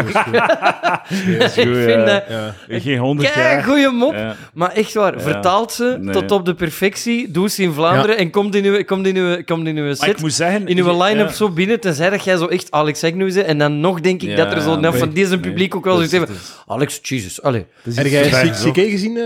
ik 1.40 1.50
vind 1.52 1.88
ja. 1.88 2.04
dat 2.04 2.24
Ja. 2.28 2.54
Geen 2.68 2.98
honderd 2.98 3.34
jaar. 3.34 3.62
goeie 3.64 3.90
mop. 3.90 4.12
Ja. 4.14 4.36
Maar 4.54 4.72
echt 4.72 4.94
waar, 4.94 5.14
Ja. 5.14 5.20
vertaalt 5.20 5.72
ze 5.72 5.96
Nee. 6.00 6.14
tot 6.14 6.30
op 6.30 6.44
de 6.44 6.54
perfectie, 6.54 7.30
doe 7.30 7.48
ze 7.48 7.62
in 7.62 7.72
Vlaanderen 7.72 8.18
en 8.18 8.30
komt 8.30 8.54
in 8.54 8.64
uw, 8.64 8.84
komt 8.84 9.06
in 9.06 9.16
uw, 9.16 9.42
komt 9.44 9.66
in 9.66 9.76
uw 9.76 9.82
Maar 9.82 9.90
ik 9.92 9.96
set 9.96 10.20
moet 10.20 10.32
zeggen... 10.32 10.66
in 10.66 10.78
uw 10.78 11.02
line-up 11.02 11.28
ja. 11.28 11.32
zo 11.34 11.50
binnen, 11.50 11.80
tenzij 11.80 12.10
dat 12.10 12.24
jij 12.24 12.36
zo 12.36 12.46
echt 12.46 12.70
Alex 12.70 13.04
Agnew 13.04 13.34
bent. 13.34 13.46
En 13.46 13.58
dan 13.58 13.80
nog 13.80 14.00
denk 14.00 14.22
ik 14.22 14.28
Ja, 14.28 14.36
dat 14.36 14.52
er 14.52 14.60
zo 14.60 14.76
nou, 14.80 14.98
van 14.98 15.10
deze 15.12 15.30
nee. 15.30 15.40
publiek 15.40 15.74
ook 15.74 15.84
wel 15.84 15.94
zoiets 15.94 16.12
hebben. 16.12 16.36
Alex, 16.66 16.98
Jesus, 17.02 17.42
allee. 17.42 17.66
is 17.84 17.96
Heb 17.96 18.06
jij. 18.06 18.50
CK 18.50 18.76
gezien 18.76 19.16
eh, 19.16 19.24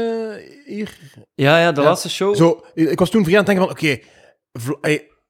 hier? 0.67 0.91
Ja, 1.35 1.59
ja, 1.59 1.73
de 1.73 1.81
Ja. 1.81 1.87
laatste 1.87 2.11
show. 2.11 2.37
Zo, 2.37 2.65
ik 2.75 2.99
was 2.99 3.11
toen 3.11 3.25
vrij 3.25 3.39
aan 3.39 3.45
het 3.45 3.57
denken 3.57 3.65
van, 3.67 3.77
oké, 3.77 4.01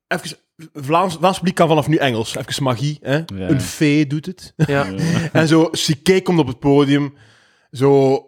even... 0.09 0.39
Vlaams, 0.75 1.17
Vlaams 1.17 1.37
publiek 1.37 1.55
kan 1.55 1.69
vanaf 1.69 1.89
nu 1.89 1.97
Engels. 1.97 2.37
Even 2.37 2.63
magie, 2.63 2.99
hè? 3.03 3.23
Een 3.27 3.61
fee 3.61 4.07
doet 4.07 4.27
het. 4.27 4.55
Ja. 4.57 4.87
En 5.33 5.49
zo, 5.49 5.71
CK 5.71 6.25
komt 6.25 6.39
op 6.39 6.47
het 6.47 6.59
podium. 6.59 7.15
Zo... 7.73 8.25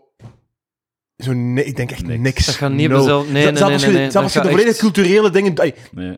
Zo, 1.22 1.32
nee, 1.32 1.64
ik 1.64 1.76
denk 1.76 1.90
echt 1.90 2.06
Niks. 2.06 2.20
niks. 2.22 2.46
Dat 2.46 2.54
gaat 2.54 2.72
niet 2.72 2.88
bezelf- 2.88 3.24
nee, 3.24 3.32
nee, 3.32 3.42
Zelfs 3.42 3.60
nee, 3.60 3.72
als 3.72 3.82
je- 3.82 3.86
nee, 3.88 3.96
nee. 3.96 4.10
Zelfs 4.10 4.24
als 4.24 4.32
je 4.32 4.38
Dat 4.38 4.48
de 4.48 4.54
volledige 4.54 4.84
echt- 4.86 4.92
culturele 4.92 5.30
dingen... 5.30 5.54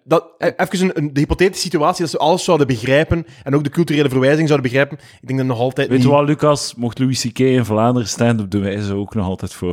Dat, 0.04 0.24
eh, 0.38 0.48
even 0.56 0.80
een, 0.80 0.90
een, 0.94 1.12
de 1.12 1.20
hypothetische 1.20 1.62
situatie, 1.62 2.00
dat 2.02 2.10
ze 2.10 2.18
alles 2.18 2.44
zouden 2.44 2.66
begrijpen 2.66 3.26
en 3.42 3.54
ook 3.54 3.64
de 3.64 3.70
culturele 3.70 4.08
verwijzing 4.08 4.48
zouden 4.48 4.70
begrijpen, 4.70 4.98
ik 5.20 5.26
denk 5.26 5.38
dat 5.38 5.48
nog 5.48 5.58
altijd 5.58 5.88
Weet 5.88 5.96
niet... 5.98 6.06
je 6.06 6.12
wat, 6.12 6.26
Lucas? 6.26 6.74
Mocht 6.76 6.98
Louis 6.98 7.20
C.K. 7.28 7.38
in 7.38 7.64
Vlaanderen 7.64 8.08
stand-up 8.08 8.50
doen, 8.50 8.62
wij 8.62 8.80
ze 8.80 8.94
ook 8.94 9.14
nog 9.14 9.26
altijd. 9.26 9.50
Zo, 9.52 9.72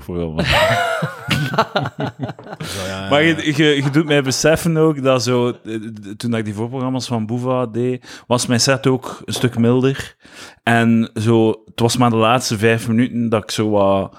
ja, 2.86 2.88
ja, 2.88 3.10
Maar 3.10 3.24
je, 3.24 3.54
je 3.84 3.90
doet 3.92 4.06
mij 4.06 4.22
beseffen 4.22 4.78
ook 4.78 5.04
dat 5.04 5.24
zo, 5.24 5.48
eh, 5.66 5.76
toen 6.18 6.36
ik 6.36 6.46
die 6.46 6.54
voorprogramma's 6.54 7.08
van 7.08 7.26
Boeva 7.26 7.66
deed, 7.66 8.24
was 8.28 8.46
mijn 8.46 8.60
set 8.60 8.88
ook 8.88 9.22
een 9.26 9.34
stuk 9.34 9.58
milder. 9.58 10.16
En 10.64 11.10
zo, 11.16 11.50
het 11.50 11.80
was 11.80 11.98
maar 11.98 12.10
de 12.10 12.16
laatste 12.16 12.58
vijf 12.58 12.88
minuten 12.88 13.30
dat 13.30 13.44
ik 13.44 13.52
zo 13.52 13.70
wat, 13.70 14.16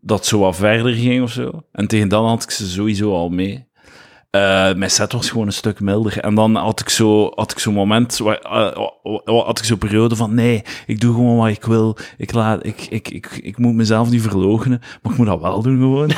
dat 0.00 0.26
zo 0.26 0.38
wat 0.38 0.56
verder 0.56 0.92
ging 0.92 1.22
of 1.22 1.30
zo. 1.30 1.50
En 1.72 1.86
tegen 1.86 2.08
dan 2.08 2.26
had 2.26 2.42
ik 2.42 2.50
ze 2.50 2.68
sowieso 2.68 3.12
al 3.14 3.28
mee. 3.28 3.66
Eh, 4.30 4.74
mijn 4.74 4.90
set 4.90 5.12
was 5.12 5.30
gewoon 5.30 5.46
een 5.46 5.52
stuk 5.52 5.80
milder. 5.80 6.18
En 6.20 6.34
dan 6.34 6.54
had 6.56 6.80
ik 6.80 6.88
zo, 6.88 7.32
had 7.34 7.50
ik 7.50 7.58
zo'n 7.58 7.74
moment, 7.74 8.18
waar, 8.18 8.38
eh, 8.38 8.88
had 9.24 9.58
ik 9.58 9.64
zo'n 9.64 9.78
periode 9.78 10.16
van, 10.16 10.34
nee, 10.34 10.62
ik 10.86 11.00
doe 11.00 11.14
gewoon 11.14 11.36
wat 11.36 11.48
ik 11.48 11.64
wil. 11.64 11.96
Ik, 12.16 12.32
laat, 12.32 12.66
ik, 12.66 12.86
ik, 12.90 13.08
ik, 13.08 13.38
ik 13.42 13.58
moet 13.58 13.74
mezelf 13.74 14.10
niet 14.10 14.22
verloochenen, 14.22 14.80
maar 15.02 15.12
ik 15.12 15.18
moet 15.18 15.26
dat 15.26 15.40
wel 15.40 15.62
doen 15.62 15.78
gewoon. 15.78 16.08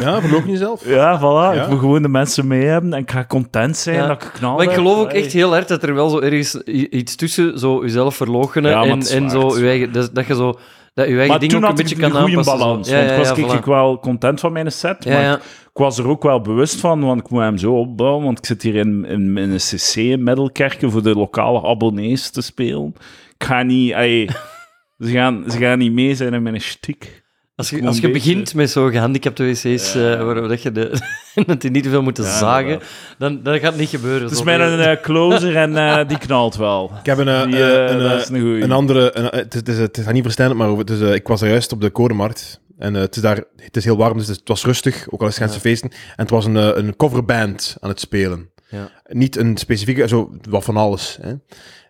Ja, 0.00 0.20
verloog 0.20 0.46
jezelf. 0.46 0.86
Ja, 0.88 1.18
voilà. 1.18 1.56
Ja. 1.56 1.62
Ik 1.62 1.68
wil 1.68 1.78
gewoon 1.78 2.02
de 2.02 2.08
mensen 2.08 2.46
mee 2.46 2.64
hebben 2.64 2.92
en 2.92 3.00
ik 3.00 3.10
ga 3.10 3.24
content 3.24 3.76
zijn 3.76 3.96
Ja. 3.96 4.06
dat 4.06 4.22
ik 4.22 4.30
knal 4.32 4.54
Maar 4.54 4.62
ik 4.64 4.70
heb. 4.70 4.78
geloof 4.78 4.98
ook 4.98 5.12
echt 5.12 5.32
heel 5.32 5.50
hard 5.50 5.68
dat 5.68 5.82
er 5.82 5.94
wel 5.94 6.08
zo 6.08 6.20
ergens 6.20 6.54
iets 6.62 7.14
tussen 7.14 7.58
zo 7.58 7.82
jezelf 7.82 8.18
Ja, 8.18 8.60
maar 8.62 8.84
en, 8.84 9.06
en 9.06 9.30
zo 9.30 9.58
je 9.58 9.66
eigen, 9.66 9.92
dat, 9.92 10.14
dat 10.14 10.26
je 10.26 10.34
zo 10.34 10.58
dat 10.94 11.06
je 11.06 11.12
eigen 11.12 11.28
Maar 11.28 11.38
ding 11.38 11.52
toen 11.52 11.64
ook 11.64 11.70
een 11.70 11.76
had 11.76 11.78
ik 11.78 11.86
beetje 11.88 12.04
een 12.04 12.10
kan 12.10 12.20
goede 12.20 12.44
balans. 12.44 12.88
Ja, 12.88 12.96
want 12.96 13.08
ja, 13.08 13.16
ik 13.16 13.24
was 13.24 13.54
voilà. 13.54 13.58
ik 13.58 13.64
wel 13.64 13.98
content 13.98 14.40
van 14.40 14.52
mijn 14.52 14.72
set, 14.72 15.06
maar 15.06 15.34
ik 15.34 15.70
was 15.72 15.98
er 15.98 16.08
ook 16.08 16.22
wel 16.22 16.40
bewust 16.40 16.80
van, 16.80 17.00
want 17.00 17.20
ik 17.20 17.30
moet 17.30 17.40
hem 17.40 17.58
zo 17.58 17.78
opbouwen, 17.78 18.24
want 18.24 18.38
ik 18.38 18.46
zit 18.46 18.62
hier 18.62 18.74
in, 18.74 19.04
in, 19.04 19.36
in 19.36 19.50
een 19.50 19.56
cc 19.56 19.94
in 19.96 20.22
Middelkerken 20.22 20.90
voor 20.90 21.02
de 21.02 21.14
lokale 21.14 21.62
abonnees 21.62 22.30
te 22.30 22.42
spelen. 22.42 22.94
Ik 23.38 23.44
ga 23.44 23.62
niet... 23.62 23.92
ze, 25.04 25.10
gaan, 25.10 25.44
ze 25.50 25.58
gaan 25.58 25.78
niet 25.78 25.92
mee 25.92 26.14
zijn 26.14 26.34
in 26.34 26.42
mijn 26.42 26.60
stiek. 26.60 27.23
Als 27.56 27.70
je, 27.70 27.86
als 27.86 27.96
je 27.96 28.02
beetje- 28.02 28.12
begint 28.12 28.54
met 28.54 28.70
zo 28.70 28.88
gehandicapte 28.88 29.44
wc's, 29.44 29.94
eh, 29.94 30.24
waar 30.24 30.48
dat 30.48 30.62
je 30.62 30.72
de, 30.72 31.00
dat 31.46 31.60
die 31.60 31.70
niet 31.70 31.82
te 31.82 31.88
veel 31.88 32.02
moeten 32.02 32.24
Ja, 32.24 32.38
zagen, 32.38 32.80
dan, 33.18 33.42
dan 33.42 33.54
gaat 33.58 33.70
het 33.70 33.80
niet 33.80 33.88
gebeuren. 33.88 34.22
Het 34.22 34.30
is 34.32 34.42
mijn 34.42 34.60
een 34.60 34.80
eh, 34.80 35.02
closer 35.02 35.56
en 35.56 35.76
eh, 35.76 36.08
die 36.08 36.18
knalt 36.18 36.56
wel. 36.56 36.90
Ik 37.00 37.06
heb 37.06 37.18
een, 37.18 37.50
Die, 37.50 37.62
een, 37.62 38.62
een 38.62 38.72
andere... 38.72 39.16
Een, 39.18 39.24
het, 39.24 39.54
is, 39.54 39.60
het, 39.60 39.68
is, 39.68 39.78
het 39.78 40.00
gaat 40.00 40.12
niet 40.12 40.22
verstijnend, 40.22 40.58
maar 40.58 40.68
over, 40.68 40.84
het 40.84 40.90
is, 40.90 41.00
ik 41.00 41.28
was 41.28 41.42
er 41.42 41.48
juist 41.48 41.72
op 41.72 41.80
de 41.80 41.90
Kodemarkt. 41.90 42.60
En 42.78 42.94
het, 42.94 43.16
is 43.16 43.22
daar, 43.22 43.44
het 43.56 43.76
is 43.76 43.84
heel 43.84 43.96
warm, 43.96 44.18
dus 44.18 44.28
het 44.28 44.40
was 44.44 44.64
rustig, 44.64 45.06
ook 45.10 45.20
al 45.20 45.26
is 45.26 45.34
het 45.34 45.42
Gentse 45.42 45.60
feesten. 45.60 45.90
En 45.90 45.98
het 46.16 46.30
was 46.30 46.44
een, 46.44 46.78
een 46.78 46.96
coverband 46.96 47.76
aan 47.80 47.88
het 47.90 48.00
spelen. 48.00 48.50
Ja. 48.68 48.90
Niet 49.08 49.36
een 49.36 49.56
specifieke, 49.56 50.08
zo, 50.08 50.30
wat 50.48 50.64
van 50.64 50.76
alles. 50.76 51.18
Hè. 51.20 51.32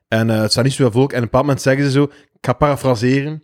En 0.09 0.31
eh, 0.31 0.41
het 0.41 0.51
staat 0.51 0.65
niet 0.65 0.73
zoveel 0.73 0.93
volk. 0.93 1.11
En 1.11 1.17
op 1.17 1.23
een 1.23 1.29
bepaald 1.31 1.45
moment 1.45 1.63
zeggen 1.63 1.85
ze 1.85 1.91
zo, 1.91 2.03
ik 2.03 2.41
ga 2.41 2.53
parafraseren. 2.53 3.43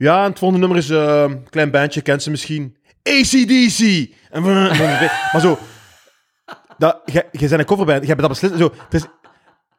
Ja, 0.00 0.24
en 0.24 0.30
het 0.30 0.38
volgende 0.38 0.66
nummer 0.66 0.82
is 0.84 0.90
eh, 0.90 1.22
een 1.28 1.48
klein 1.50 1.70
bandje, 1.70 2.00
kent 2.00 2.22
ze 2.22 2.30
misschien. 2.30 2.76
ACDC! 3.02 4.08
En, 4.30 4.42
maar 4.42 5.40
zo, 5.40 5.58
dat, 6.78 7.00
je, 7.04 7.26
je 7.32 7.38
bent 7.48 7.52
een 7.52 7.64
coverband, 7.64 8.00
je 8.00 8.06
hebt 8.08 8.20
dat 8.20 8.28
beslist. 8.28 8.56
Zo, 8.56 8.72
het 8.84 8.94
is, 8.94 9.04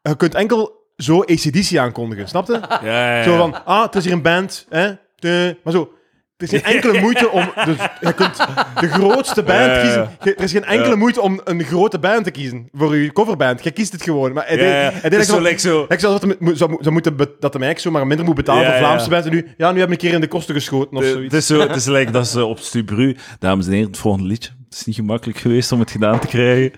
je 0.02 0.16
kunt 0.16 0.36
enkel 0.36 0.86
zo 0.98 1.22
ACDC 1.22 1.78
aankondigen, 1.78 2.28
snap 2.28 2.48
je? 2.48 2.60
Ja, 2.70 2.80
ja, 2.84 3.16
ja. 3.18 3.24
Zo 3.24 3.38
van, 3.38 3.66
ah, 3.66 3.82
het 3.84 3.96
is 3.96 4.04
hier 4.04 4.14
een 4.14 4.22
band, 4.22 4.66
hè? 4.70 4.94
De- 5.16 5.58
maar 5.64 5.74
zo, 5.74 5.94
het 6.42 6.54
is 6.54 6.62
geen 6.62 6.74
enkele 6.76 7.00
moeite 7.00 7.30
om... 7.30 7.52
Dus 7.66 7.76
je 8.02 8.14
kunt 8.14 8.38
de 8.80 8.88
grootste 8.88 9.44
band 9.44 9.60
Ja, 9.60 9.66
ja, 9.66 9.74
ja. 9.76 9.82
kiezen. 9.82 10.10
Je- 10.24 10.36
er 10.36 10.44
is 10.44 10.52
geen 10.52 10.64
enkele 10.66 10.90
Ja. 10.90 10.96
moeite 10.96 11.22
om 11.22 11.42
een 11.44 11.64
grote 11.64 12.00
band 12.00 12.24
te 12.24 12.32
kiezen 12.32 12.70
voor 12.74 12.96
je 12.96 13.12
coverband. 13.14 13.64
Je 13.64 13.72
kiest 13.72 13.92
het 13.92 14.04
gewoon. 14.04 14.34
Maar 14.34 14.46
hij 14.48 14.56
Ja, 14.58 14.62
deed- 14.64 14.94
ja. 14.94 15.00
Het 15.02 15.12
is 15.14 15.20
echt 15.20 15.28
zo, 15.28 15.42
like 15.42 15.60
zo... 15.60 15.86
ik 15.88 16.00
zou, 16.00 16.20
dat 16.20 16.58
zou, 16.58 16.92
moeten 16.92 17.18
dat 17.18 17.54
hem 17.54 17.64
eigenlijk 17.64 17.80
zo 17.80 17.92
maar 17.92 18.08
minder 18.08 18.26
moet 18.26 18.36
betalen 18.36 18.62
Ja, 18.62 18.68
voor 18.68 18.78
ja. 18.78 18.86
Vlaamse 18.86 19.10
bands. 19.10 19.28
En 19.28 19.34
nu, 19.34 19.48
ja, 19.58 19.72
nu 19.72 19.80
heb 19.80 19.88
ik 19.88 19.94
een 19.94 20.00
keer 20.00 20.14
in 20.14 20.22
de 20.22 20.28
kosten 20.28 20.56
geschoten 20.56 20.98
of 20.98 21.04
De- 21.04 21.10
zoiets. 21.10 21.34
Het 21.34 21.42
is, 21.42 21.48
zo, 21.48 21.60
het 21.60 21.76
is 21.76 21.86
like 21.86 22.12
dat 22.12 22.28
ze 22.28 22.46
op 22.46 22.60
Stubru... 22.60 23.16
Dames 23.40 23.66
en 23.66 23.72
heren, 23.72 23.88
het 23.88 23.98
volgende 23.98 24.28
liedje. 24.28 24.50
Het 24.70 24.80
is 24.80 24.86
niet 24.86 24.96
gemakkelijk 24.96 25.38
geweest 25.40 25.72
om 25.72 25.80
het 25.80 25.92
gedaan 25.92 26.20
te 26.20 26.28
krijgen. 26.28 26.72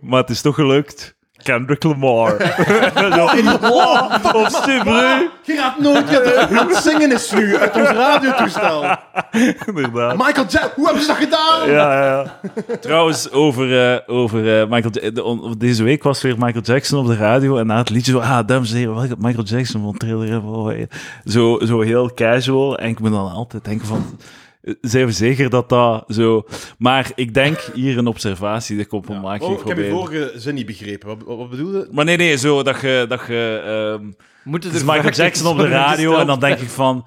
Maar 0.00 0.20
het 0.20 0.30
is 0.30 0.40
toch 0.40 0.54
gelukt. 0.54 1.14
Kendrick 1.42 1.82
Lamar. 1.84 2.32
Op 4.34 4.46
Stubru. 4.48 5.28
Je 5.42 5.56
gaat 5.56 5.78
nooit 5.78 6.10
je 6.10 6.46
het 6.68 6.76
zingen 6.76 7.12
is 7.12 7.32
nu 7.32 7.56
uit 7.56 7.76
ons 7.76 7.88
radiotoestel. 7.88 8.84
Inderdaad. 9.66 10.16
Michael 10.16 10.46
Jackson, 10.48 10.70
hoe 10.74 10.84
hebben 10.84 11.02
ze 11.02 11.08
dat 11.08 11.16
gedaan? 11.16 11.70
Ja, 11.70 12.04
ja. 12.04 12.38
Trouwens, 12.80 13.30
over, 13.30 13.92
eh, 13.92 13.98
over 14.06 14.60
eh, 14.60 14.68
Michael 14.68 15.12
de- 15.14 15.24
on- 15.24 15.54
Deze 15.58 15.82
week 15.82 16.02
was 16.02 16.22
weer 16.22 16.34
Michael 16.38 16.64
Jackson 16.64 16.98
op 17.00 17.06
de 17.06 17.16
radio. 17.16 17.56
En 17.56 17.66
na 17.66 17.76
het 17.78 17.90
liedje 17.90 18.12
zo... 18.12 18.18
Ah, 18.18 18.46
dames 18.46 18.70
en 18.70 18.76
heren, 18.76 18.94
welke 18.94 19.14
Michael 19.18 19.44
Jackson 19.44 19.82
van 19.82 19.96
trailer 19.96 20.28
hebben 20.30 20.50
we 20.50 20.56
alweer? 20.56 20.88
Zo, 21.24 21.58
zo 21.66 21.80
heel 21.80 22.10
casual. 22.14 22.78
En 22.78 22.88
ik 22.88 23.00
moet 23.00 23.10
dan 23.10 23.30
altijd 23.32 23.64
denken 23.64 23.86
van... 23.86 24.18
eh, 24.62 24.74
Zijn 24.80 25.06
we 25.06 25.12
zeker 25.12 25.50
dat 25.50 25.68
dat 25.68 26.04
zo... 26.08 26.44
Maar 26.78 27.10
ik 27.14 27.34
denk 27.34 27.58
hier 27.74 27.98
een 27.98 28.06
observatie 28.06 28.76
die 28.76 28.84
ik 28.84 28.92
op 28.92 29.08
een 29.08 29.20
maak 29.20 29.42
Oh, 29.42 29.60
ik 29.60 29.66
heb 29.68 29.78
je 29.78 29.90
vorige 29.90 30.32
zin 30.36 30.54
niet 30.54 30.66
begrepen. 30.66 31.08
Wat, 31.08 31.16
wat, 31.26 31.36
wat 31.36 31.50
bedoelde 31.50 31.88
Maar 31.90 32.04
nee, 32.04 32.16
nee, 32.16 32.36
zo 32.36 32.62
dat 32.62 32.80
je... 32.80 33.04
Dat 33.08 33.20
je 33.26 33.62
ehm, 33.98 34.10
Moeten 34.44 34.70
er 34.72 34.84
Michael 34.84 35.12
Jackson 35.12 35.46
op 35.52 35.58
de 35.58 35.68
radio 35.68 36.16
en 36.16 36.26
dan 36.26 36.40
denk 36.40 36.58
ik 36.58 36.68
van... 36.68 37.06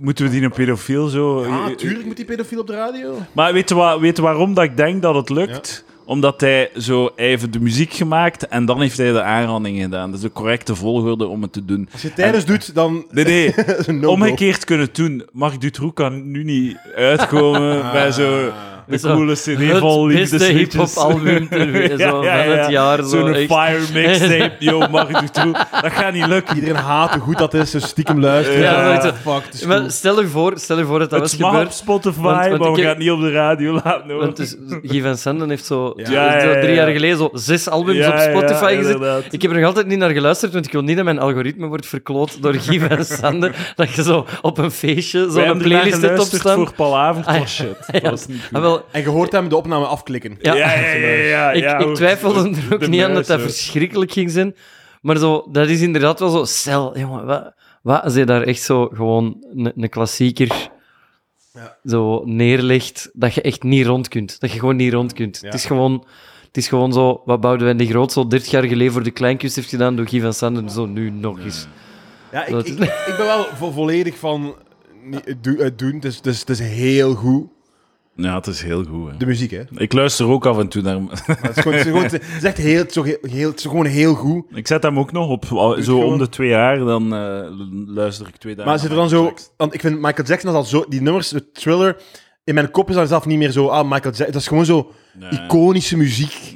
Moeten 0.00 0.24
we 0.24 0.30
die 0.30 0.42
een 0.42 0.50
pedofiel 0.52 1.08
zo... 1.08 1.44
Ah, 1.44 1.66
tuurlijk 1.66 2.04
moet 2.06 2.16
die 2.16 2.24
pedofiel 2.24 2.60
op 2.60 2.66
de 2.66 2.72
radio. 2.74 3.18
Maar 3.32 3.52
weet 3.52 3.68
je, 3.68 3.74
wa- 3.74 4.00
weet 4.00 4.16
je 4.16 4.22
waarom 4.22 4.54
dat 4.54 4.64
ik 4.64 4.76
denk 4.76 5.02
dat 5.02 5.14
het 5.14 5.28
lukt? 5.30 5.84
Omdat 6.08 6.40
hij 6.40 6.70
zo 6.76 7.10
hij 7.16 7.26
heeft 7.26 7.52
de 7.52 7.60
muziek 7.60 7.92
gemaakt 7.92 8.48
en 8.48 8.64
dan 8.64 8.80
heeft 8.80 8.96
hij 8.96 9.12
de 9.12 9.22
aanranding 9.22 9.80
gedaan. 9.80 10.10
Dat 10.10 10.18
is 10.18 10.24
de 10.24 10.32
correcte 10.32 10.74
volgorde 10.74 11.26
om 11.26 11.42
het 11.42 11.52
te 11.52 11.64
doen. 11.64 11.88
Als 11.92 12.02
je 12.02 12.06
het 12.06 12.16
tijdens 12.16 12.44
doet, 12.44 12.74
dan... 12.74 13.06
Nee, 13.10 13.24
nee. 13.24 14.06
Omgekeerd 14.08 14.64
kunnen 14.64 14.88
doen. 14.92 15.26
Marc 15.32 15.60
Dutroux 15.60 15.94
kan 15.94 16.30
nu 16.30 16.44
niet 16.44 16.76
uitkomen 16.94 17.92
bij 17.92 18.10
zo 18.10 18.52
de 18.88 18.98
Zo, 18.98 19.14
coole 19.14 19.32
cd 19.34 19.44
Het 19.46 19.78
vol 19.78 20.06
beste 20.06 20.18
liefdesliedjes. 20.20 20.72
hip-hop-album 20.94 21.48
ter 21.48 21.70
wereld, 21.72 22.00
zo 22.00 22.22
van 22.22 22.26
het 22.32 22.70
jaar. 22.70 22.98
Zo, 23.02 23.08
Zo'n 23.08 23.34
echt. 23.34 23.52
fire 23.52 23.80
mixtape. 23.92 24.52
Yo, 24.64 24.88
Marc 24.90 25.20
Dutroux. 25.20 25.58
Dat 25.82 25.92
gaat 25.92 26.12
niet 26.12 26.26
lukken. 26.26 26.54
Iedereen 26.54 26.76
haat 26.76 27.12
hoe 27.12 27.20
goed 27.22 27.38
dat 27.38 27.54
is, 27.54 27.70
dus 27.70 27.84
stiekem 27.84 28.20
luisteren. 28.20 28.60
Ja, 28.60 28.92
Ah, 28.94 29.00
zoiets. 29.00 29.18
fuck, 29.22 29.44
het 29.44 29.54
is 29.54 29.64
Maar 29.64 29.90
stel 29.90 30.20
je 30.20 30.26
voor, 30.26 30.52
stel 30.58 30.78
je 30.78 30.84
voor 30.84 30.98
dat 30.98 31.10
dat 31.10 31.20
Het 31.20 31.30
was 31.30 31.40
mag 31.40 31.50
op 31.50 31.56
gebeurd. 31.56 31.74
Spotify, 31.74 32.20
Want- 32.20 32.48
want 32.48 32.58
maar 32.58 32.68
ik 32.68 32.74
we 32.74 32.80
gaan 32.80 32.88
het 32.88 32.98
niet 32.98 33.10
op 33.10 33.20
de 33.20 33.30
radio 33.30 33.72
laten 33.72 34.02
horen. 34.10 34.18
Want 34.18 34.36
dus, 34.36 34.56
Guy 34.82 35.02
van 35.02 35.16
Sanden 35.16 35.48
heeft 35.48 35.64
zo, 35.64 35.92
Ja. 35.96 36.04
zo- 36.06 36.12
Ja, 36.12 36.40
zo 36.40 36.46
ja, 36.48 36.60
drie 36.60 36.74
ja. 36.74 36.82
jaar 36.82 36.90
geleden 36.92 37.16
zo 37.16 37.30
zes 37.32 37.68
albums 37.68 37.98
Ja, 37.98 38.10
op 38.12 38.18
Spotify 38.18 38.62
ja, 38.70 38.76
gezet. 38.76 38.94
inderdaad. 38.94 39.22
Ik 39.30 39.42
heb 39.42 39.50
er 39.50 39.56
nog 39.56 39.66
altijd 39.66 39.86
niet 39.86 39.98
naar 39.98 40.10
geluisterd, 40.10 40.52
want 40.52 40.66
ik 40.66 40.72
wil 40.72 40.82
niet 40.82 40.96
dat 40.96 41.04
mijn 41.04 41.18
algoritme 41.18 41.66
wordt 41.66 41.86
verkloot 41.86 42.42
door 42.42 42.54
Guy 42.54 42.80
van 42.80 43.04
Sanden. 43.04 43.52
dat 43.76 43.90
je 43.94 44.02
zo 44.02 44.26
op 44.42 44.58
een 44.58 44.70
feestje 44.70 45.30
zo'n 45.30 45.58
playlist 45.58 46.02
hebt 46.02 46.18
opstaan. 46.20 46.54
voor 46.56 46.72
Palaver. 46.76 47.24
Ah, 47.24 47.34
ja. 47.34 47.40
Oh 47.40 47.46
shit, 47.46 47.66
Ja. 47.92 48.00
dat 48.00 48.10
was 48.10 48.26
niet 48.26 48.48
goed. 48.52 48.77
En 48.90 49.00
je 49.00 49.08
hoort 49.08 49.32
hem 49.32 49.48
de 49.48 49.56
opname 49.56 49.84
afklikken. 49.86 50.36
ja. 50.40 50.54
Ja, 50.54 50.72
ja, 50.74 50.92
ja, 50.94 51.06
ja, 51.08 51.52
ik, 51.52 51.62
ja, 51.62 51.78
ik 51.78 51.94
twijfelde 51.94 52.48
er 52.68 52.74
ook 52.74 52.80
de 52.80 52.88
niet 52.88 53.02
aan 53.02 53.14
dat 53.14 53.26
dat 53.26 53.40
verschrikkelijk 53.40 54.12
ging 54.12 54.30
zijn. 54.30 54.56
Maar 55.00 55.16
zo, 55.16 55.46
dat 55.50 55.68
is 55.68 55.80
inderdaad 55.80 56.18
wel 56.20 56.30
zo... 56.30 56.44
Stel, 56.44 56.98
jongen, 56.98 57.26
wat, 57.26 57.52
wat 57.82 58.02
als 58.02 58.14
je 58.14 58.24
daar 58.24 58.42
echt 58.42 58.62
zo 58.62 58.86
gewoon 58.86 59.36
een, 59.74 59.88
klassieker 59.88 60.70
Ja. 61.52 61.76
zo 61.84 62.22
neerlegt, 62.24 63.10
dat 63.12 63.34
je 63.34 63.42
echt 63.42 63.62
niet 63.62 63.86
rond 63.86 64.08
kunt. 64.08 64.40
Dat 64.40 64.52
je 64.52 64.58
gewoon 64.58 64.76
niet 64.76 64.92
rond 64.92 65.12
kunt. 65.12 65.38
Ja. 65.40 65.46
Het, 65.46 65.54
is 65.54 65.64
gewoon, 65.66 66.06
het 66.46 66.56
is 66.56 66.68
gewoon 66.68 66.92
zo... 66.92 67.22
Wat 67.24 67.40
Boudewijn 67.40 67.76
de 67.76 67.86
Groot 67.86 68.12
zo 68.12 68.26
30 68.26 68.50
jaar 68.50 68.64
geleden 68.64 68.92
voor 68.92 69.02
de 69.02 69.10
Kleinkunst 69.10 69.56
heeft 69.56 69.68
gedaan, 69.68 69.96
door 69.96 70.08
Guy 70.08 70.20
van 70.20 70.32
Sanden 70.34 70.70
zo 70.70 70.86
nu 70.86 71.10
nog 71.10 71.40
eens. 71.40 71.66
Ja, 72.32 72.46
ik, 72.46 72.56
ik, 72.66 72.78
ik 72.78 73.14
ben 73.16 73.26
wel 73.26 73.44
vo- 73.44 73.70
volledig 73.70 74.18
van 74.18 74.54
het 75.10 75.44
do- 75.44 75.56
het 75.56 75.78
doen. 75.78 75.94
Het 75.94 76.04
is, 76.04 76.16
het, 76.16 76.26
is, 76.26 76.40
het 76.40 76.48
is 76.50 76.58
heel 76.60 77.14
goed. 77.14 77.46
Ja, 78.20 78.34
het 78.34 78.46
is 78.46 78.62
heel 78.62 78.84
goed. 78.84 79.10
Hè. 79.10 79.16
De 79.16 79.26
muziek, 79.26 79.50
hè. 79.50 79.62
Ik 79.76 79.92
luister 79.92 80.26
ook 80.26 80.46
af 80.46 80.58
en 80.58 80.68
toe 80.68 80.82
naar... 80.82 80.98
Het 81.24 81.56
is, 81.56 81.62
gewoon, 81.62 81.78
het 81.78 81.86
is, 81.86 81.92
gewoon, 81.92 82.02
het 82.02 82.22
is 82.36 82.44
echt 82.44 82.56
heel, 82.56 82.84
zo 82.90 83.02
heel, 83.02 83.18
heel- 83.20 83.48
het 83.50 83.58
is 83.58 83.64
gewoon 83.64 83.86
heel 83.86 84.14
goed. 84.14 84.44
Ik 84.54 84.66
zet 84.66 84.82
hem 84.82 84.98
ook 84.98 85.12
nog 85.12 85.28
op. 85.28 85.44
Zo 85.82 85.98
om 85.98 86.18
de 86.18 86.28
twee 86.28 86.48
jaar, 86.48 86.78
dan 86.78 87.14
eh, 87.14 87.50
luister 87.86 88.28
ik 88.28 88.36
twee 88.36 88.54
dagen. 88.54 88.70
Maar 88.70 88.80
zit 88.80 88.90
er 88.90 88.96
dan 88.96 89.08
zo... 89.08 89.34
Want 89.56 89.74
ik 89.74 89.80
vind 89.80 89.94
Michael 90.00 90.28
Jackson 90.28 90.52
dat 90.52 90.60
al 90.60 90.68
zo... 90.68 90.84
Die 90.88 91.02
nummers, 91.02 91.28
de 91.28 91.50
thriller... 91.52 91.96
In 92.44 92.54
mijn 92.54 92.70
kop 92.70 92.88
is 92.88 92.94
dat 92.94 93.08
zelf 93.08 93.26
niet 93.26 93.38
meer 93.38 93.50
zo... 93.50 93.66
Ah, 93.66 93.82
Michael 93.82 94.02
Jackson... 94.02 94.26
Dat 94.26 94.40
is 94.40 94.46
gewoon 94.48 94.64
zo 94.64 94.92
iconische 95.30 95.96
muziek. 95.96 96.54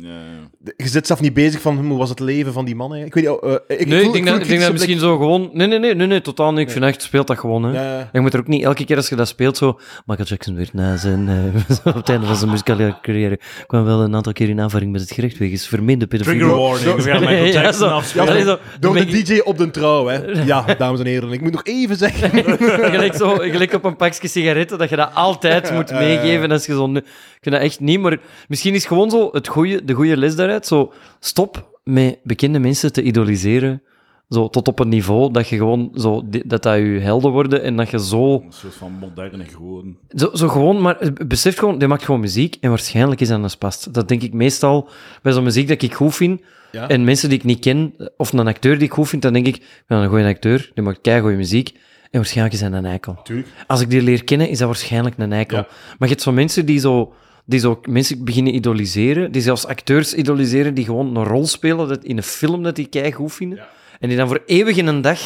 Je 0.76 0.88
zit 0.88 1.06
zelf 1.06 1.20
niet 1.20 1.34
bezig 1.34 1.60
van 1.60 1.86
hoe 1.86 1.98
was 1.98 2.08
het 2.08 2.20
leven 2.20 2.52
van 2.52 2.64
die 2.64 2.74
man 2.76 2.92
eigenlijk. 2.94 3.26
Ik 3.26 3.32
weet 3.40 3.40
niet, 3.68 3.80
ik, 3.80 3.86
Nee, 3.86 3.98
ik 3.98 4.04
voel- 4.04 4.12
denk 4.12 4.24
voel 4.24 4.32
dat, 4.34 4.42
ik 4.42 4.48
denk 4.48 4.60
dat 4.60 4.72
misschien 4.72 4.98
zo 4.98 5.16
gewoon... 5.16 5.50
Nee, 5.52 5.66
nee, 5.66 5.78
nee, 5.78 5.94
nee, 5.94 6.06
nee 6.06 6.20
totaal 6.20 6.50
niet. 6.52 6.60
Ik 6.60 6.70
vind 6.70 6.84
echt, 6.84 7.02
speelt 7.02 7.26
dat 7.26 7.38
gewoon, 7.38 7.62
hè. 7.62 7.72
Ja, 7.72 7.98
ja. 7.98 8.08
Je 8.12 8.20
moet 8.20 8.32
er 8.34 8.40
ook 8.40 8.46
niet 8.46 8.62
elke 8.62 8.84
keer 8.84 8.96
als 8.96 9.08
je 9.08 9.16
dat 9.16 9.28
speelt 9.28 9.56
zo... 9.56 9.78
Michael 10.06 10.28
Jackson 10.28 10.56
werd 10.56 10.74
na 10.74 10.96
zijn... 10.96 11.28
eh, 11.28 11.76
op 11.84 11.94
het 11.94 12.08
einde 12.08 12.26
van 12.26 12.36
zijn 12.36 12.50
muzikale 12.50 12.96
carrière 13.02 13.38
kwam 13.66 13.84
wel 13.84 14.00
een 14.00 14.14
aantal 14.14 14.32
keer 14.32 14.48
in 14.48 14.60
aanvaring 14.60 14.92
met 14.92 15.00
het 15.00 15.12
gerecht 15.12 15.38
wegens 15.38 15.66
vermeende 15.66 16.06
pedofilie. 16.06 16.38
Trigger 16.40 16.58
warning. 16.60 16.94
We 16.96 17.02
gaan 17.02 17.20
Michael 17.30 17.44
Ja, 17.44 17.72
zo. 17.72 18.00
zo, 18.00 18.58
Door 18.80 18.94
de 18.94 19.04
DJ 19.22 19.38
op 19.44 19.58
de 19.58 19.70
trouw, 19.70 20.06
hè. 20.06 20.20
Ja, 20.52 20.64
dames 20.78 21.00
en 21.00 21.06
heren. 21.06 21.32
Ik 21.32 21.40
moet 21.40 21.52
nog 21.52 21.64
even 21.64 21.96
zeggen. 21.96 22.30
gelijk, 22.90 23.14
zo, 23.14 23.34
gelijk 23.36 23.72
op 23.72 23.84
een 23.84 23.96
pakje 23.96 24.28
sigaretten, 24.28 24.78
dat 24.78 24.88
je 24.88 24.96
dat 24.96 25.10
altijd 25.14 25.72
moet 25.72 25.88
ja, 25.88 26.00
ja. 26.00 26.06
meegeven 26.06 26.50
als 26.50 26.66
je 26.66 26.72
zo... 26.72 26.90
Ik 26.94 27.48
vind 27.50 27.54
dat 27.54 27.64
echt 27.64 27.80
niet, 27.80 28.00
maar 28.00 28.18
misschien 28.48 28.74
is 28.74 28.84
gewoon 28.86 29.10
zo 29.10 29.28
het 29.32 29.48
goeie, 29.48 29.84
de 29.84 29.92
goede 29.92 30.16
les 30.16 30.34
daaruit, 30.52 30.66
zo 30.66 30.92
stop 31.20 31.78
met 31.84 32.18
bekende 32.22 32.58
mensen 32.58 32.92
te 32.92 33.02
idoliseren, 33.02 33.82
zo 34.28 34.48
tot 34.48 34.68
op 34.68 34.78
een 34.78 34.88
niveau 34.88 35.32
dat 35.32 35.48
je 35.48 35.56
gewoon 35.56 35.90
zo, 35.94 36.22
dat 36.44 36.62
dat 36.62 36.76
je 36.76 36.98
helden 37.00 37.30
worden 37.30 37.62
en 37.62 37.76
dat 37.76 37.90
je 37.90 38.00
zo, 38.00 38.34
Een 38.34 38.52
soort 38.52 38.74
van 38.74 38.92
moderne 38.92 39.44
gewoon. 39.44 39.96
zo, 40.14 40.30
zo 40.34 40.48
gewoon, 40.48 40.80
maar 40.80 40.98
besef 41.26 41.58
gewoon, 41.58 41.78
die 41.78 41.88
maakt 41.88 42.04
gewoon 42.04 42.20
muziek 42.20 42.56
en 42.60 42.68
waarschijnlijk 42.68 43.20
is 43.20 43.28
dat 43.28 43.42
een 43.42 43.50
spast. 43.50 43.94
Dat 43.94 44.08
denk 44.08 44.22
ik 44.22 44.32
meestal 44.32 44.88
bij 45.22 45.32
zo'n 45.32 45.44
muziek 45.44 45.68
dat 45.68 45.82
ik 45.82 45.94
goed 45.94 46.14
vind, 46.14 46.40
Ja. 46.72 46.88
en 46.88 47.04
mensen 47.04 47.28
die 47.28 47.38
ik 47.38 47.44
niet 47.44 47.58
ken, 47.60 47.94
of 48.16 48.32
een 48.32 48.46
acteur 48.46 48.78
die 48.78 48.86
ik 48.86 48.92
goed 48.92 49.08
vind, 49.08 49.22
dan 49.22 49.32
denk 49.32 49.46
ik, 49.46 49.56
ik 49.56 49.84
ben 49.86 49.98
een 49.98 50.08
goede 50.08 50.24
acteur, 50.26 50.70
die 50.74 50.84
maakt 50.84 51.00
keigoede 51.00 51.36
muziek, 51.36 51.68
en 52.10 52.18
waarschijnlijk 52.20 52.54
is 52.54 52.60
hij 52.60 52.70
een 52.70 52.84
eikel. 52.84 53.20
Tuurlijk. 53.22 53.48
Als 53.66 53.80
ik 53.80 53.90
die 53.90 54.02
leer 54.02 54.24
kennen, 54.24 54.48
is 54.48 54.58
dat 54.58 54.66
waarschijnlijk 54.66 55.18
een 55.18 55.32
eikel. 55.32 55.56
Ja. 55.56 55.66
Maar 55.68 56.08
je 56.08 56.14
hebt 56.14 56.22
zo 56.22 56.32
mensen 56.32 56.66
die 56.66 56.78
zo, 56.78 57.12
die 57.44 57.60
zo 57.60 57.80
mensen 57.88 58.24
beginnen 58.24 58.54
idoliseren, 58.54 59.32
die 59.32 59.42
zelfs 59.42 59.66
acteurs 59.66 60.14
idoliseren, 60.14 60.74
die 60.74 60.84
gewoon 60.84 61.16
een 61.16 61.24
rol 61.24 61.46
spelen 61.46 61.88
dat, 61.88 62.04
in 62.04 62.16
een 62.16 62.22
film 62.22 62.62
dat 62.62 62.76
die 62.76 62.86
kei 62.86 63.12
goed 63.12 63.32
vinden. 63.32 63.66
En 64.00 64.08
die 64.08 64.16
dan 64.16 64.28
voor 64.28 64.42
eeuwig 64.46 64.76
in 64.76 64.86
een 64.86 65.00
dag 65.00 65.20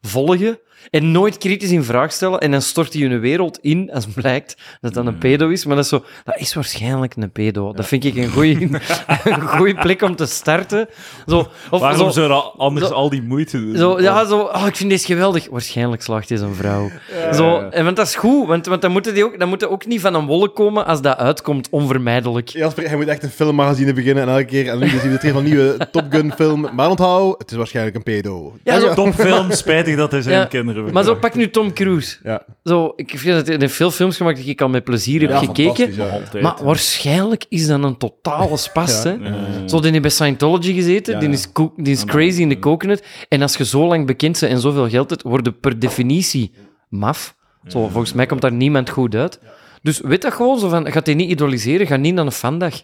volgen 0.00 0.58
en 0.90 1.10
nooit 1.12 1.38
kritisch 1.38 1.70
in 1.70 1.84
vraag 1.84 2.12
stellen. 2.12 2.40
En 2.40 2.50
dan 2.50 2.62
stort 2.62 2.92
hij 2.92 3.02
hun 3.02 3.20
wereld 3.20 3.58
in, 3.60 3.90
als 3.92 4.06
blijkt 4.06 4.56
dat 4.80 4.94
dat 4.94 5.06
een 5.06 5.18
pedo 5.18 5.48
is. 5.48 5.64
Maar 5.64 5.76
dat 5.76 5.84
is, 5.84 5.90
zo, 5.90 6.04
dat 6.24 6.38
is 6.38 6.54
waarschijnlijk 6.54 7.16
een 7.16 7.32
pedo. 7.32 7.72
Dat 7.72 7.86
vind 7.86 8.04
ik 8.04 8.16
een 8.16 8.30
goeie, 8.30 8.70
een 9.24 9.48
goeie 9.48 9.74
plek 9.74 10.02
om 10.02 10.16
te 10.16 10.26
starten. 10.26 10.88
Zo, 11.26 11.48
of 11.70 11.80
Waarom 11.80 11.98
zo, 11.98 12.10
zou 12.10 12.28
dat 12.28 12.54
anders 12.56 12.88
zo- 12.88 12.94
al 12.94 13.10
die 13.10 13.22
moeite 13.22 13.60
doen? 13.60 13.76
zo, 13.76 14.00
ja, 14.00 14.24
zo, 14.24 14.38
oh, 14.40 14.66
ik 14.66 14.76
vind 14.76 14.90
deze 14.90 15.06
geweldig. 15.06 15.48
Waarschijnlijk 15.50 16.02
slaagt 16.02 16.28
deze 16.28 16.44
een 16.44 16.54
vrouw. 16.54 16.90
Zo, 17.32 17.58
en, 17.58 17.84
want 17.84 17.96
dat 17.96 18.06
is 18.06 18.14
goed, 18.14 18.46
want, 18.46 18.66
want 18.66 18.82
dan, 18.82 18.90
moeten 18.92 19.14
die 19.14 19.24
ook, 19.24 19.38
dan 19.38 19.48
moeten 19.48 19.70
ook 19.70 19.86
niet 19.86 20.00
van 20.00 20.14
een 20.14 20.26
wolk 20.26 20.54
komen 20.54 20.86
als 20.86 21.02
dat 21.02 21.16
uitkomt, 21.16 21.68
onvermijdelijk. 21.70 22.48
Jasper, 22.48 22.88
hij 22.88 22.96
moet 22.96 23.06
echt 23.06 23.22
een 23.22 23.30
filmmagazine 23.30 23.92
beginnen 23.92 24.22
en 24.22 24.28
elke 24.28 24.44
keer... 24.44 24.68
En 24.68 24.78
nu 24.78 24.88
zien 24.88 25.00
we 25.00 25.08
het 25.08 25.24
een 25.24 25.44
nieuwe 25.44 25.76
Top 25.90 26.04
Gun 26.10 26.32
film. 26.32 26.68
Maar 26.74 26.90
onthoud, 26.90 27.38
het 27.38 27.50
is 27.50 27.56
waarschijnlijk 27.56 27.96
een 27.96 28.02
pedo. 28.02 28.56
Ja, 28.64 28.80
zo, 28.80 28.94
Topfilm, 28.94 29.50
spijtig 29.50 29.96
dat 29.96 30.10
hij 30.10 30.22
zijn 30.22 30.38
Ja, 30.38 30.46
kinderen 30.72 30.94
maar 30.94 31.04
zo, 31.04 31.14
pak 31.14 31.34
nu 31.34 31.50
Tom 31.50 31.72
Cruise. 31.72 32.16
Ja. 32.22 32.44
Zo, 32.64 32.92
ik 32.96 33.10
vind 33.18 33.36
dat 33.36 33.46
hij 33.46 33.56
heeft 33.58 33.74
veel 33.74 33.90
films 33.90 34.16
gemaakt 34.16 34.36
die 34.36 34.46
ik 34.46 34.60
al 34.60 34.68
met 34.68 34.84
plezier 34.84 35.20
heb 35.20 35.36
gekeken. 35.38 35.94
Maar 36.40 36.56
waarschijnlijk 36.64 37.44
is 37.48 37.66
dat 37.66 37.82
een 37.82 37.96
totale 37.96 38.56
spast, 38.56 39.04
Ja. 39.04 39.10
hè. 39.18 39.68
Zo, 39.68 39.80
die 39.80 39.90
heeft 39.90 40.02
bij 40.02 40.10
Scientology 40.10 40.72
gezeten, 40.74 41.20
die 41.20 41.28
is, 41.28 41.48
die 41.76 41.92
is 41.92 42.04
crazy 42.04 42.40
in 42.40 42.48
de 42.48 42.58
coconut. 42.58 43.04
En 43.28 43.42
als 43.42 43.56
je 43.56 43.64
zo 43.64 43.86
lang 43.86 44.06
bekend 44.06 44.40
bent 44.40 44.52
en 44.52 44.60
zoveel 44.60 44.88
geld 44.88 45.10
hebt, 45.10 45.22
word 45.22 45.46
je 45.46 45.52
per 45.52 45.78
definitie 45.78 46.52
maf. 46.88 47.34
Zo, 47.66 47.88
volgens 47.88 48.12
mij 48.12 48.26
komt 48.26 48.40
daar 48.40 48.52
niemand 48.52 48.90
goed 48.90 49.14
uit. 49.14 49.40
Dus 49.82 50.00
weet 50.00 50.22
dat 50.22 50.32
gewoon, 50.32 50.58
zo 50.58 50.68
van, 50.68 50.92
gaat 50.92 51.06
hij 51.06 51.14
niet 51.14 51.30
idoliseren, 51.30 51.86
ga 51.86 51.96
niet 51.96 52.14
naar 52.14 52.24
een 52.26 52.32
fandag. 52.32 52.74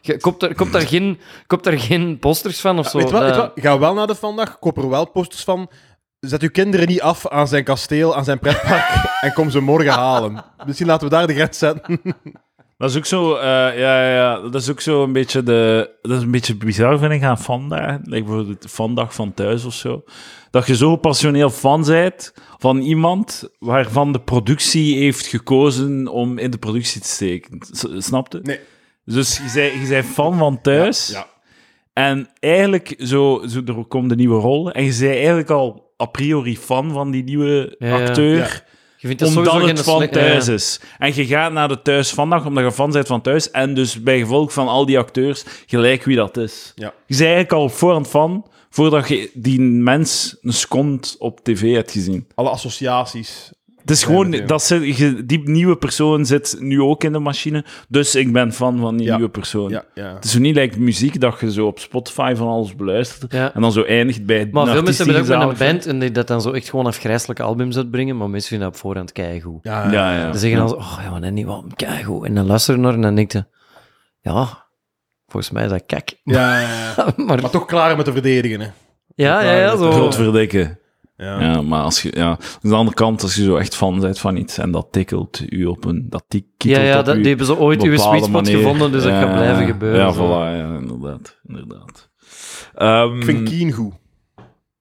Je- 0.00 0.18
Koopt 0.18 0.72
daar, 0.72 0.86
geen, 0.86 1.18
daar 1.62 1.78
geen 1.78 2.18
posters 2.18 2.60
van 2.60 2.78
of 2.78 2.88
zo. 2.88 2.98
Weet 2.98 3.10
wat, 3.10 3.22
weet 3.22 3.36
wat? 3.36 3.52
Ga 3.54 3.78
wel 3.78 3.94
naar 3.94 4.06
de 4.06 4.14
vandaag, 4.14 4.58
koop 4.58 4.78
er 4.78 4.88
wel 4.88 5.10
posters 5.10 5.44
van. 5.44 5.70
Zet 6.26 6.42
uw 6.42 6.50
kinderen 6.50 6.88
niet 6.88 7.00
af 7.00 7.28
aan 7.28 7.48
zijn 7.48 7.64
kasteel, 7.64 8.16
aan 8.16 8.24
zijn 8.24 8.38
pretpark 8.38 9.04
en 9.20 9.32
kom 9.32 9.50
ze 9.50 9.60
morgen 9.60 9.92
halen. 9.92 10.44
Misschien 10.66 10.86
laten 10.86 11.08
we 11.08 11.14
daar 11.14 11.26
de 11.26 11.34
grens 11.34 11.58
zetten. 11.58 12.00
Dat 12.78 12.90
is 12.90 12.96
ook 12.96 13.04
zo, 13.06 13.34
eh, 13.34 13.42
ja, 13.78 14.12
ja, 14.14 14.40
dat 14.40 14.54
is 14.54 14.70
ook 14.70 14.80
zo 14.80 15.02
een 15.02 15.12
beetje 15.12 15.42
de, 15.42 15.90
dat 16.02 16.16
is 16.16 16.22
een 16.22 16.30
beetje 16.30 16.56
bizar 16.56 16.98
vind 16.98 17.12
ik 17.12 17.22
aan 17.22 17.38
fandagen, 17.38 18.00
like 18.04 18.24
bijvoorbeeld 18.24 18.62
de 18.62 18.68
fandag 18.68 19.14
van 19.14 19.34
thuis 19.34 19.64
of 19.64 19.74
zo, 19.74 20.04
dat 20.50 20.66
je 20.66 20.76
zo 20.76 20.96
passioneel 20.96 21.50
fan 21.50 21.84
bent 21.84 22.32
van 22.58 22.78
iemand 22.78 23.48
waarvan 23.58 24.12
de 24.12 24.20
productie 24.20 24.98
heeft 24.98 25.26
gekozen 25.26 26.08
om 26.08 26.38
in 26.38 26.50
de 26.50 26.58
productie 26.58 27.00
te 27.00 27.08
steken. 27.08 27.58
S- 27.72 27.86
Snap 28.06 28.32
je? 28.32 28.40
Nee. 28.42 28.60
Dus 29.04 29.36
je 29.36 29.50
bent, 29.54 29.82
je 29.82 29.88
bent 29.88 30.06
fan 30.06 30.38
van 30.38 30.60
thuis 30.60 31.08
Ja. 31.08 31.26
en 31.92 32.28
eigenlijk 32.40 32.94
zo, 32.98 33.42
zo, 33.48 33.60
er 33.66 33.84
komt 33.88 34.10
een 34.10 34.16
nieuwe 34.16 34.40
rol 34.40 34.70
en 34.72 34.82
je 34.84 34.90
bent 34.98 35.14
eigenlijk 35.14 35.50
al 35.50 35.85
a 36.02 36.06
priori 36.06 36.56
fan 36.58 36.92
van 36.92 37.10
die 37.10 37.24
nieuwe 37.24 37.76
acteur 37.78 38.36
Ja. 38.36 38.48
je 38.96 39.06
vindt 39.06 39.18
dat 39.18 39.36
omdat 39.36 39.68
het 39.68 39.82
van 39.82 40.08
thuis 40.08 40.46
ja. 40.46 40.52
is. 40.52 40.80
En 40.98 41.14
je 41.14 41.26
gaat 41.26 41.52
naar 41.52 41.68
de 41.68 41.82
thuis 41.82 42.10
vandaag 42.10 42.46
omdat 42.46 42.64
je 42.64 42.72
fan 42.72 42.90
bent 42.90 43.06
van 43.06 43.20
thuis. 43.20 43.50
En 43.50 43.74
dus 43.74 44.02
bij 44.02 44.18
gevolg 44.18 44.52
van 44.52 44.68
al 44.68 44.86
die 44.86 44.98
acteurs, 44.98 45.44
gelijk 45.66 46.04
wie 46.04 46.16
dat 46.16 46.36
is. 46.36 46.72
Ja. 46.74 46.86
Je 46.86 46.92
bent 47.06 47.20
eigenlijk 47.20 47.52
al 47.52 47.68
voorhand 47.68 48.08
fan, 48.08 48.46
voordat 48.70 49.08
je 49.08 49.30
die 49.34 49.60
mens 49.60 50.36
een 50.42 50.52
seconde 50.52 51.08
op 51.18 51.40
tv 51.44 51.74
hebt 51.74 51.90
gezien. 51.90 52.26
Alle 52.34 52.48
associaties. 52.50 53.50
Het 53.86 53.94
is 53.96 54.04
gewoon, 54.04 54.30
dat, 54.46 54.68
je- 54.68 55.22
die 55.26 55.40
nieuwe 55.48 55.76
persoon 55.76 56.26
zit 56.26 56.56
nu 56.58 56.80
ook 56.80 57.04
in 57.04 57.12
de 57.12 57.18
machine, 57.18 57.64
dus 57.88 58.14
ik 58.14 58.32
ben 58.32 58.52
fan 58.52 58.78
van 58.78 58.96
die 58.96 59.06
Ja. 59.06 59.14
nieuwe 59.16 59.30
persoon. 59.30 59.70
Ja, 59.70 59.84
ja. 59.94 60.14
Het 60.14 60.24
is 60.24 60.30
zo 60.32 60.38
niet 60.38 60.54
like 60.56 60.80
muziek 60.80 61.20
dat 61.20 61.40
je 61.40 61.52
zo 61.52 61.66
op 61.66 61.78
Spotify 61.78 62.34
van 62.36 62.48
alles 62.48 62.74
beluistert 62.74 63.32
Ja. 63.32 63.54
en 63.54 63.60
dan 63.60 63.72
zo 63.72 63.82
eindigt 63.82 64.24
bij 64.26 64.48
Maar 64.52 64.66
een 64.66 64.72
veel 64.72 64.82
mensen 64.82 65.04
hebben 65.14 65.36
ook 65.40 65.48
met 65.48 65.60
een 65.60 65.66
band 65.66 65.86
en 65.86 65.98
die 65.98 66.10
dat 66.10 66.26
dan 66.26 66.40
zo 66.40 66.50
echt 66.50 66.70
gewoon 66.70 66.86
afgrijzelijke 66.86 67.42
albums 67.42 67.76
uitbrengen, 67.76 68.16
maar 68.16 68.30
mensen 68.30 68.48
vinden 68.48 68.66
dat 68.66 68.76
op 68.76 68.82
voorhand 68.82 69.12
keigoed. 69.12 69.58
Ja. 69.62 69.90
Ja, 69.92 70.16
ja. 70.16 70.32
Ze 70.32 70.38
zeggen 70.38 70.58
dan 70.58 70.68
zo, 70.68 70.74
oh 70.74 70.98
ja, 71.04 71.10
maar 71.18 71.32
niet 71.32 71.46
wel 71.46 71.64
keigoed. 71.76 72.24
En 72.26 72.34
dan 72.34 72.46
luister 72.46 72.74
je 72.74 72.80
naar 72.80 72.94
en 72.94 73.00
dan 73.00 73.14
denk 73.14 73.32
je, 73.32 73.44
ja, 74.20 74.66
volgens 75.26 75.52
mij 75.52 75.64
is 75.64 75.70
dat 75.70 75.82
ja, 76.24 76.60
ja. 76.60 76.94
maar, 77.16 77.40
Maar 77.40 77.50
toch 77.50 77.66
klaar 77.66 77.96
met 77.96 78.04
te 78.04 78.12
verdedigen, 78.12 78.60
hè. 78.60 78.66
ja, 79.14 79.40
ja, 79.42 79.52
ja, 79.56 79.76
zo. 79.76 79.90
Groot 79.90 80.14
verdikken. 80.14 80.78
Ja. 81.16 81.40
Ja, 81.40 81.62
maar 81.62 81.82
als 81.82 82.02
je, 82.02 82.10
ja, 82.14 82.28
aan 82.28 82.38
de 82.70 82.74
andere 82.74 82.96
kant, 82.96 83.22
als 83.22 83.34
je 83.34 83.42
zo 83.44 83.56
echt 83.56 83.74
fan 83.76 84.00
bent 84.00 84.18
van 84.18 84.36
iets 84.36 84.58
en 84.58 84.70
dat 84.70 84.88
tikkelt 84.90 85.40
u 85.52 85.64
op 85.64 85.84
een, 85.84 86.06
dat 86.08 86.24
die 86.28 86.52
Ja, 86.58 86.80
ja, 86.80 86.98
op 86.98 87.04
dat, 87.04 87.14
u 87.14 87.18
die 87.18 87.28
hebben 87.28 87.46
zo 87.46 87.54
ooit 87.54 87.78
op 87.80 87.84
een 87.84 87.90
uw 87.90 87.98
sweet 87.98 88.18
spot 88.24 88.30
manier. 88.32 88.56
gevonden, 88.56 88.92
dus 88.92 89.02
dat 89.02 89.12
gaat 89.12 89.32
blijven 89.34 89.66
gebeuren. 89.66 90.00
Ja, 90.00 90.14
voilà, 90.14 90.58
ja, 90.58 90.78
inderdaad, 90.78 91.40
inderdaad. 91.46 92.10
Ehm, 92.74 93.16
Ik 93.18 93.24
vind 93.24 93.48
Keen 93.48 93.72
goed. 93.72 93.94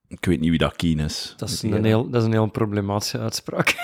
ik 0.08 0.26
weet 0.26 0.40
niet 0.40 0.50
wie 0.50 0.60
dat 0.60 0.76
Keen 0.76 1.00
is. 1.00 1.34
Dat 1.38 1.50
is, 1.50 1.62
een 1.64 1.84
heel, 1.86 2.10
dat 2.10 2.22
is 2.22 2.28
een 2.28 2.34
heel 2.34 2.50
problematische 2.52 3.20
uitspraak. 3.20 3.76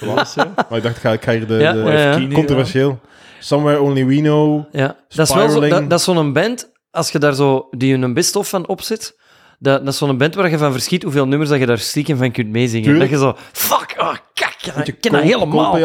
dat? 0.00 0.36
Maar 0.68 0.76
ik 0.78 0.82
dacht, 0.82 0.98
ga, 0.98 1.12
ik 1.12 1.22
ga 1.22 1.32
hier 1.32 1.46
de, 1.46 1.54
Ja, 1.54 1.72
de- 1.72 1.78
ja, 1.78 1.92
ja. 1.92 2.16
Keen 2.16 2.32
controversieel. 2.32 3.00
Somewhere 3.40 3.80
Only 3.80 4.06
We 4.06 4.16
Know. 4.16 4.64
Ja, 4.72 4.86
dat 4.86 4.96
is 5.08 5.16
wel 5.16 5.26
zo, 5.26 5.32
Spiraling. 5.42 5.72
dat, 5.72 5.90
dat 5.90 5.98
is 5.98 6.04
zo'n 6.04 6.32
band, 6.32 6.72
als 6.90 7.10
je 7.10 7.18
daar 7.18 7.34
zo 7.34 7.66
die 7.70 7.94
een 7.94 8.14
best-of 8.14 8.48
van 8.48 8.66
opzet, 8.68 9.19
dat, 9.60 9.84
dat 9.84 9.92
is 9.92 9.98
zo'n 9.98 10.16
band 10.18 10.34
waar 10.34 10.50
je 10.50 10.58
van 10.58 10.72
verschiet 10.72 11.02
hoeveel 11.02 11.26
nummers 11.26 11.50
dat 11.50 11.58
je 11.58 11.66
daar 11.66 11.78
stiekem 11.78 12.16
van 12.16 12.30
kunt 12.30 12.48
meezingen. 12.50 12.84
Tuurlijk. 12.88 13.10
Dat 13.10 13.20
je 13.20 13.26
zo, 13.26 13.34
fuck, 13.52 13.94
oh, 13.98 14.14
kak, 14.34 14.54
ik 14.66 14.72
Beetje 14.74 14.92
ken 14.92 15.12
dat 15.12 15.22
helemaal. 15.22 15.78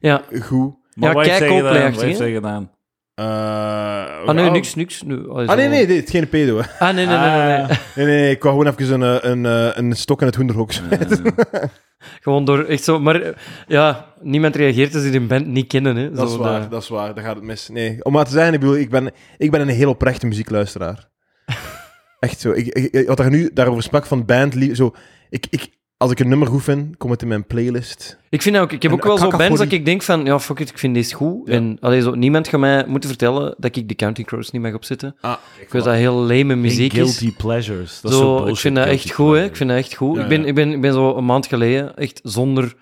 Ja, 0.00 0.22
Goed. 0.42 0.74
Maar 0.94 1.26
Ja? 1.26 1.38
Coldplay-achtig, 1.38 1.62
Wat 1.62 1.76
heeft 1.76 2.00
hè? 2.00 2.14
zij 2.14 2.32
gedaan? 2.32 2.70
Eh, 3.14 3.24
ah 4.26 4.34
nee, 4.34 4.50
niks, 4.50 4.74
niks. 4.74 5.02
Nu, 5.02 5.28
Ah, 5.30 5.56
nee, 5.56 5.68
nee, 5.68 5.86
dit 5.86 6.04
is 6.04 6.10
geen 6.10 6.28
pedo, 6.28 6.56
hè. 6.58 6.86
Ah, 6.86 6.94
nee, 6.94 7.06
nee, 7.06 7.16
nee, 7.18 7.30
nee, 7.30 7.66
nee. 7.66 7.76
Nee, 7.96 8.06
nee, 8.06 8.30
ik 8.30 8.42
wou 8.42 8.58
gewoon 8.58 8.74
even 8.78 9.00
een, 9.02 9.20
eh, 9.20 9.30
een, 9.30 9.46
eh, 9.46 9.76
een 9.76 9.96
stok 9.96 10.20
in 10.20 10.26
het 10.26 10.36
hoenderhok 10.36 10.72
smijten. 10.72 11.22
Gewoon 12.20 12.44
door, 12.44 12.64
echt 12.64 12.84
zo, 12.84 13.00
maar 13.00 13.34
ja, 13.66 14.06
niemand 14.20 14.56
reageert 14.56 14.94
als 14.94 15.02
die 15.02 15.14
een 15.14 15.26
band 15.26 15.46
niet 15.46 15.66
kennen, 15.66 15.96
hè. 15.96 16.10
Dat 16.10 16.30
is 16.30 16.36
waar, 16.36 16.60
dat- 16.60 16.70
dat 16.70 16.82
is 16.82 16.88
waar. 16.88 17.14
Daar 17.14 17.24
gaat 17.24 17.34
het 17.34 17.44
mis. 17.44 17.68
Nee, 17.68 18.04
om 18.04 18.12
maar 18.12 18.24
te 18.24 18.30
zeggen, 18.30 18.54
ik 18.54 18.60
bedoel, 18.60 18.76
ik 18.76 18.90
ben, 18.90 19.10
ik 19.38 19.50
ben 19.50 19.60
een 19.60 19.68
heel 19.68 19.88
oprechte 19.90 20.26
muziekluisteraar. 20.26 21.08
Echt 22.22 22.40
zo. 22.40 22.50
Ik, 22.50 22.66
ik, 22.66 23.06
wat 23.06 23.18
er 23.18 23.30
nu 23.30 23.50
daarover 23.54 23.82
sprak 23.82 24.06
van 24.06 24.24
band, 24.24 24.56
zo, 24.72 24.94
ik, 25.30 25.46
ik, 25.50 25.68
als 25.96 26.10
ik 26.10 26.20
een 26.20 26.28
nummer 26.28 26.48
goed 26.48 26.62
vind, 26.62 26.96
komt 26.96 27.12
het 27.12 27.22
in 27.22 27.28
mijn 27.28 27.46
playlist. 27.46 28.18
Ik 28.30 28.42
vind 28.42 28.56
ook, 28.56 28.72
ik 28.72 28.82
heb 28.82 28.92
ook 28.92 29.04
wel 29.04 29.18
zo 29.18 29.30
bands 29.30 29.58
dat 29.58 29.72
ik 29.72 29.84
denk 29.84 30.02
van, 30.02 30.24
ja, 30.24 30.40
fuck 30.40 30.58
it, 30.58 30.70
ik 30.70 30.78
vind 30.78 30.94
deze 30.94 31.14
goed. 31.14 31.48
Ja. 31.48 31.52
En 31.52 31.76
allee, 31.80 32.00
zo, 32.00 32.14
niemand 32.14 32.48
gaat 32.48 32.60
mij 32.60 32.84
moeten 32.86 33.08
vertellen 33.08 33.54
dat 33.58 33.76
ik 33.76 33.88
de 33.88 33.94
Counting 33.94 34.26
Crows 34.26 34.50
niet 34.50 34.62
mag 34.62 34.74
opzetten. 34.74 35.16
Ah, 35.20 35.34
Ik 35.60 35.72
weet 35.72 35.84
dat 35.84 35.94
heel 35.94 36.14
lame 36.14 36.54
muziek 36.54 36.92
is. 36.92 36.98
Guilty 37.18 37.36
pleasures. 37.36 38.00
Dat 38.00 38.12
is 38.12 38.18
zo 38.18 38.34
bullshit, 38.34 38.54
ik 38.54 38.60
vind 38.60 38.74
dat 38.76 38.84
guilty 38.84 39.04
echt 39.04 39.14
goed, 39.14 39.36
hè. 39.36 39.44
Ik 39.44 39.56
vind 39.56 39.70
dat 39.70 39.78
echt 39.78 39.94
goed. 39.94 40.16
Ja, 40.16 40.22
ik, 40.22 40.28
ben, 40.28 40.40
ja. 40.40 40.46
ik, 40.46 40.54
ben, 40.54 40.72
ik 40.72 40.80
ben 40.80 40.92
zo 40.92 41.16
een 41.16 41.24
maand 41.24 41.46
geleden 41.46 41.96
echt 41.96 42.20
zonder 42.22 42.74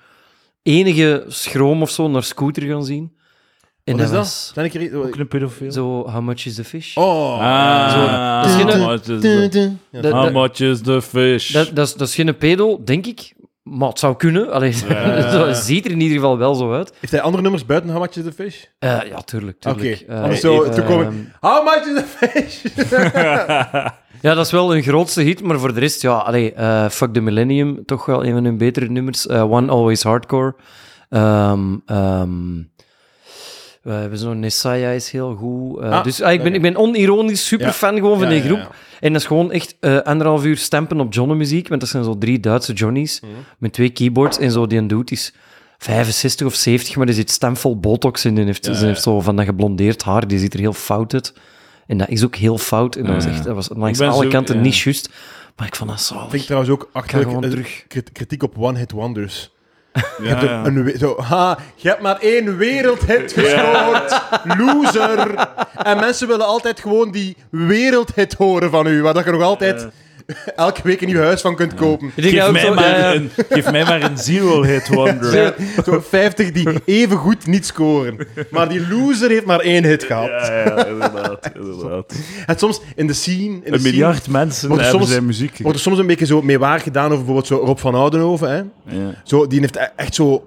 enige 0.63 1.25
schroom 1.29 1.83
of 1.83 1.91
zo 1.91 2.09
naar 2.09 2.23
Scooter 2.23 2.63
gaan 2.63 2.85
zien. 2.85 3.19
En 3.91 3.97
Wat 3.97 4.05
is 4.07 4.11
dat? 4.13 4.19
was 4.19 4.51
Zijn 4.55 4.67
ik 4.67 4.75
er... 4.75 4.97
Ook 5.07 5.17
een 5.17 5.29
pedofiel? 5.29 5.73
zo, 5.73 6.09
how 6.11 6.21
much 6.23 6.47
is 6.47 6.55
the 6.55 6.65
fish? 6.65 6.97
Oh. 6.97 7.41
Ah, 7.41 7.91
Zo, 7.93 8.07
dat 8.43 8.51
is 8.51 8.55
geen- 8.73 8.81
how 8.81 8.91
much 8.91 9.09
is 9.09 9.21
the- 9.51 9.73
Ja. 9.91 10.01
Dat- 10.01 10.13
how 10.13 10.23
dat- 10.25 10.33
much 10.33 10.61
is 10.61 10.81
the 10.81 11.03
fish? 11.03 11.53
Dat, 11.53 11.71
dat, 11.75 11.87
is, 11.87 11.95
dat 11.95 12.09
is 12.09 12.15
geen 12.15 12.37
pedo, 12.37 12.81
denk 12.85 13.07
ik. 13.07 13.33
Maar 13.63 13.89
het 13.89 13.99
zou 13.99 14.17
kunnen. 14.17 14.53
Allee, 14.53 14.75
het 15.47 15.57
ziet 15.57 15.85
er 15.85 15.91
in 15.91 16.01
ieder 16.01 16.17
geval 16.17 16.39
wel 16.39 16.55
zo 16.55 16.73
uit. 16.73 16.93
Heeft 17.01 17.13
hij 17.13 17.23
andere 17.23 17.43
nummers 17.43 17.67
buiten 17.67 17.91
How 17.91 18.01
Much 18.01 18.17
is 18.17 18.25
the 18.25 18.33
Fish? 18.33 18.65
Eh, 18.79 18.99
ja, 19.11 19.21
tuurlijk. 19.21 19.57
Oké. 19.69 19.79
tuurlijk. 19.81 20.01
Eh, 20.01 20.23
Anders 20.23 20.41
zo 20.41 20.63
eh, 20.63 20.71
te 20.73 20.83
komen. 20.83 21.33
How 21.41 21.65
much 21.65 21.87
is 21.87 22.03
the 22.03 22.05
fish? 22.17 22.63
Ja, 24.23 24.35
dat 24.35 24.47
is 24.47 24.53
wel 24.53 24.71
hun 24.73 24.83
grootste 24.83 25.23
hit, 25.23 25.43
maar 25.43 25.59
voor 25.59 25.75
de 25.75 25.81
rest, 25.81 26.03
ja, 26.03 26.13
allee, 26.13 26.53
eh, 26.53 26.89
Fuck 26.89 27.13
the 27.15 27.21
Millennium, 27.21 27.85
toch 27.85 28.07
wel 28.07 28.25
een 28.25 28.33
van 28.33 28.45
hun 28.45 28.59
betere 28.59 28.89
nummers. 28.89 29.27
Eh, 29.27 29.51
One 29.53 29.71
Always 29.71 30.03
Hardcore. 30.03 30.55
Ehm 31.09 31.77
ehm, 31.87 32.59
we 33.83 33.91
hebben 33.93 34.19
zo'n 34.19 34.39
Messiah 34.41 34.95
is 34.95 35.11
heel 35.11 35.35
goed. 35.35 35.81
Eh, 35.81 35.91
Ah, 35.91 36.05
dus 36.05 36.23
ah, 36.23 36.33
ik, 36.33 36.43
ben, 36.43 36.55
ik 36.55 36.63
ben 36.63 36.77
onironisch 36.77 37.47
super 37.47 37.67
Ja. 37.67 37.73
fan 37.73 37.95
gewoon 37.95 38.19
van 38.19 38.27
Ja, 38.29 38.33
die 38.35 38.43
groep. 38.43 38.59
ja. 38.59 38.71
En 39.01 39.13
dat 39.13 39.21
is 39.21 39.27
gewoon 39.27 39.53
echt 39.53 39.77
eh, 39.81 39.99
anderhalf 39.99 40.45
uur 40.45 40.57
stampen 40.57 41.01
op 41.01 41.13
Johnny 41.13 41.35
muziek, 41.37 41.69
want 41.69 41.81
dat 41.81 41.91
zijn 41.91 42.05
zo 42.05 42.19
drie 42.19 42.41
Duitse 42.41 42.73
Johnny's 42.73 43.21
Mhm. 43.21 43.31
met 43.59 43.73
twee 43.73 43.91
keyboards 43.91 44.39
en 44.39 44.51
zo. 44.51 44.67
Die 44.67 44.79
een 44.79 44.87
dude 44.89 45.13
is 45.13 45.33
65 45.79 46.47
of 46.47 46.55
70, 46.55 46.97
maar 46.97 47.07
er 47.09 47.15
zit 47.15 47.31
stemvol 47.31 47.79
botox 47.81 48.25
in. 48.25 48.35
Die 48.35 48.45
heeft, 48.45 48.67
Ja, 48.67 48.73
ze 48.75 48.81
ja. 48.81 48.87
heeft 48.87 49.03
zo 49.03 49.21
van 49.21 49.37
dat 49.37 49.45
geblondeerd 49.45 50.03
haar, 50.03 50.29
die 50.29 50.39
ziet 50.39 50.55
er 50.55 50.61
heel 50.61 50.73
fout 50.73 51.15
uit. 51.15 51.33
En 51.87 51.99
dat 51.99 52.09
is 52.09 52.25
ook 52.25 52.37
heel 52.37 52.59
fout. 52.59 52.97
En 52.97 53.05
dat 53.05 53.15
was 53.15 53.25
echt, 53.25 53.45
dat 53.45 53.55
was 53.55 53.69
langs 53.77 54.01
alle 54.01 54.23
zo- 54.25 54.29
kanten 54.29 54.55
ja. 54.57 54.61
niet 54.63 54.79
juist. 54.79 55.11
Maar 55.57 55.67
ik 55.67 55.77
vond 55.77 55.91
dat 55.91 56.01
zo. 56.01 56.19
Vind 56.19 56.33
ik 56.33 56.43
trouwens 56.43 56.73
ook 56.73 56.89
achterlijk 56.93 57.29
gewoon 57.31 57.45
eh, 57.45 58.03
kritiek 58.13 58.43
op 58.43 58.55
one-hit 58.59 58.91
wonders. 58.93 59.53
Je 59.93 60.29
hebt 60.29 60.43
een, 60.43 60.49
ja. 60.49 60.65
een 60.65 60.85
we- 60.85 60.99
zo, 60.99 61.21
ha, 61.21 61.59
je 61.75 61.89
hebt 61.89 62.01
maar 62.03 62.19
één 62.19 62.57
wereldhit 62.57 63.33
gescoord, 63.37 64.21
loser. 64.59 65.49
En 65.83 65.97
mensen 66.01 66.29
willen 66.29 66.47
altijd 66.47 66.81
gewoon 66.81 67.11
die 67.11 67.37
wereldhit 67.51 68.35
horen 68.35 68.71
van 68.71 68.87
u, 68.87 69.03
waar 69.03 69.15
dat 69.15 69.25
je 69.25 69.31
nog 69.31 69.43
altijd 69.43 69.89
elke 70.57 70.81
week 70.85 71.01
een 71.01 71.07
nieuw 71.09 71.21
huis 71.21 71.41
van 71.41 71.57
kunt 71.57 71.75
kopen. 71.75 72.07
Ik 72.15 72.23
denk 72.23 72.35
Geef 72.35 72.45
ook 72.47 72.53
mij, 72.53 72.63
zo, 72.63 72.75
maar 72.75 72.95
eh, 72.95 73.13
een, 73.15 73.31
geef 73.49 73.71
mij 73.71 73.85
maar 73.85 74.03
een 74.03 74.19
zero-hit 74.19 74.89
wonder. 74.89 75.31
Zo, 75.33 75.53
zo 75.85 76.01
50 76.09 76.53
die 76.53 76.69
even 76.85 77.17
goed 77.17 77.47
niet 77.47 77.67
scoren. 77.67 78.27
Maar 78.51 78.69
die 78.69 78.89
loser 78.89 79.31
heeft 79.31 79.45
maar 79.47 79.61
één 79.61 79.85
hit 79.85 80.05
gehad. 80.05 80.29
Ja, 80.29 80.59
ja, 80.65 80.87
inderdaad. 80.87 81.51
inderdaad. 81.55 82.15
En 82.47 82.59
soms 82.59 82.81
in 82.97 83.07
de 83.07 83.13
scene... 83.13 83.37
In 83.45 83.61
de 83.61 83.73
Een 83.73 83.79
scene 83.79 83.91
miljard 83.93 84.29
mensen 84.29 84.69
Wordt 84.69 84.83
er 84.85 84.89
hebben 84.89 85.07
soms- 85.07 85.13
zijn 85.17 85.27
muziek. 85.27 85.59
Wordt 85.59 85.77
er 85.77 85.83
soms 85.83 85.99
een 85.99 86.07
beetje 86.07 86.27
zo 86.27 86.43
mee 86.43 86.59
waar 86.59 86.81
gedaan 86.81 87.05
over 87.07 87.17
bijvoorbeeld 87.17 87.47
zo 87.47 87.57
Rob 87.57 87.79
van 87.79 87.95
Oudenhoven. 87.95 88.51
Hè? 88.51 88.57
Ja. 88.97 89.15
Zo, 89.25 89.47
die 89.47 89.61
heeft 89.61 89.77
e- 89.77 89.89
echt 89.97 90.15
zo... 90.15 90.47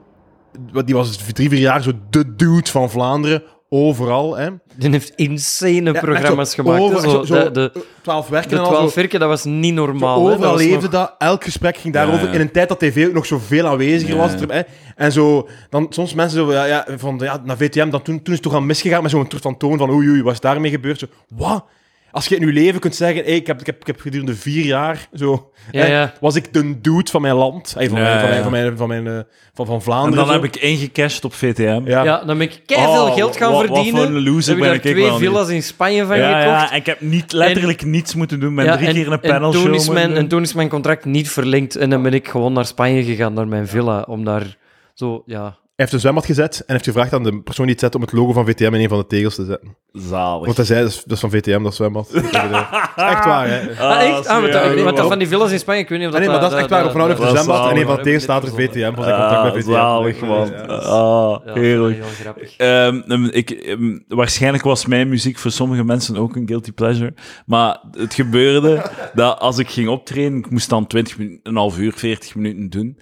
wat- 0.72 0.86
Die 0.86 0.96
was 0.96 1.18
drie, 1.34 1.50
vier 1.50 1.60
jaar 1.60 1.82
zo 1.84 1.92
de 2.10 2.36
dude 2.36 2.70
van 2.70 2.90
Vlaanderen. 2.90 3.44
Overal. 3.76 4.38
Hè? 4.38 4.50
Die 4.76 4.90
heeft 4.90 5.14
insane 5.16 5.94
Ja, 5.94 6.00
programma's 6.00 6.52
zo 6.52 6.64
gemaakt. 6.64 6.82
over- 6.82 7.02
Zo, 7.10 7.24
zo- 7.24 7.44
de, 7.44 7.52
de, 7.52 7.84
Twaalf 8.02 8.28
werken 8.28 8.50
de 8.50 8.56
en 8.56 8.62
al 8.62 8.68
zo. 8.68 8.74
12 8.76 8.94
werken, 8.94 9.20
dat 9.20 9.30
was 9.30 9.44
niet 9.44 9.76
Zo 9.78 9.86
normaal. 9.86 10.18
hè. 10.18 10.24
Dat 10.24 10.34
overal 10.34 10.52
was 10.52 10.62
leefde 10.62 10.82
nog- 10.82 10.92
dat. 10.92 11.16
Elk 11.18 11.44
gesprek 11.44 11.78
ging 11.78 11.94
daarover. 11.94 12.22
Ja, 12.22 12.28
ja. 12.28 12.34
In 12.34 12.42
een 12.42 12.52
tijd 12.52 12.70
dat 12.70 12.80
tv 12.80 13.08
ook 13.08 13.14
nog 13.14 13.26
zoveel 13.26 13.68
aanweziger 13.68 14.16
Ja, 14.16 14.22
was. 14.22 14.32
ja. 14.40 14.46
Hè? 14.48 14.62
En 14.96 15.12
zo, 15.12 15.48
dan 15.70 15.86
soms 15.90 16.14
mensen 16.14 16.40
zo, 16.40 16.52
ja, 16.52 16.66
ja, 16.66 16.86
van, 16.98 17.20
ja, 17.24 17.42
naar 17.44 17.58
VTM, 17.58 17.90
dan, 17.90 18.02
toen, 18.02 18.16
toen 18.16 18.24
is 18.26 18.32
het 18.34 18.42
toch 18.42 18.54
al 18.54 18.62
misgegaan 18.62 19.02
met 19.02 19.12
zo'n 19.12 19.26
soort 19.30 19.42
van 19.42 19.58
toon 19.58 19.78
van 19.78 19.90
oei, 19.92 20.10
oei, 20.10 20.24
wat 20.24 20.34
is 20.34 20.40
daarmee 20.40 20.72
gebeurd? 20.72 21.00
Zo, 21.00 21.06
wat? 21.28 21.66
Als 22.14 22.28
je 22.28 22.36
in 22.36 22.48
je 22.48 22.54
leven 22.54 22.80
kunt 22.80 22.96
zeggen, 22.96 23.24
hey, 23.24 23.36
ik, 23.36 23.48
heb, 23.48 23.60
ik, 23.60 23.66
heb, 23.66 23.80
ik 23.82 23.88
heb 23.88 24.00
gedurende 24.00 24.36
vier 24.36 24.66
jaar, 24.66 25.08
zo, 25.14 25.52
Ja, 25.72 25.82
hè, 25.82 25.88
ja. 26.00 26.14
was 26.20 26.36
ik 26.36 26.54
de 26.54 26.82
dude 26.82 27.10
van 27.12 27.22
mijn 27.22 27.36
land, 27.36 27.74
hey, 27.78 27.90
van, 27.90 28.00
mijn, 28.00 28.20
van, 28.20 28.30
ja. 28.30 28.30
mijn, 28.30 28.44
van, 28.44 28.52
mijn, 28.52 28.78
van, 28.78 28.88
mijn, 28.88 29.08
eh, 29.08 29.20
van, 29.54 29.66
van 29.66 29.76
En 29.76 29.82
Vlaanderen. 29.82 30.18
dan 30.18 30.28
zo. 30.28 30.42
heb 30.42 30.44
ik 30.44 30.56
ingecashed 30.62 31.26
op 31.26 31.34
VTM. 31.34 31.82
Ja. 31.86 32.04
Ja, 32.04 32.24
dan 32.26 32.38
ben 32.38 32.48
ik 32.48 32.62
keiveel 32.66 33.06
Oh, 33.06 33.14
geld 33.14 33.38
gaan 33.38 33.52
wat- 33.52 33.68
wat 33.68 33.76
verdienen. 33.76 34.02
voor 34.08 34.16
een 34.16 34.24
loser 34.24 34.54
heb 34.56 34.64
ik 34.64 34.70
ben 34.70 34.74
ik, 34.74 34.84
ik 34.84 34.92
twee 34.92 35.10
niet. 35.10 35.20
villas 35.20 35.50
in 35.50 35.64
Spanje 35.64 36.06
van 36.06 36.18
Ja, 36.18 36.42
gekocht. 36.42 36.60
ja, 36.62 36.72
en 36.72 36.78
ik 36.78 36.86
heb 36.86 37.02
niet, 37.02 37.32
letterlijk 37.32 37.86
niets 37.86 38.16
moeten 38.16 38.40
doen. 38.40 38.56
Ben 38.56 38.66
Ja, 38.66 38.76
drie 38.76 38.88
en- 38.88 38.94
keer 38.94 39.06
een 39.08 39.12
en 39.14 39.20
panel 39.20 39.52
toen 39.52 39.62
show 39.62 39.74
is 39.74 39.90
mijn, 39.90 40.16
En 40.16 40.28
toen 40.28 40.42
is 40.42 40.54
mijn 40.54 40.70
contract 40.70 41.06
niet 41.06 41.30
verlengd. 41.30 41.76
En 41.76 41.90
dan 41.90 42.02
ben 42.02 42.14
ik 42.14 42.28
gewoon 42.28 42.54
naar 42.54 42.66
Spanje 42.66 43.04
gegaan, 43.04 43.34
naar 43.34 43.48
mijn 43.48 43.68
villa, 43.68 44.02
om 44.08 44.24
daar 44.26 44.58
zo, 44.94 45.24
ja... 45.26 45.62
Hij 45.76 45.86
heeft 45.86 45.94
een 45.94 46.00
zwembad 46.04 46.26
gezet 46.26 46.60
en 46.66 46.74
heeft 46.74 46.86
gevraagd 46.86 47.14
aan 47.14 47.24
de 47.24 47.42
persoon 47.42 47.66
die 47.66 47.76
het 47.76 47.84
zet 47.84 47.96
om 47.96 48.02
het 48.02 48.12
logo 48.12 48.34
van 48.34 48.46
VTM 48.46 48.64
in 48.64 48.74
een 48.82 48.90
van 48.90 48.98
de 48.98 49.08
tegels 49.08 49.36
te 49.36 49.46
zetten. 49.46 49.78
Zalig. 49.92 50.46
Want 50.46 50.58
hij 50.58 50.66
zei, 50.66 50.82
dat 50.82 50.90
is, 50.90 51.04
dat 51.04 51.12
is 51.12 51.20
van 51.20 51.30
VTM, 51.30 51.64
dat 51.64 51.76
zwembad. 51.76 52.10
Echt 52.14 53.26
waar, 53.26 53.48
hè? 53.50 53.60
Ah, 53.80 54.02
echt? 54.04 54.28
Ah, 54.28 54.42
want, 54.42 54.54
ja, 54.54 54.64
dat- 54.68 54.78
ja, 54.78 54.84
want 54.84 54.96
dat 54.96 55.04
ja. 55.06 55.08
van 55.10 55.20
die 55.20 55.28
villas 55.28 55.52
in 55.52 55.60
Spanje, 55.60 55.82
ik 55.82 55.90
weet 55.90 56.00
niet 56.00 56.08
of 56.08 56.14
Ah, 56.14 56.20
dat... 56.20 56.30
nee, 56.30 56.40
maar 56.40 56.50
dat 56.50 56.58
is 56.58 56.64
echt 56.64 56.70
waar. 56.70 56.86
Op 56.86 56.92
van 56.92 57.02
Oude 57.02 57.16
heeft 57.16 57.28
een 57.28 57.36
dat 57.36 57.44
is 57.46 57.52
zwembad 57.52 57.72
en 57.72 57.78
een 57.82 57.86
van 57.88 57.96
de 57.96 58.02
tegels 58.02 58.24
staat 58.24 58.44
er 58.44 58.50
VTM 58.50 58.94
van 58.94 59.04
zijn 59.04 59.16
contract 59.20 59.34
Ah, 59.34 59.52
bij 59.54 59.62
VTM. 59.62 59.72
zalig, 59.72 60.20
man. 60.22 60.48
Ja, 60.52 60.64
dat 60.66 60.82
is- 60.82 60.88
Ah, 60.88 61.38
heerlijk. 61.56 61.96
heel 61.96 62.06
grappig. 62.22 62.56
Ehm, 62.58 63.02
ehm, 63.08 63.26
ik, 63.26 63.50
ehm, 63.50 63.98
waarschijnlijk 64.08 64.64
was 64.64 64.86
mijn 64.86 65.10
muziek 65.10 65.38
voor 65.38 65.52
sommige 65.52 65.84
mensen 65.84 66.18
ook 66.18 66.36
een 66.36 66.48
guilty 66.48 66.72
pleasure. 66.72 67.14
Maar 67.46 67.80
het 67.92 68.14
gebeurde 68.14 68.82
dat 69.14 69.40
als 69.40 69.58
ik 69.58 69.70
ging 69.70 69.88
optreden, 69.90 70.38
ik 70.38 70.50
moest 70.50 70.70
dan 70.70 70.88
20 70.88 71.18
minuten, 71.18 71.40
een 71.44 71.56
half 71.56 71.78
uur, 71.78 71.94
40 71.96 72.36
minuten 72.36 72.70
doen. 72.70 72.98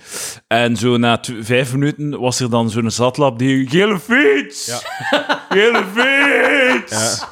En 0.47 0.75
zo 0.75 0.97
na 0.97 1.17
tw- 1.17 1.31
vijf 1.41 1.73
minuten 1.73 2.19
was 2.19 2.39
er 2.39 2.49
dan 2.49 2.69
zo'n 2.71 2.91
zatlap 2.91 3.39
die... 3.39 3.69
Gele 3.69 3.99
fiets! 3.99 4.83
Gele 5.49 5.83
fiets! 5.95 7.25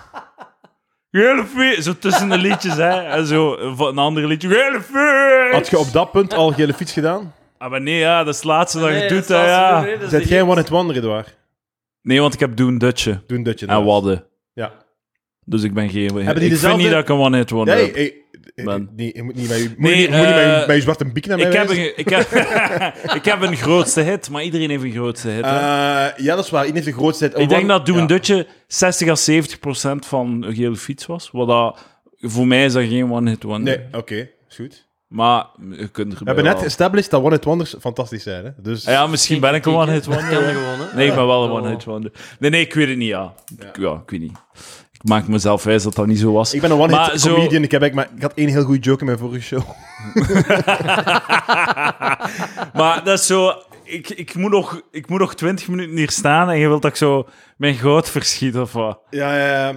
Gele 1.11 1.45
fiets! 1.55 1.85
Zo 1.85 1.93
tussen 1.99 2.29
de 2.29 2.37
liedjes, 2.37 2.75
hè. 2.75 2.89
En 3.03 3.25
zo 3.25 3.53
een 3.77 3.97
ander 3.97 4.27
liedje. 4.27 4.47
Gele 4.49 4.81
fiets! 4.81 5.51
Had 5.55 5.69
je 5.69 5.77
op 5.77 5.91
dat 5.91 6.11
punt 6.11 6.33
al 6.33 6.51
gele 6.51 6.73
fiets 6.73 6.91
gedaan? 6.93 7.33
Ah, 7.57 7.69
maar 7.69 7.81
nee, 7.81 7.97
ja, 7.99 8.17
dat 8.23 8.27
is 8.33 8.35
het 8.39 8.45
laatste 8.49 8.79
dat 8.79 8.89
je 8.89 8.95
Nee, 8.95 9.07
doet, 9.09 9.27
hè, 9.27 9.45
ja. 9.49 9.81
nee, 9.81 9.97
Zet 10.07 10.27
jij. 10.29 10.41
One 10.41 10.55
Hit 10.55 10.69
Wonder, 10.69 10.95
Edouard? 10.95 11.37
Nee, 12.01 12.21
want 12.21 12.33
ik 12.33 12.39
heb 12.39 12.55
Doen 12.55 12.77
Dutje 12.77 13.21
Doe 13.27 13.37
een 13.37 13.43
dutje. 13.43 13.65
en 13.65 13.83
Wadden. 13.83 14.25
Ja. 14.53 14.71
Dus 15.45 15.63
ik 15.63 15.73
ben 15.73 15.89
geen... 15.89 16.07
die 16.07 16.19
ik 16.19 16.25
vind 16.37 16.49
dezelfde- 16.49 16.81
niet 16.81 16.91
dat 16.91 16.99
ik 17.01 17.09
een 17.09 17.17
one-hit 17.17 17.49
wonder 17.49 17.75
Nee, 17.75 17.93
heb. 17.93 18.13
Nee, 18.63 19.11
je 19.13 19.23
moet 19.23 19.35
niet 19.35 19.49
met 19.49 19.57
je, 19.57 19.63
moet 19.69 19.77
Nee, 19.77 20.07
moet 20.09 20.17
je, 20.17 20.23
eh, 20.67 20.75
je 20.75 20.81
zwarte 20.81 21.05
biek 21.05 21.25
naar 21.25 21.37
mij 21.37 21.47
Ik 21.47 21.53
heb, 21.53 21.69
een, 21.69 21.97
ik, 21.97 22.09
heb, 22.09 22.31
ik 23.15 23.25
heb 23.25 23.41
een 23.41 23.55
grootste 23.55 24.01
hit, 24.01 24.29
maar 24.29 24.43
iedereen 24.43 24.69
heeft 24.69 24.83
een 24.83 24.91
grootste 24.91 25.27
hit. 25.29 25.43
Eh, 25.43 25.49
ja, 26.17 26.35
dat 26.35 26.43
is 26.43 26.49
waar. 26.49 26.65
Iedereen 26.65 26.83
heeft 26.83 26.95
de 26.95 27.01
grootste 27.01 27.23
hit. 27.25 27.37
ik 27.39 27.49
denk 27.49 27.67
dat 27.67 27.85
Doe 27.85 27.95
een 27.95 28.01
ja. 28.01 28.07
Dutje 28.07 28.47
60 28.67 29.07
à 29.07 29.15
70 29.15 29.59
procent 29.59 30.05
van 30.05 30.43
een 30.43 30.55
gele 30.55 30.75
fiets 30.75 31.05
was. 31.05 31.29
Wat 31.31 31.47
dat, 31.47 31.79
voor 32.17 32.47
mij 32.47 32.65
is 32.65 32.73
dat 32.73 32.83
geen 32.83 33.11
one-hit 33.11 33.43
wonder. 33.43 33.77
Nee, 33.77 33.99
oké. 34.01 34.29
Is 34.49 34.55
goed. 34.55 34.87
Maar 35.07 35.45
je 35.69 35.87
kunt 35.87 36.13
er 36.13 36.19
We 36.19 36.25
hebben 36.25 36.43
net 36.43 36.63
established 36.63 37.11
dat 37.11 37.21
One 37.21 37.33
Hit 37.33 37.43
Wonders 37.43 37.75
fantastisch 37.79 38.23
zijn. 38.23 38.45
Hè? 38.45 38.51
Dus 38.57 38.83
Ja, 38.83 39.07
misschien 39.07 39.39
ben 39.39 39.53
ik 39.53 39.65
een 39.65 39.73
one-hit 39.73 40.05
wonder. 40.05 40.89
Nee, 40.95 41.07
ik 41.07 41.15
ben 41.15 41.27
wel 41.27 41.43
een 41.43 41.51
Oh. 41.51 41.57
one-hit 41.57 41.83
wonder. 41.83 42.11
Nee, 42.39 42.49
nee, 42.49 42.61
ik 42.61 42.73
weet 42.73 42.87
het 42.87 42.97
niet, 42.97 43.07
ja. 43.07 43.33
Ik- 43.57 43.77
Ja, 43.79 43.93
ik 44.03 44.09
weet 44.09 44.19
niet. 44.19 44.37
Ik 45.01 45.09
maak 45.09 45.27
mezelf 45.27 45.63
wijs 45.63 45.83
dat 45.83 45.95
dat 45.95 46.07
niet 46.07 46.19
zo 46.19 46.31
was. 46.31 46.53
ik 46.53 46.61
ben 46.61 46.71
een 46.71 46.79
one-hit 46.79 47.21
zo- 47.21 47.33
comedian. 47.33 47.63
Ik, 47.63 47.71
heb 47.71 47.93
maar, 47.93 48.09
ik 48.15 48.21
had 48.21 48.33
één 48.33 48.47
heel 48.47 48.63
goede 48.63 48.79
joke 48.79 48.99
in 48.99 49.05
mijn 49.05 49.17
vorige 49.17 49.41
show. 49.41 49.61
maar 52.79 53.03
dat 53.03 53.19
is 53.19 53.25
zo... 53.25 53.53
Ik, 53.83 54.09
ik, 54.09 54.35
moet 54.35 54.51
nog, 54.51 54.81
ik 54.91 55.09
moet 55.09 55.19
nog 55.19 55.35
20 55.35 55.67
minuten 55.67 55.95
hier 55.95 56.11
staan 56.11 56.49
en 56.49 56.57
je 56.59 56.67
wilt 56.67 56.81
dat 56.81 56.91
ik 56.91 56.97
zo 56.97 57.27
mijn 57.57 57.75
goud 57.75 58.09
verschiet 58.09 58.57
of 58.57 58.73
wat. 58.73 58.99
Ja, 59.09 59.37
ja. 59.37 59.69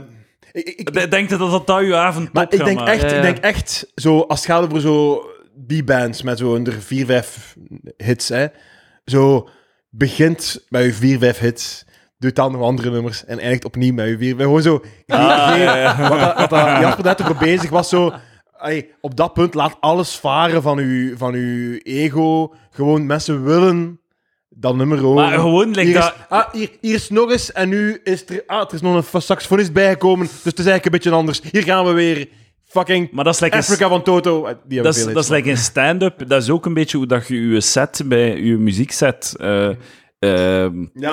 Ik, 0.53 0.67
ik, 0.67 0.81
ik- 0.81 0.91
D- 0.91 1.11
Denk 1.11 1.29
dat 1.29 1.39
dat 1.39 1.67
dat 1.67 1.81
je 1.87 1.97
avond 1.97 2.33
maar 2.33 2.47
ik 2.51 2.65
denk, 2.65 2.81
echt, 2.81 3.01
Ja, 3.11 3.17
ik 3.17 3.23
denk 3.23 3.39
echt, 3.39 3.93
zo, 3.95 4.21
als 4.21 4.39
het 4.41 4.49
gaat 4.51 4.63
over 4.65 4.81
zo 4.81 5.23
die 5.55 5.85
bands 5.85 6.23
met 6.23 6.39
zo 6.39 6.57
er 6.65 6.73
vier, 6.83 7.07
vijf 7.07 7.57
hits, 7.97 8.29
hè, 8.29 8.47
zo 9.05 9.49
begint 9.91 10.67
met 10.69 10.85
je 10.85 10.93
vier, 10.93 11.19
vijf 11.19 11.39
hits, 11.39 11.85
doet 12.23 12.37
dan 12.37 12.53
nog 12.53 12.63
andere 12.63 12.91
nummers 12.91 13.25
en 13.25 13.39
eindigt 13.39 13.65
opnieuw 13.65 13.93
met 13.93 14.09
je 14.09 14.19
vier, 14.19 14.35
vijf. 14.35 14.47
Gewoon 14.47 14.63
zo. 14.63 14.83
Ah, 15.07 15.57
ja. 15.57 16.09
Wat, 16.09 16.21
dat, 16.21 16.37
wat 16.37 16.51
dat 16.51 16.81
Jasper 16.81 17.05
net 17.05 17.39
bezig 17.39 17.71
was, 17.71 17.89
zo. 17.89 18.13
op 19.01 19.17
dat 19.17 19.33
punt 19.33 19.55
laat 19.55 19.77
alles 19.81 20.17
varen 20.17 20.63
van 20.63 20.79
uw, 20.79 21.17
van 21.17 21.35
uw 21.35 21.79
ego. 21.83 22.55
Gewoon 22.71 23.07
mensen 23.07 23.45
willen 23.45 24.01
dat 24.49 24.77
nummer 24.77 24.99
horen. 24.99 25.25
Maar 25.25 25.39
gewoon, 25.39 25.69
like 25.69 25.81
hier, 25.81 25.97
is, 25.97 26.01
dat... 26.01 26.15
ah, 26.29 26.53
hier, 26.53 26.71
hier 26.81 26.95
is 26.95 27.11
nog 27.11 27.31
eens 27.31 27.53
en 27.53 27.69
nu 27.69 28.01
is 28.05 28.29
er, 28.29 28.43
ah, 28.47 28.61
er 28.61 28.75
is 28.75 28.81
nog 28.81 29.13
een 29.13 29.23
saxofonist 29.23 29.73
bijgekomen, 29.73 30.27
dus 30.27 30.45
het 30.45 30.59
is 30.59 30.67
eigenlijk 30.67 30.85
een 30.85 30.91
beetje 30.91 31.11
anders. 31.11 31.41
Hier 31.53 31.63
gaan 31.63 31.85
we 31.85 31.93
weer. 31.93 32.29
Fucking 32.65 33.09
Maar 33.11 33.25
dat 33.25 33.35
is 33.35 33.41
like 33.41 33.57
een, 33.57 33.63
Africa 33.63 33.89
van 33.89 34.03
Toto. 34.03 34.47
Eh, 34.47 34.55
Die 34.65 34.83
dat 34.83 34.97
is, 34.97 35.05
dat 35.05 35.17
is 35.17 35.29
like 35.29 35.51
een 35.51 35.57
stand-up. 35.57 36.29
Dat 36.29 36.43
is 36.43 36.51
ook 36.51 36.67
een 36.67 36.75
beetje 36.75 36.97
hoe 36.97 37.07
dat 37.07 37.29
je 37.29 37.49
je 37.49 37.61
set 37.61 38.03
bij 38.05 38.41
je 38.41 38.57
muziekset... 38.57 39.35
eh 39.39 39.65
ehm, 39.65 39.75
Ja, 40.27 40.69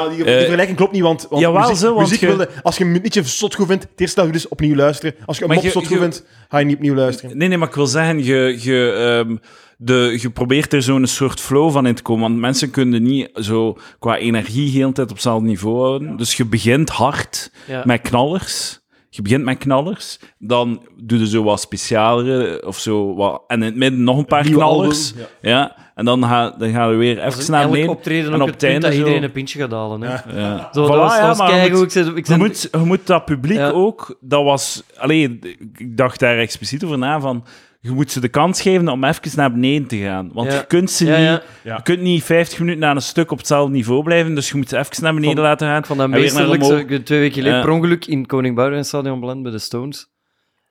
die, 0.08 0.16
die 0.16 0.26
Eh, 0.26 0.38
vergelijking 0.40 0.78
klopt 0.78 0.92
niet, 0.92 1.02
want, 1.02 1.28
want 1.30 1.42
jawel, 1.42 1.62
muziek, 1.62 1.76
zo, 1.78 1.88
want 1.94 2.00
muziek 2.00 2.20
je- 2.20 2.26
wilde, 2.28 2.50
als 2.64 2.78
je 2.78 2.84
een 2.84 3.00
liedje 3.04 3.24
zot 3.24 3.56
goed 3.56 3.68
vindt, 3.68 3.84
het 3.84 4.00
eerste 4.02 4.16
dat 4.16 4.26
je 4.26 4.32
dus 4.32 4.48
opnieuw 4.48 4.76
luisteren. 4.76 5.16
Als 5.26 5.38
je 5.38 5.44
een 5.44 5.54
mop 5.54 5.64
zot 5.64 5.88
goed 5.88 5.98
vindt, 5.98 6.26
ga 6.50 6.58
je 6.58 6.66
niet 6.66 6.76
opnieuw 6.76 6.96
luisteren. 6.96 7.38
Nee, 7.38 7.48
nee, 7.48 7.58
maar 7.58 7.68
ik 7.68 7.74
wil 7.76 7.88
zeggen, 7.88 8.24
je, 8.24 8.58
je, 8.62 8.92
ehm, 9.26 9.36
de, 9.78 10.18
je 10.22 10.30
probeert 10.30 10.74
er 10.74 10.82
zo'n 10.82 11.06
soort 11.08 11.40
flow 11.40 11.72
van 11.72 11.86
in 11.88 11.96
te 11.96 12.02
komen. 12.02 12.22
Want 12.22 12.40
mensen 12.40 12.70
kunnen 12.72 13.04
niet 13.04 13.30
zo 13.34 13.78
qua 14.00 14.18
energie 14.18 14.72
heel 14.72 14.88
de 14.88 14.94
tijd 14.94 15.08
op 15.10 15.14
hetzelfde 15.14 15.48
niveau 15.48 15.80
houden. 15.80 16.18
Dus 16.18 16.38
je 16.38 16.46
begint 16.46 16.90
hard 16.90 17.52
Ja. 17.68 17.82
met 17.86 18.02
knallers. 18.02 18.80
Je 19.10 19.22
begint 19.22 19.44
met 19.44 19.58
knallers. 19.58 20.20
Dan 20.38 20.82
doe 20.98 21.20
je 21.20 21.28
zo 21.28 21.44
wat 21.44 21.60
specialere 21.62 22.66
of 22.66 22.78
zo. 22.80 23.16
Wat, 23.16 23.44
en 23.48 23.58
in 23.60 23.66
het 23.66 23.76
midden 23.76 24.04
nog 24.04 24.18
een 24.18 24.26
paar 24.26 24.44
Nieuwe 24.44 24.60
knallers. 24.60 25.12
album, 25.12 25.26
ja. 25.42 25.76
En 25.96 26.06
dan 26.06 26.24
ga, 26.24 26.50
dan 26.58 26.70
gaan 26.72 26.90
we 26.90 26.96
weer 26.96 27.20
even 27.26 27.52
beneden. 27.70 27.90
optreden 27.90 28.34
en 28.34 28.42
op 28.42 28.48
het 28.48 28.64
einde 28.64 28.80
dat 28.80 28.92
zo- 28.92 28.98
iedereen 28.98 29.24
een 29.24 29.32
pintje 29.32 29.60
gaat 29.60 29.72
halen. 29.72 30.02
Hè. 30.02 30.40
Ja. 30.40 30.70
Zo, 30.74 30.86
Voilà, 30.86 30.88
dat 30.88 30.98
was, 30.98 31.38
dat 31.38 31.72
moet- 31.72 31.82
Ik 31.86 31.92
zei, 31.92 32.10
ik 32.10 32.16
Je 32.18 32.26
zei, 32.26 32.40
moet, 32.40 32.68
je 32.72 32.78
moet 32.78 33.08
dat 33.08 33.26
publiek 33.26 33.58
Ja. 33.58 33.70
ook, 33.70 34.18
dat 34.22 34.44
was, 34.44 34.84
alleen, 34.98 35.40
ik 35.78 35.98
dacht 35.98 36.20
daar 36.20 36.38
expliciet 36.38 36.84
over 36.84 36.98
na 36.98 37.20
van, 37.20 37.44
je 37.80 37.92
moet 37.92 38.12
ze 38.12 38.20
de 38.20 38.28
kans 38.28 38.62
geven 38.62 38.88
om 38.88 39.04
even 39.04 39.32
naar 39.36 39.52
beneden 39.52 39.88
te 39.88 39.98
gaan. 39.98 40.30
Want 40.34 40.52
Ja. 40.52 40.58
je 40.58 40.66
kunt 40.66 40.92
ze 40.92 41.06
Ja, 41.06 41.32
niet... 41.32 41.42
ja. 41.64 41.76
Je 41.76 41.82
kunt 41.82 42.02
niet 42.02 42.24
50 42.24 42.60
minuten 42.60 42.86
aan 42.86 42.96
een 42.96 43.02
stuk 43.02 43.32
op 43.32 43.38
hetzelfde 43.38 43.72
niveau 43.74 44.04
blijven, 44.04 44.36
dus 44.36 44.50
je 44.50 44.58
moet 44.58 44.70
ze 44.70 44.78
even 44.78 45.04
naar 45.04 45.14
beneden 45.14 45.36
Van- 45.36 45.44
laten 45.46 45.68
gaan. 45.68 45.78
Ik 45.80 45.86
vond 45.86 46.00
dat 46.00 46.10
meesterlijk. 46.10 46.62
Twee 47.06 47.20
weken 47.20 47.34
geleden 47.34 47.58
Ja. 47.58 47.64
per 47.64 47.72
ongeluk 47.74 48.06
in 48.06 48.26
Koning 48.26 48.56
Boudewijn 48.56 48.86
Stadion 48.86 49.20
beland 49.20 49.44
bij 49.44 49.52
de 49.52 49.60
Stones. 49.60 50.08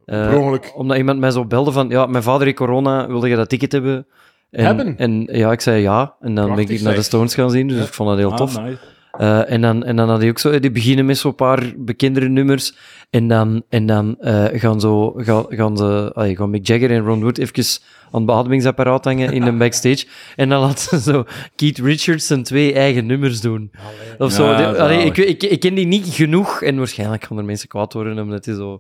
Eh, 0.05 0.29
Per 0.29 0.39
ongeluk. 0.39 0.73
Omdat 0.77 0.97
iemand 0.97 1.19
mij 1.19 1.31
zo 1.31 1.45
belde 1.45 1.73
van, 1.73 1.89
ja, 1.89 2.07
mijn 2.07 2.23
vader 2.23 2.45
heeft 2.47 2.57
corona, 2.59 3.07
wilde 3.07 3.29
je 3.29 3.37
dat 3.37 3.49
ticket 3.49 3.73
hebben? 3.73 4.07
En, 4.51 4.65
Hebben? 4.65 4.97
En 4.99 5.29
ja, 5.33 5.53
ik 5.53 5.61
zei 5.61 5.83
ja. 5.83 6.15
En 6.21 6.35
dan 6.35 6.45
ben 6.47 6.55
Prachtig, 6.55 6.79
ik 6.79 6.83
naar 6.85 6.95
de. 6.95 7.03
Stones 7.03 7.35
gaan 7.35 7.51
zien, 7.51 7.69
dus 7.69 7.79
Ja. 7.79 7.85
ik 7.85 7.93
vond 7.93 8.09
dat 8.09 8.19
heel 8.19 8.31
Ah, 8.31 8.37
tof. 8.37 8.61
nice. 8.61 8.79
Eh, 9.19 9.51
en, 9.51 9.61
dan, 9.61 9.85
en 9.85 9.97
dan 9.97 10.09
had 10.09 10.21
hij 10.21 10.29
ook 10.29 10.39
zo, 10.39 10.59
die 10.61 10.71
beginnen 10.71 11.07
met 11.07 11.19
zo'n 11.19 11.35
paar 11.35 11.73
bekendere 11.77 12.29
nummers. 12.29 12.75
En 13.11 13.29
dan, 13.29 13.63
en 13.69 13.87
dan 13.87 14.17
eh, 14.21 14.45
gaan, 14.53 14.81
zo, 14.81 15.13
gaan, 15.17 15.45
gaan, 15.49 15.77
ze, 15.77 16.11
allee, 16.15 16.37
gaan 16.37 16.51
Mick 16.51 16.67
Jagger 16.67 16.91
en 16.91 17.05
Ron 17.05 17.23
Wood 17.23 17.39
even 17.39 17.65
aan 18.11 18.21
het 18.21 18.27
beademingsapparaat 18.27 19.05
hangen 19.05 19.33
in 19.33 19.43
een 19.43 19.59
backstage. 19.65 20.07
En 20.37 20.49
dan 20.49 20.61
laten 20.61 21.01
ze 21.01 21.11
zo 21.11 21.25
Keith 21.57 21.79
Richards 21.79 22.27
zijn 22.27 22.43
twee 22.43 22.73
eigen 22.73 23.07
nummers 23.07 23.41
doen. 23.41 23.71
Of 24.19 24.33
zo. 24.33 24.45
Ja, 24.51 24.73
allee, 24.73 25.05
ik, 25.05 25.17
ik, 25.17 25.43
ik 25.43 25.61
ken 25.61 25.75
die 25.75 25.87
niet 25.87 26.07
genoeg. 26.07 26.63
En 26.63 26.77
waarschijnlijk 26.77 27.25
gaan 27.25 27.39
er 27.39 27.45
mensen 27.45 27.69
kwaad 27.69 27.93
worden 27.93 28.19
omdat 28.19 28.45
hij 28.45 28.55
zo... 28.55 28.79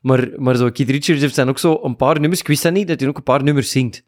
Maar, 0.00 0.28
maar 0.36 0.56
zo, 0.56 0.70
Keith 0.70 0.90
Richards 0.90 1.20
heeft 1.20 1.36
dan 1.36 1.48
ook 1.48 1.58
zo 1.58 1.80
een 1.82 1.96
paar 1.96 2.20
nummers. 2.20 2.40
Ik 2.40 2.46
wist 2.46 2.62
dat 2.62 2.72
niet, 2.72 2.88
dat 2.88 3.00
hij 3.00 3.08
ook 3.08 3.16
een 3.16 3.22
paar 3.22 3.42
nummers 3.42 3.70
zingt. 3.70 4.04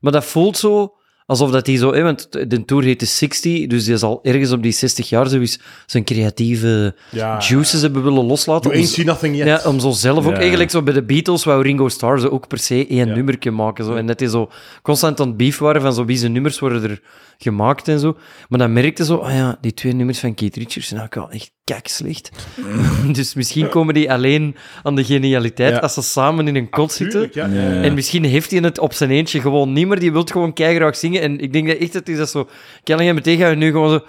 Maar 0.00 0.12
dat 0.12 0.24
voelt 0.24 0.56
zo 0.56 0.94
alsof 1.30 1.50
dat 1.50 1.66
hij 1.66 1.76
zo... 1.76 1.92
Hè, 1.92 2.02
want 2.02 2.28
de 2.50 2.64
tour 2.64 2.82
heet 2.84 3.00
de 3.00 3.06
60, 3.06 3.66
dus 3.66 3.84
die 3.84 3.96
zal 3.96 4.20
ergens 4.22 4.52
op 4.52 4.62
die 4.62 4.72
60 4.72 5.08
jaar 5.08 5.28
zo 5.28 5.38
eens 5.40 5.58
zijn 5.86 6.04
creatieve 6.04 6.94
Ja. 7.10 7.38
juices 7.38 7.80
hebben 7.82 8.02
willen 8.02 8.24
loslaten. 8.24 8.70
You 8.70 8.82
ain't 8.82 8.92
seen 8.94 9.06
nothing 9.06 9.36
yet. 9.36 9.46
ja, 9.46 9.60
om 9.64 9.80
zo 9.80 9.90
zelf 9.90 10.26
ook... 10.26 10.32
Ja. 10.32 10.38
Eigenlijk 10.38 10.70
zo 10.70 10.82
bij 10.82 10.94
de 10.94 11.02
Beatles 11.02 11.44
wou 11.44 11.62
Ringo 11.62 11.88
Starr 11.88 12.18
zo 12.20 12.28
ook 12.28 12.48
per 12.48 12.58
se 12.58 12.86
één 12.88 13.06
Ja. 13.08 13.14
nummertje 13.14 13.50
maken. 13.50 13.84
Zo. 13.84 13.94
En 13.94 14.06
dat 14.06 14.18
die 14.18 14.28
zo 14.28 14.50
constant 14.82 15.20
aan 15.20 15.28
het 15.28 15.36
beef 15.36 15.58
waren 15.58 15.80
van 15.82 15.94
zo 15.94 16.04
wie 16.04 16.16
zijn 16.16 16.32
nummers 16.32 16.58
worden 16.58 16.82
er 16.82 17.00
gemaakt 17.42 17.88
en 17.88 17.98
zo. 18.00 18.16
Maar 18.48 18.58
dan 18.58 18.72
merkte 18.72 19.04
zo, 19.04 19.16
ah 19.16 19.34
ja, 19.34 19.58
die 19.60 19.74
twee 19.74 19.92
nummers 19.92 20.18
van 20.18 20.34
Keith 20.34 20.56
Richards 20.56 20.88
zijn 20.88 21.02
ook 21.02 21.14
wel 21.14 21.30
echt 21.30 21.52
kak 21.64 21.86
slecht. 21.86 22.30
dus 23.12 23.34
misschien 23.34 23.68
komen 23.68 23.94
die 23.94 24.12
alleen 24.12 24.56
aan 24.82 24.94
de 24.94 25.04
genialiteit 25.04 25.74
Ja. 25.74 25.78
als 25.78 25.94
ze 25.94 26.02
samen 26.02 26.48
in 26.48 26.56
een 26.56 26.70
kot 26.70 26.92
zitten. 26.92 27.30
Tuurlijk, 27.30 27.54
ja. 27.54 27.62
Ja. 27.62 27.82
En 27.82 27.94
misschien 27.94 28.24
heeft 28.24 28.50
hij 28.50 28.60
het 28.60 28.78
op 28.78 28.92
zijn 28.92 29.10
eentje 29.10 29.40
gewoon 29.40 29.72
niet 29.72 29.86
meer. 29.88 29.98
Die 30.00 30.12
wil 30.12 30.24
gewoon 30.24 30.52
keigraag 30.52 30.96
zingen. 30.96 31.22
En 31.22 31.38
ik 31.40 31.52
denk 31.52 31.68
dat 31.68 31.76
echt 31.76 31.92
dat 31.92 32.06
hij 32.06 32.16
dat 32.16 32.30
zo... 32.30 32.48
Callaghan 32.84 33.14
meteen 33.14 33.38
gaat 33.38 33.56
nu 33.56 33.70
gewoon 33.70 33.90
zo... 33.90 34.04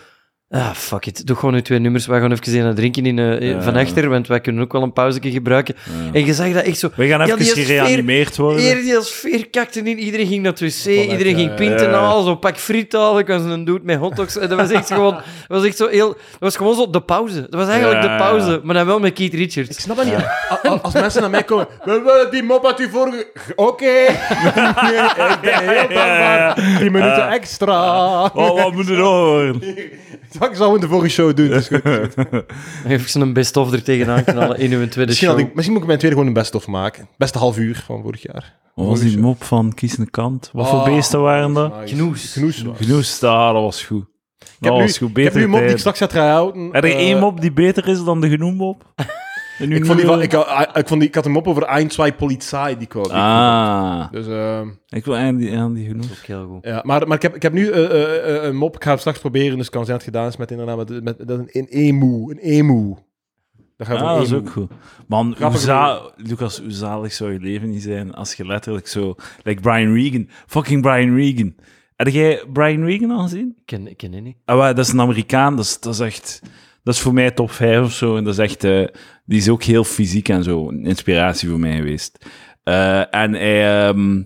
Ah, 0.53 0.71
fuck 0.73 1.05
it. 1.05 1.27
Doe 1.27 1.35
gewoon 1.35 1.53
nu 1.53 1.61
twee 1.61 1.79
nummers. 1.79 2.05
Wij 2.05 2.19
gaan 2.19 2.31
even 2.31 2.65
aan 2.65 2.75
drinken 2.75 3.05
in, 3.05 3.19
eh, 3.19 3.39
Ja. 3.49 3.61
van 3.61 3.75
achter, 3.75 4.09
want 4.09 4.27
wij 4.27 4.39
kunnen 4.41 4.63
ook 4.63 4.71
wel 4.71 4.81
een 4.83 4.93
pauze 4.93 5.19
gebruiken. 5.21 5.75
En 6.13 6.25
je 6.25 6.33
zag 6.33 6.53
dat 6.53 6.63
echt 6.63 6.77
zo... 6.79 6.89
We 6.95 7.07
gaan 7.07 7.19
Ja, 7.19 7.25
even 7.25 7.37
die 7.37 7.45
sfeer- 7.47 7.65
gereanimeerd 7.65 8.37
worden. 8.37 8.63
Eer 8.65 8.75
die 8.75 8.95
als 8.95 9.17
sfeer 9.17 9.49
kakte 9.49 9.79
in, 9.79 9.99
iedereen 9.99 10.27
ging 10.27 10.41
naar 10.43 10.51
het 10.51 10.61
wc, 10.61 10.85
iedereen 11.11 11.35
ging 11.35 11.55
pinten 11.55 11.91
halen, 11.93 12.23
zo 12.23 12.35
pak 12.35 12.57
friet 12.57 12.93
halen, 12.93 13.19
ik 13.21 13.27
was 13.27 13.41
een 13.41 13.65
dude 13.65 13.79
met 13.83 13.97
hotdogs. 13.97 14.33
Dat 14.33 14.53
was 14.53 14.69
echt 14.69 14.87
gewoon, 14.87 15.13
dat 15.13 15.23
was 15.47 15.65
echt 15.65 15.77
zo 15.77 15.87
heel, 15.87 16.07
dat 16.07 16.17
was 16.39 16.55
gewoon 16.55 16.75
zo 16.75 16.89
de 16.89 17.01
pauze. 17.01 17.41
Dat 17.49 17.53
was 17.59 17.67
eigenlijk 17.67 18.01
de 18.01 18.15
pauze, 18.17 18.59
maar 18.63 18.75
dan 18.75 18.85
wel 18.85 18.99
met 18.99 19.13
Keith 19.13 19.33
Ik 19.33 19.39
Richards. 19.39 19.81
snap 19.81 19.97
dat 19.97 20.05
niet. 20.05 20.79
Als 20.81 20.93
mensen 20.93 21.21
naar 21.21 21.29
mij 21.29 21.43
komen, 21.43 21.67
we 21.85 22.01
willen 22.05 22.31
die 22.31 22.43
mop 22.43 22.65
uit 22.65 22.77
die 22.77 22.87
vorige... 22.89 23.27
Oké. 23.55 23.85
ik 25.35 25.39
ben 25.41 25.59
heel 25.69 25.87
dankbaar. 25.87 26.53
10 26.79 26.91
minuten 26.91 27.29
extra. 27.29 28.23
Oh, 28.23 28.63
wat 28.63 28.73
moet 28.73 28.89
er 28.89 28.97
nog 28.97 29.55
Ik 30.49 30.55
zou 30.55 30.75
in 30.75 30.81
de 30.81 30.87
vorige 30.87 31.09
show 31.09 31.35
doen. 31.35 31.47
Dus 31.47 31.67
goed. 31.67 31.83
Even 32.87 33.09
zo'n 33.09 33.33
best-of 33.33 33.71
er 33.71 33.83
tegenaan 33.83 34.23
knallen 34.23 34.59
in 34.59 34.71
uw 34.71 34.77
tweede 34.87 35.05
Misschien, 35.05 35.27
show. 35.27 35.37
had 35.37 35.39
ik, 35.47 35.53
misschien 35.53 35.71
moet 35.73 35.81
ik 35.81 35.87
mijn 35.87 35.99
tweede 35.99 36.17
gewoon 36.17 36.31
een 36.33 36.39
best-of 36.41 36.67
maken. 36.67 37.07
Beste 37.17 37.37
half 37.37 37.57
uur 37.57 37.83
van 37.85 38.01
vorig 38.01 38.21
jaar. 38.21 38.59
Wat 38.75 38.87
was 38.87 38.99
die 38.99 39.17
mop 39.19 39.43
van 39.43 39.73
Kies 39.73 39.97
een 39.97 40.09
kant? 40.09 40.49
Wat 40.53 40.69
voor 40.69 40.79
Oh, 40.79 40.85
beesten 40.85 41.21
waren 41.21 41.53
dat? 41.53 41.75
nice. 41.79 41.95
Genoes. 41.95 42.31
Genoes. 42.33 42.61
was. 42.63 42.77
Genoes, 42.77 43.23
ah, 43.23 43.53
dat 43.53 43.61
was 43.61 43.83
goed. 43.83 44.03
Ik 44.39 44.47
heb, 44.59 44.69
Dat 44.69 44.73
nu, 44.73 44.81
was 44.85 44.97
goed. 44.97 45.09
ik 45.09 45.15
heb 45.15 45.23
Beter 45.23 45.37
nu 45.39 45.43
een 45.43 45.49
mop 45.49 45.59
die 45.61 45.69
ik 45.69 45.77
straks 45.77 45.97
ga 45.97 46.07
try-outen. 46.07 46.69
Er 46.71 46.85
is 46.85 46.93
Eh, 46.93 46.99
één 46.99 47.19
mop 47.19 47.41
die 47.41 47.51
beter 47.51 47.87
is 47.87 48.03
dan 48.03 48.21
de 48.21 48.29
genoemmop? 48.29 48.93
En 49.61 49.69
nu 49.69 49.75
Ik, 49.75 49.85
vond 49.85 49.97
die 49.97 50.07
niet 50.07 50.15
van, 50.15 50.21
ik, 50.21 50.31
had- 50.31 50.77
ik, 50.77 50.87
vond 50.87 50.99
die, 50.99 51.09
ik 51.09 51.15
had 51.15 51.25
een 51.25 51.31
mop 51.31 51.47
over 51.47 51.63
Ein, 51.63 51.91
zwei 51.91 52.13
Polizei. 52.13 52.77
Die 52.77 52.87
wou- 52.91 53.09
Ah, 53.11 54.11
Dus, 54.11 54.27
eh, 54.27 54.61
ik 54.89 55.05
wil 55.05 55.15
aan 55.15 55.35
die, 55.37 55.57
aan 55.57 55.73
die 55.73 55.87
genoes. 55.87 56.07
Dat 56.07 56.11
is 56.15 56.19
ook 56.21 56.25
heel 56.27 56.47
goed. 56.47 56.65
ja, 56.65 56.81
maar, 56.85 57.07
maar 57.07 57.15
ik 57.15 57.21
heb, 57.21 57.35
ik 57.35 57.41
heb 57.41 57.53
nu 57.53 57.69
eh, 57.69 57.85
eh, 57.85 58.35
eh, 58.37 58.43
een 58.43 58.55
mop. 58.55 58.75
Ik 58.75 58.83
ga 58.83 58.89
hem 58.89 58.99
straks 58.99 59.19
proberen. 59.19 59.55
Dus 59.57 59.65
het 59.65 59.75
kan 59.75 59.85
zijn 59.85 59.97
dat 59.97 60.05
het 60.05 60.15
gedaan 60.15 60.29
is 60.29 60.37
met 60.37 60.51
inderdaad 60.51 60.77
met, 60.89 61.03
met, 61.03 61.27
dat 61.27 61.39
is 61.39 61.45
een, 61.45 61.49
een 61.59 61.67
emu. 61.67 62.31
Een 62.31 62.37
emu. 62.37 62.95
Dat 63.77 63.87
gaat 63.87 63.99
Ah, 64.01 64.15
dat 64.15 64.25
is 64.25 64.33
ook 64.33 64.49
goed. 64.49 64.71
Man, 65.07 65.25
hoe 65.25 65.35
Grappige 65.35 65.63
za 65.63 66.01
Lucas, 66.15 66.59
hoe 66.59 66.71
zalig 66.71 67.13
zou 67.13 67.31
je 67.33 67.39
leven 67.39 67.69
niet 67.69 67.83
zijn 67.83 68.13
als 68.13 68.33
je 68.33 68.45
letterlijk 68.45 68.87
zo... 68.87 69.15
Like 69.43 69.61
Brian 69.61 69.93
Regan. 69.93 70.27
Fucking 70.47 70.81
Brian 70.81 71.15
Regan. 71.15 71.55
Heb 71.95 72.07
jij 72.07 72.43
Brian 72.53 72.83
Regan 72.85 73.11
al 73.11 73.21
gezien? 73.23 73.53
Ik 73.57 73.65
ken, 73.65 73.87
ik 73.87 73.97
ken 73.97 74.11
die 74.11 74.21
niet. 74.21 74.35
Ah, 74.45 74.59
dat 74.65 74.77
is 74.79 74.91
een 74.91 75.01
Amerikaan, 75.01 75.55
dat 75.55 75.65
is, 75.65 75.79
dat 75.79 75.93
is 75.93 75.99
echt... 75.99 76.41
Dat 76.83 76.93
is 76.93 76.99
voor 76.99 77.13
mij 77.13 77.31
top 77.31 77.51
5 77.51 77.83
of 77.83 77.91
zo. 77.91 78.17
En 78.17 78.23
dat 78.23 78.33
is 78.33 78.39
echt... 78.39 78.63
eh, 78.63 78.87
die 79.31 79.39
is 79.39 79.49
ook 79.49 79.63
heel 79.63 79.83
fysiek 79.83 80.29
en 80.29 80.43
zo. 80.43 80.67
Een 80.67 80.85
inspiratie 80.85 81.49
voor 81.49 81.59
mij 81.59 81.75
geweest. 81.75 82.25
Eh, 82.63 83.15
en 83.15 83.33
hij... 83.33 83.87
ehm, 83.87 84.23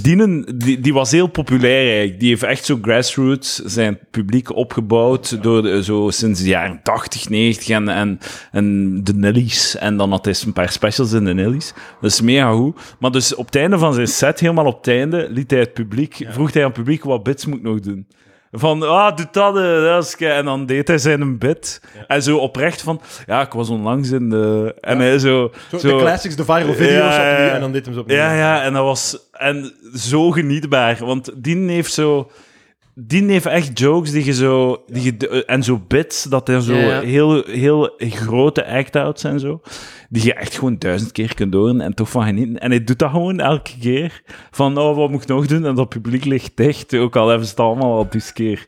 Dienen, 0.00 0.58
die, 0.58 0.80
die 0.80 0.92
was 0.92 1.10
heel 1.10 1.26
populair 1.26 1.88
eigenlijk. 1.88 2.20
Die 2.20 2.28
heeft 2.28 2.42
echt 2.42 2.64
zo 2.64 2.78
grassroots 2.82 3.56
zijn 3.56 3.98
publiek 4.10 4.56
opgebouwd 4.56 5.42
door 5.42 5.62
de, 5.62 5.84
zo 5.84 6.10
sinds 6.10 6.40
de 6.40 6.48
jaren 6.48 6.80
80, 6.82 7.28
90 7.28 7.68
en, 7.68 7.88
en, 7.88 8.18
en 8.50 9.00
de 9.04 9.14
Nillies. 9.14 9.76
En 9.76 9.96
dan 9.96 10.10
had 10.10 10.24
hij 10.24 10.34
een 10.46 10.52
paar 10.52 10.70
specials 10.70 11.12
in 11.12 11.24
de 11.24 11.34
Nillies. 11.34 11.74
Dat 12.00 12.10
is 12.10 12.20
mega 12.20 12.52
goed. 12.52 12.96
Maar 12.98 13.10
dus 13.10 13.34
op 13.34 13.46
het 13.46 13.56
einde 13.56 13.78
van 13.78 13.94
zijn 13.94 14.08
set, 14.08 14.40
helemaal 14.40 14.66
op 14.66 14.76
het 14.76 14.88
einde, 14.88 15.26
liet 15.30 15.50
hij 15.50 15.60
het 15.60 15.72
publiek, 15.72 16.26
vroeg 16.28 16.52
hij 16.52 16.62
aan 16.62 16.68
het 16.68 16.78
publiek 16.78 17.04
wat 17.04 17.22
bits 17.22 17.46
moet 17.46 17.62
nog 17.62 17.80
doen. 17.80 18.06
Van, 18.54 18.82
ah, 18.82 19.16
doe 19.16 19.26
dat, 19.32 19.56
eh, 19.56 19.82
dat 19.82 20.04
is 20.04 20.16
ke-" 20.16 20.26
En 20.26 20.44
dan 20.44 20.66
deed 20.66 20.88
hij 20.88 20.98
zijn 20.98 21.38
bit. 21.38 21.80
En 22.06 22.22
zo 22.22 22.36
oprecht 22.36 22.82
van, 22.82 23.00
ja, 23.26 23.40
ik 23.40 23.52
was 23.52 23.68
onlangs 23.68 24.10
in 24.10 24.30
de... 24.30 24.74
En 24.80 24.98
hij 24.98 25.18
zo... 25.18 25.50
Zo, 25.70 25.78
zo 25.78 25.88
de 25.96 26.02
classics, 26.04 26.36
de 26.36 26.44
viral 26.44 26.74
video's 26.74 27.14
Ja, 27.14 27.32
opnieuw, 27.32 27.48
en 27.48 27.60
dan 27.60 27.72
dit 27.72 27.84
hem 27.84 27.94
zo 27.94 28.00
opnieuw. 28.00 28.16
ja, 28.16 28.32
ja, 28.34 28.62
en 28.62 28.72
dat 28.72 28.84
was 28.84 29.18
en 29.32 29.72
zo 29.94 30.30
genietbaar. 30.30 30.96
Want 31.04 31.30
Dien 31.36 31.68
heeft 31.68 31.92
zo. 31.92 32.30
Dien 32.94 33.28
heeft 33.28 33.46
echt 33.46 33.78
jokes 33.78 34.10
die 34.10 34.24
je 34.24 34.32
zo. 34.32 34.82
Die 34.86 35.02
je, 35.02 35.44
en 35.44 35.62
zo 35.62 35.82
bits, 35.88 36.22
dat 36.22 36.48
er 36.48 36.62
zo 36.62 36.74
Ja, 36.74 36.80
ja. 36.80 37.00
heel, 37.00 37.44
heel 37.46 37.94
grote 37.98 38.66
act-outs 38.66 39.24
en 39.24 39.40
zo. 39.40 39.60
Die 40.08 40.24
je 40.24 40.34
echt 40.34 40.54
gewoon 40.54 40.78
duizend 40.78 41.12
keer 41.12 41.34
kunt 41.34 41.54
horen 41.54 41.80
en 41.80 41.94
toch 41.94 42.10
van 42.10 42.24
genieten. 42.24 42.58
En 42.58 42.70
hij 42.70 42.84
doet 42.84 42.98
dat 42.98 43.10
gewoon 43.10 43.40
elke 43.40 43.78
keer. 43.80 44.22
Van, 44.50 44.78
oh, 44.78 44.96
wat 44.96 45.10
moet 45.10 45.22
ik 45.22 45.28
nog 45.28 45.46
doen? 45.46 45.66
En 45.66 45.74
dat 45.74 45.88
publiek 45.88 46.24
ligt 46.24 46.52
dicht. 46.54 46.94
Ook 46.94 47.16
al 47.16 47.28
hebben 47.28 47.46
ze 47.46 47.50
het 47.52 47.60
allemaal 47.60 47.96
al 47.96 48.08
dus 48.10 48.32
keer, 48.32 48.66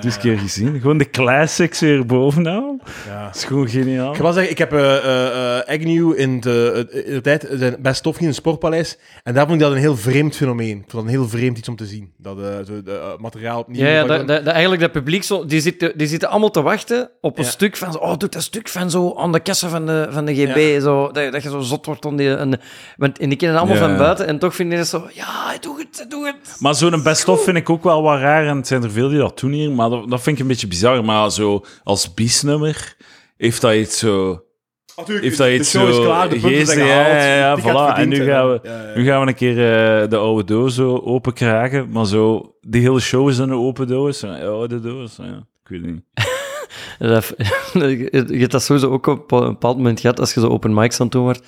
dus 0.00 0.18
keer 0.18 0.38
gezien. 0.38 0.80
Gewoon 0.80 0.98
de 0.98 1.10
classics 1.10 1.80
weer 1.80 2.06
bovenaan. 2.06 2.80
Ja. 3.06 3.24
Dat 3.26 3.34
is 3.34 3.44
gewoon 3.44 3.68
geniaal. 3.68 4.14
Ik 4.14 4.20
wel 4.20 4.32
zeggen, 4.32 4.52
ik 4.52 4.58
heb 4.58 4.72
eh 4.72 4.96
eh, 4.96 5.58
eh, 5.58 5.78
Agnew 5.78 6.18
in 6.18 6.40
de, 6.40 6.88
eh, 6.92 7.06
in 7.06 7.12
de 7.12 7.20
tijd 7.20 7.46
zijn 7.50 7.76
best 7.80 8.02
tof 8.02 8.20
in 8.20 8.26
het 8.26 8.34
Sportpaleis. 8.34 8.98
En 9.22 9.34
daar 9.34 9.46
vond 9.46 9.54
ik 9.54 9.62
dat 9.62 9.72
een 9.72 9.78
heel 9.78 9.96
vreemd 9.96 10.36
fenomeen. 10.36 10.76
Ik 10.76 10.90
vond 10.90 10.92
dat 10.92 11.02
een 11.02 11.08
heel 11.08 11.28
vreemd 11.28 11.58
iets 11.58 11.68
om 11.68 11.76
te 11.76 11.86
zien. 11.86 12.12
Dat 12.16 12.38
eh, 12.40 12.44
zo, 12.66 12.82
de, 12.82 12.92
eh, 12.92 13.18
materiaal 13.18 13.61
opnieuw... 13.62 13.84
Ja, 13.84 13.90
ja 13.90 14.04
dat- 14.04 14.28
dat, 14.28 14.46
eigenlijk 14.46 14.80
dat 14.82 14.92
publiek, 14.92 15.22
zo, 15.22 15.44
die, 15.46 15.60
zitten, 15.60 15.98
die 15.98 16.06
zitten 16.06 16.28
allemaal 16.28 16.50
te 16.50 16.62
wachten 16.62 17.10
op 17.20 17.38
een 17.38 17.44
Ja. 17.44 17.50
stuk 17.50 17.76
van... 17.76 18.00
Oh, 18.00 18.16
doe 18.16 18.28
dat 18.28 18.42
stuk 18.42 18.68
van 18.68 18.90
zo 18.90 19.14
aan 19.16 19.32
de 19.32 19.40
kassa 19.40 19.68
van 19.68 19.86
de, 19.86 20.06
van 20.10 20.24
de 20.24 20.34
GB. 20.34 20.80
Zo, 20.82 21.10
dat, 21.10 21.32
dat 21.32 21.42
je 21.42 21.48
zo 21.50 21.60
zot 21.60 21.86
wordt 21.86 22.04
om 22.04 22.16
die... 22.16 22.34
En, 22.36 22.60
want, 22.96 23.18
en 23.18 23.28
die 23.28 23.38
kennen 23.38 23.58
allemaal 23.58 23.76
van 23.76 23.96
buiten. 23.96 24.26
En 24.26 24.38
toch 24.38 24.54
vinden 24.54 24.78
ze 24.78 24.84
zo... 24.84 25.08
Ja, 25.12 25.56
doe 25.60 25.78
het, 25.78 26.06
doe 26.08 26.26
het. 26.26 26.56
Maar 26.60 26.74
zo'n 26.74 27.02
best-of 27.02 27.44
vind 27.44 27.56
ik 27.56 27.70
ook 27.70 27.82
wel 27.84 28.02
wat 28.02 28.18
raar. 28.20 28.46
En 28.46 28.56
het 28.56 28.66
zijn 28.66 28.82
er 28.82 28.90
veel 28.90 29.08
die 29.08 29.18
dat 29.18 29.38
doen 29.38 29.52
hier. 29.52 29.70
Maar 29.70 29.90
dat, 29.90 30.10
dat 30.10 30.22
vind 30.22 30.36
ik 30.36 30.42
een 30.42 30.48
beetje 30.48 30.66
bizar. 30.68 31.04
Maar 31.04 31.30
zo 31.30 31.64
als 31.84 32.14
biesnummer 32.14 32.96
heeft 33.36 33.60
dat 33.60 33.74
iets 33.74 33.98
zo... 33.98 34.42
Natuurlijk, 34.96 35.24
Heeft 35.26 35.38
dat 35.38 35.46
de 35.46 35.54
iets 35.54 35.70
show 35.70 35.88
is 35.88 35.94
zo 35.94 36.02
klaar, 36.02 36.28
de 36.28 36.38
punten 36.40 36.66
zijn 36.66 36.78
ja, 36.78 36.84
gehaald. 37.04 37.22
ja, 37.22 37.36
ja, 37.36 37.94
voilà. 37.94 37.98
En 37.98 38.08
nu 38.08 38.16
zijn. 38.16 38.28
gaan 38.28 38.48
we- 38.50 38.60
Ja, 38.62 38.82
ja. 38.88 38.96
Nu 38.96 39.04
gaan 39.04 39.20
we 39.20 39.26
een 39.26 39.34
keer 39.34 39.50
eh, 40.02 40.08
de 40.08 40.16
oude 40.16 40.44
doos 40.44 40.74
zo 40.74 40.98
open 41.04 41.32
kraken. 41.32 41.88
Maar 41.90 42.06
zo... 42.06 42.54
Die 42.60 42.80
hele 42.82 43.00
show 43.00 43.28
is 43.28 43.38
een 43.38 43.52
open 43.52 43.86
doos. 43.86 44.20
Ja, 44.20 44.38
oude 44.38 44.80
doos. 44.80 45.16
Ja, 45.16 45.24
ik 45.64 45.68
weet 45.68 45.80
het 45.80 45.90
niet. 45.90 46.02
Je 48.32 48.38
hebt 48.38 48.52
dat 48.52 48.62
sowieso 48.62 48.90
ook 48.90 49.06
op 49.06 49.32
een 49.32 49.40
bepaald 49.46 49.76
moment 49.76 50.00
gehad, 50.00 50.20
als 50.20 50.34
je 50.34 50.40
zo 50.40 50.46
open 50.48 50.74
mics 50.74 51.00
aan 51.00 51.06
het 51.06 51.14
doen 51.14 51.22
wordt, 51.22 51.42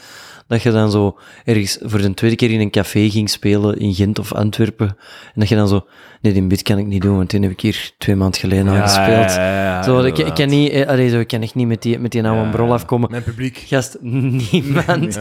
dat 0.49 0.63
je 0.63 0.71
dan 0.71 0.91
zo 0.91 1.19
ergens 1.45 1.79
voor 1.83 2.01
de 2.01 2.15
tweede 2.15 2.37
keer 2.37 2.51
in 2.51 2.61
een 2.61 2.71
café 2.71 3.11
ging 3.11 3.31
spelen 3.31 3.79
in 3.79 3.95
Gent 3.95 4.19
of 4.19 4.33
Antwerpen. 4.33 4.87
En 5.35 5.41
dat 5.41 5.49
je 5.49 5.57
dan 5.57 5.69
zo... 5.69 5.87
Nee, 6.21 6.33
die 6.33 6.43
bit 6.43 6.63
kan 6.63 6.79
ik 6.79 6.87
niet 6.87 7.03
doen, 7.03 7.17
want 7.17 7.31
die 7.31 7.41
heb 7.41 7.51
ik 7.51 7.61
hier 7.61 7.91
twee 7.99 8.17
maanden 8.17 8.41
geleden 8.41 8.69
aan 8.69 8.89
gespeeld. 8.89 9.31
zo, 9.85 10.01
ik, 10.01 10.19
ik 10.19 10.35
kan 10.35 10.49
niet... 10.49 10.71
eh, 10.71 10.87
allee, 10.87 11.11
zo, 11.11 11.19
ik 11.19 11.27
kan 11.29 11.43
echt 11.43 11.55
niet 11.55 11.67
met 11.67 11.83
die, 11.83 11.99
met 11.99 12.13
die 12.13 12.25
oude 12.27 12.51
brol 12.51 12.73
afkomen. 12.73 13.11
Mijn 13.11 13.23
publiek. 13.23 13.63
Gast, 13.67 13.97
niemand. 14.53 15.21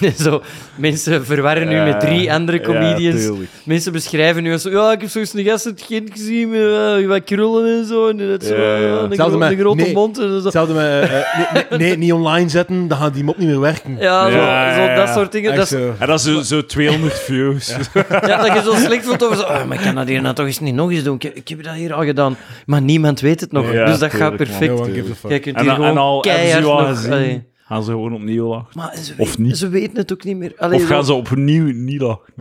Ja. 0.00 0.10
zo, 0.24 0.42
mensen 0.76 1.24
verwarren 1.24 1.68
nu 1.68 1.82
met 1.82 2.00
drie 2.00 2.32
andere 2.32 2.60
comedians. 2.60 3.30
mensen 3.64 3.92
beschrijven 3.92 4.42
nu 4.42 4.52
als 4.52 4.62
zo, 4.62 4.70
ja, 4.70 4.92
ik 4.92 5.00
heb 5.00 5.10
zo'n 5.10 5.26
gast 5.44 5.66
uit 5.66 5.82
Gent 5.88 6.10
gezien 6.12 6.50
met 6.50 6.60
eh, 6.60 7.06
wat 7.06 7.24
krullen 7.24 7.78
en 7.78 7.86
zo. 7.86 8.08
En 8.08 8.16
dat 8.16 8.44
zo, 8.44 8.54
Ja, 8.56 8.62
ja. 8.76 8.86
ja, 8.86 8.98
een, 8.98 9.08
Hetzelfde 9.08 9.36
gro- 9.36 9.38
met- 9.38 9.50
een 9.50 9.58
grote 9.58 9.82
nee. 9.82 9.92
mond. 9.92 10.18
En 10.18 10.28
zo. 10.28 10.42
Hetzelfde 10.44 10.74
met... 10.74 11.10
eh, 11.10 11.10
nee, 11.52 11.64
nee, 11.70 11.78
nee, 11.88 11.96
niet 11.98 12.12
online 12.12 12.48
zetten, 12.48 12.88
dan 12.88 12.98
gaan 12.98 13.12
die 13.12 13.24
mop 13.24 13.38
niet 13.38 13.48
meer 13.48 13.60
werken. 13.60 13.96
Ja, 14.00 14.30
zo, 14.30 14.36
Zo, 14.76 14.94
dat 14.94 15.08
soort 15.08 15.32
dingen. 15.32 15.56
Dat 15.56 15.64
is. 15.64 15.72
En 15.98 16.06
dat 16.06 16.18
is 16.18 16.24
zo, 16.24 16.40
zo 16.40 16.64
200 16.66 17.18
views. 17.20 17.66
ja, 18.08 18.42
dat 18.42 18.52
je 18.54 18.60
zo 18.64 18.74
slecht 18.74 19.04
voelt 19.04 19.24
over 19.24 19.36
zo, 19.36 19.42
oh, 19.42 19.64
maar 19.64 19.76
ik 19.76 19.82
kan 19.84 19.94
dat 19.94 20.08
hier 20.08 20.22
nou 20.22 20.34
toch 20.34 20.46
eens 20.46 20.60
niet 20.60 20.74
nog 20.74 20.90
eens 20.90 21.02
doen. 21.02 21.14
Ik, 21.14 21.24
ik 21.24 21.48
heb 21.48 21.62
dat 21.62 21.74
hier 21.74 21.92
al 21.92 22.04
gedaan. 22.04 22.36
Maar 22.66 22.82
niemand 22.82 23.20
weet 23.20 23.40
het 23.40 23.52
nog. 23.52 23.72
Ja, 23.72 23.84
dus 23.84 23.98
dat 23.98 24.12
gaat 24.12 24.36
perfect. 24.36 24.86
Jij 25.28 25.40
kunt 25.40 25.56
En, 25.56 25.62
hier 25.62 25.70
en 25.70 25.76
gewoon 25.76 25.98
al 25.98 26.20
keihard 26.20 26.64
al 26.64 26.80
nog... 26.88 27.06
allee. 27.06 27.44
gaan 27.64 27.82
ze 27.84 27.90
gewoon 27.90 28.14
opnieuw 28.14 28.46
lachen. 28.48 28.66
Maar 28.74 28.96
ze, 28.96 29.12
Of 29.16 29.26
weten- 29.28 29.42
niet. 29.42 29.56
ze 29.58 29.68
weten 29.68 29.96
het 29.96 30.12
ook 30.12 30.24
niet 30.24 30.36
meer. 30.36 30.52
Allee, 30.58 30.76
Of 30.76 30.82
zo- 30.82 30.88
gaan 30.94 31.04
ze 31.04 31.12
opnieuw 31.12 31.72
niet 31.72 32.00
lachen. 32.00 32.34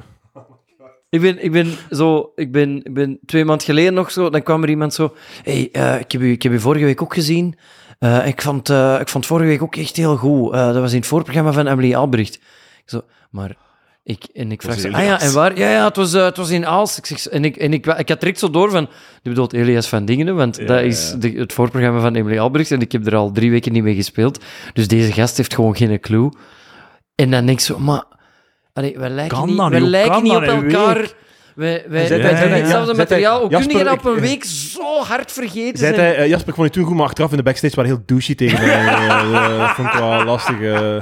Ik 1.09 1.21
ben, 1.21 1.43
ik 1.43 1.51
ben 1.51 1.67
zo, 1.89 2.31
ik 2.35 2.51
ben, 2.51 2.77
ik 2.83 2.93
ben 2.93 3.19
twee 3.25 3.45
maanden 3.45 3.65
geleden 3.65 3.93
nog 3.93 4.11
zo, 4.11 4.29
dan 4.29 4.43
kwam 4.43 4.63
er 4.63 4.69
iemand 4.69 4.93
zo, 4.93 5.13
hey, 5.43 5.69
eh, 5.71 5.99
ik, 5.99 6.11
heb 6.11 6.21
u, 6.21 6.31
ik 6.31 6.43
heb 6.43 6.51
u 6.51 6.59
vorige 6.59 6.85
week 6.85 7.01
ook 7.01 7.13
gezien. 7.13 7.55
Eh, 7.99 8.27
ik, 8.27 8.41
vond, 8.41 8.69
eh, 8.69 8.97
ik 8.99 9.09
vond 9.09 9.25
vorige 9.25 9.47
week 9.47 9.61
ook 9.61 9.75
echt 9.75 9.97
heel 9.97 10.15
goed. 10.15 10.53
Eh, 10.53 10.65
dat 10.65 10.75
was 10.75 10.91
in 10.91 10.97
het 10.97 11.07
voorprogramma 11.07 11.51
van 11.51 11.67
Emily 11.67 11.95
Albrecht. 11.95 12.35
Ik 12.35 12.83
zo, 12.85 13.01
maar 13.29 13.55
ik, 14.03 14.23
en 14.33 14.51
ik 14.51 14.61
vraag 14.61 14.77
Elias. 14.77 14.93
ah 14.93 15.05
ja, 15.05 15.19
en 15.19 15.33
waar? 15.33 15.57
Ja, 15.57 15.69
ja, 15.69 15.85
het 15.85 15.95
was, 15.95 16.11
het 16.11 16.37
was 16.37 16.49
in 16.49 16.65
Aals. 16.65 16.97
Ik 16.97 17.05
zeg, 17.05 17.27
en 17.27 17.45
ik, 17.45 17.55
en 17.55 17.73
ik, 17.73 17.85
ik 17.85 18.09
had 18.09 18.19
direct 18.19 18.39
zo 18.39 18.49
door 18.49 18.71
van, 18.71 18.89
je 19.21 19.29
bedoelt 19.29 19.53
Elias 19.53 19.87
van 19.87 20.05
Dingenen, 20.05 20.35
want 20.35 20.57
Ja, 20.57 20.65
dat 20.65 20.81
is 20.81 21.09
ja. 21.09 21.17
de, 21.17 21.29
het 21.29 21.53
voorprogramma 21.53 21.99
van 21.99 22.15
Emily 22.15 22.39
Albrecht 22.39 22.71
en 22.71 22.81
ik 22.81 22.91
heb 22.91 23.07
er 23.07 23.15
al 23.15 23.31
drie 23.31 23.51
weken 23.51 23.71
niet 23.71 23.83
mee 23.83 23.95
gespeeld. 23.95 24.43
Dus 24.73 24.87
deze 24.87 25.11
gast 25.11 25.37
heeft 25.37 25.55
gewoon 25.55 25.75
geen 25.75 25.99
clue. 25.99 26.31
En 27.15 27.31
dan 27.31 27.45
denk 27.45 27.59
ik 27.59 27.65
zo, 27.65 27.79
maar... 27.79 28.03
Allee, 28.73 28.99
wij 28.99 29.09
lijken 29.09 29.37
Kan 29.37 29.47
niet? 29.47 29.59
Hoe 29.59 29.79
lijken 29.79 30.23
niet 30.23 30.35
op 30.35 30.43
elkaar. 30.43 30.97
week? 30.97 31.15
Wij, 31.55 31.83
wij, 31.87 32.09
wij 32.09 32.19
hij- 32.19 32.59
hetzelfde 32.59 32.93
materiaal. 32.93 33.39
Hoe 33.39 33.49
kun 33.49 33.77
je 33.77 33.83
dat 33.83 33.93
op 33.97 34.05
een 34.05 34.13
ik- 34.15 34.19
week 34.19 34.43
zo 34.43 34.99
hard 35.01 35.31
vergeten 35.31 35.77
Zei 35.79 35.95
zijn? 35.95 36.05
hij, 36.07 36.15
eh, 36.17 36.27
Jasper, 36.27 36.49
ik 36.49 36.55
vond 36.55 36.67
je 36.67 36.73
toen 36.73 36.85
goed, 36.87 36.95
maar 36.95 37.05
achteraf 37.05 37.31
in 37.31 37.37
de 37.37 37.43
backstage 37.43 37.75
waren 37.75 37.91
heel 37.91 38.03
douchey 38.05 38.35
tegen 38.35 38.61
mij. 38.61 38.85
Eh, 38.93 39.35
eh, 39.35 39.57
dat 39.59 39.69
vond 39.75 39.87
ik 39.87 39.93
wel 39.93 40.23
lastig. 40.23 40.57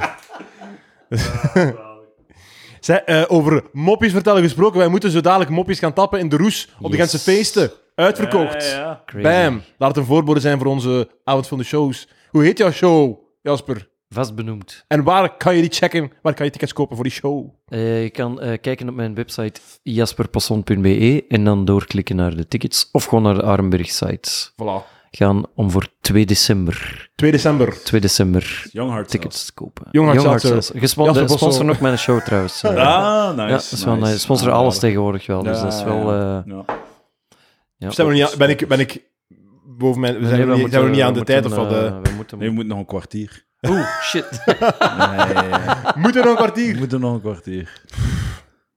Zij, 2.79 3.27
over 3.29 3.63
moppies 3.71 4.11
vertellen 4.11 4.43
gesproken, 4.43 4.79
wij 4.79 4.87
moeten 4.87 5.11
zo 5.11 5.21
dadelijk 5.21 5.49
moppies 5.49 5.79
gaan 5.79 5.93
tappen 5.93 6.19
in 6.19 6.29
de 6.29 6.37
roes 6.37 6.69
op 6.79 6.91
de. 6.91 6.97
Gentse 6.97 7.19
feesten. 7.19 7.71
Uitverkocht. 7.95 8.71
Ja, 8.71 8.77
ja. 8.77 9.01
Crazy. 9.05 9.23
Bam. 9.23 9.61
Laat 9.77 9.89
het 9.89 9.97
een 9.97 10.05
voorbode 10.05 10.39
zijn 10.39 10.57
voor 10.57 10.67
onze 10.67 11.09
avond 11.23 11.47
van 11.47 11.57
de 11.57 11.63
shows. 11.63 12.07
Hoe 12.29 12.43
heet 12.43 12.57
jouw 12.57 12.71
show, 12.71 13.17
Jasper? 13.41 13.87
Vast 14.14 14.36
benoemd. 14.36 14.84
En 14.88 15.03
waar 15.03 15.38
kan 15.38 15.55
je 15.55 15.62
die 15.62 15.72
checken? 15.72 16.12
Waar 16.22 16.34
kan 16.34 16.45
je 16.45 16.51
tickets 16.51 16.74
kopen 16.74 16.95
voor 16.95 17.03
die 17.05 17.14
show? 17.14 17.49
Eh, 17.68 18.03
je 18.03 18.09
kan 18.09 18.41
eh, 18.41 18.57
kijken 18.62 18.89
op 18.89 18.95
mijn 18.95 19.16
website 19.16 19.62
jasperpasson.be 19.84 21.26
en 21.28 21.43
dan 21.43 21.66
doorklikken 21.66 22.16
naar 22.16 22.36
de 22.36 22.47
tickets 22.47 22.89
of 22.91 23.03
gewoon 23.05 23.24
naar 23.24 23.34
de 23.34 23.43
Arenberg-site. 23.43 24.49
Voilà. 24.51 24.99
Gaan 25.12 25.45
om 25.55 25.72
voor 25.72 25.88
2 26.01 26.26
december, 26.26 27.09
2 27.16 27.32
december. 27.32 27.84
2 27.84 28.01
december 28.01 28.66
Young 28.72 28.91
Heart 28.91 29.09
tickets 29.09 29.45
te 29.45 29.53
kopen. 29.53 29.88
Young 29.91 30.07
Heart 30.12 30.22
Young 30.24 30.41
Bossel. 30.41 31.38
sponsoren 31.38 31.70
ook 31.70 31.80
mijn 31.80 31.97
show 31.97 32.22
trouwens. 32.22 32.64
Eh, 32.64 32.70
Ah, 32.76 33.30
nice. 33.30 33.41
ja, 33.41 33.47
dat 33.49 33.72
is 33.72 33.84
wel 33.84 33.95
nice. 33.95 34.20
Sponsoren 34.20 34.53
Ah, 34.53 34.59
alles 34.59 34.80
tegenwoordig 34.80 35.26
wel, 35.26 35.43
dus 35.43 35.57
Ja, 35.57 35.64
dat 35.64 35.74
is 35.74 35.84
wel... 35.84 36.14
ja, 36.14 36.43
eh, 36.45 36.51
ja. 36.53 36.66
ja, 37.78 37.89
Zijn 37.89 38.07
we 38.07 38.14
niet 38.14 38.24
aan- 38.24 38.38
ben, 38.38 38.49
ik, 38.49 38.68
ben 38.68 38.80
ik 38.80 39.01
boven 39.66 40.01
mijn... 40.01 40.20
Nee, 40.20 40.30
Zijn 40.30 40.39
we, 40.39 40.45
we 40.45 40.51
niet, 40.51 40.62
moeten- 40.62 40.72
zijn 40.80 40.84
we 40.84 40.95
niet 40.95 41.01
aan 41.05 41.14
we 41.14 41.20
de 41.20 41.26
tijd 41.26 41.45
of 41.45 41.55
wat? 41.55 41.72
eh, 41.72 41.86
eh? 41.86 41.93
we 42.03 42.09
moeten... 42.16 42.38
Nee, 42.38 42.51
nog 42.51 42.78
een 42.78 42.86
kwartier. 42.86 43.45
Oeh, 43.70 44.01
shit. 44.01 44.30
Nee, 44.45 44.55
Moeten 45.95 46.22
we 46.22 46.28
nog 46.28 46.30
een 46.30 46.36
kwartier? 46.36 46.78
moet 46.78 46.93
er 46.93 46.99
nog 46.99 47.14
een 47.14 47.22
kwartier. 47.22 47.82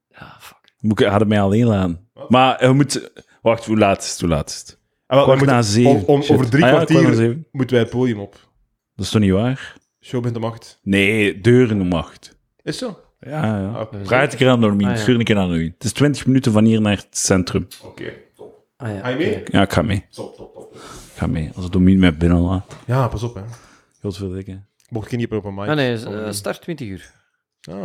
ja, 0.07 0.37
fuck. 0.39 0.57
Moet 0.79 0.99
ik, 0.99 1.07
hadden 1.07 1.27
mij 1.27 1.41
alleen 1.41 1.65
laten. 1.65 2.09
Maar 2.27 2.65
je 2.65 2.71
moet... 2.73 3.11
Wacht, 3.41 3.65
hoe 3.65 3.77
laat 3.77 4.03
is 4.03 4.09
het? 4.11 4.19
Hoe 4.19 4.29
laat 4.29 4.49
is 4.49 4.57
het? 4.59 4.79
Ah, 5.07 5.17
wel, 5.17 5.25
we 5.25 5.35
moeten- 5.35 5.55
na 5.55 5.61
zeven. 5.61 5.91
om- 5.91 6.03
om- 6.05 6.21
Shit. 6.21 6.31
over 6.35 6.49
drie 6.49 6.63
Ah 6.63 6.69
ja, 6.69 6.75
kwartier- 6.75 6.97
kwart 6.99 7.09
na 7.11 7.15
zeven. 7.19 7.47
Moeten 7.51 7.75
wij 7.75 7.85
het 7.85 7.93
podium 7.93 8.19
op. 8.19 8.31
Dat 8.95 9.05
is 9.05 9.11
toch 9.11 9.21
niet 9.21 9.31
waar? 9.31 9.75
Show 10.01 10.21
bent 10.21 10.33
de 10.33 10.39
macht. 10.39 10.79
Nee, 10.83 11.41
deuren 11.41 11.81
om 11.81 11.93
acht. 11.93 12.37
Is 12.63 12.77
zo? 12.77 12.99
Ja, 13.19 13.29
ja. 13.59 13.67
Ah, 13.69 13.81
Oké. 13.81 13.97
Praat 13.97 14.33
ik 14.33 14.39
er 14.39 14.49
aan 14.49 14.59
Normien, 14.59 14.87
Ah, 14.87 14.95
ja. 14.95 15.01
stuur 15.01 15.19
ik 15.19 15.29
er 15.29 15.37
aan 15.37 15.47
Normien. 15.49 15.71
Het 15.73 15.83
is 15.83 15.91
20 15.91 16.25
minuten 16.25 16.51
van 16.51 16.63
hier 16.65 16.81
naar 16.81 16.95
het 16.97 17.17
centrum. 17.17 17.67
Oké, 17.83 18.13
top. 18.35 18.63
Ah, 18.77 18.89
ja, 18.93 18.99
Ga 18.99 19.07
je 19.07 19.15
mee? 19.17 19.39
oké. 19.39 19.57
Ja, 19.57 19.61
ik 19.63 19.73
ga 19.73 19.81
mee. 19.81 20.05
Top, 20.09 20.35
top, 20.35 20.53
top. 20.53 20.73
Ik 20.75 20.81
ga 21.15 21.27
mee. 21.27 21.51
Als 21.55 21.69
Normien 21.69 21.99
mij 21.99 22.17
binnen 22.17 22.39
laat. 22.39 22.75
Ja, 22.85 23.07
pas 23.07 23.23
op, 23.23 23.35
hè. 23.35 23.41
Godverdikke. 24.01 24.59
Mocht 24.95 25.11
ik 25.11 25.17
niet 25.17 25.31
op 25.31 25.45
een 25.45 25.53
mic. 25.53 25.67
Ah, 25.69 25.75
nee, 25.75 26.05
eh, 26.05 26.31
start 26.31 26.61
20 26.61 26.87
uur. 26.87 27.11
Ah. 27.69 27.83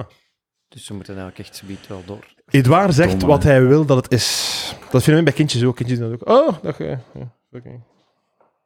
Dus 0.68 0.88
we 0.88 0.94
moeten 0.94 1.16
eigenlijk 1.16 1.48
echt 1.48 1.56
zoiets 1.56 1.88
wel 1.88 2.02
door. 2.06 2.34
Edouard 2.50 2.94
zegt 2.94 3.10
Domme, 3.10 3.26
wat 3.26 3.42
hij 3.42 3.66
wil 3.66 3.84
dat 3.84 4.04
het 4.04 4.12
is. 4.12 4.74
Dat 4.90 5.02
vinden 5.02 5.16
we 5.24 5.28
bij 5.28 5.38
kindjes 5.38 5.64
ook. 5.64 5.76
Kindjes 5.76 5.98
doen 5.98 6.10
dat 6.10 6.20
ook. 6.20 6.28
Oh, 6.28 6.62
dag. 6.62 6.80
eh, 6.80 6.98
Ja, 7.14 7.36
oké. 7.52 7.80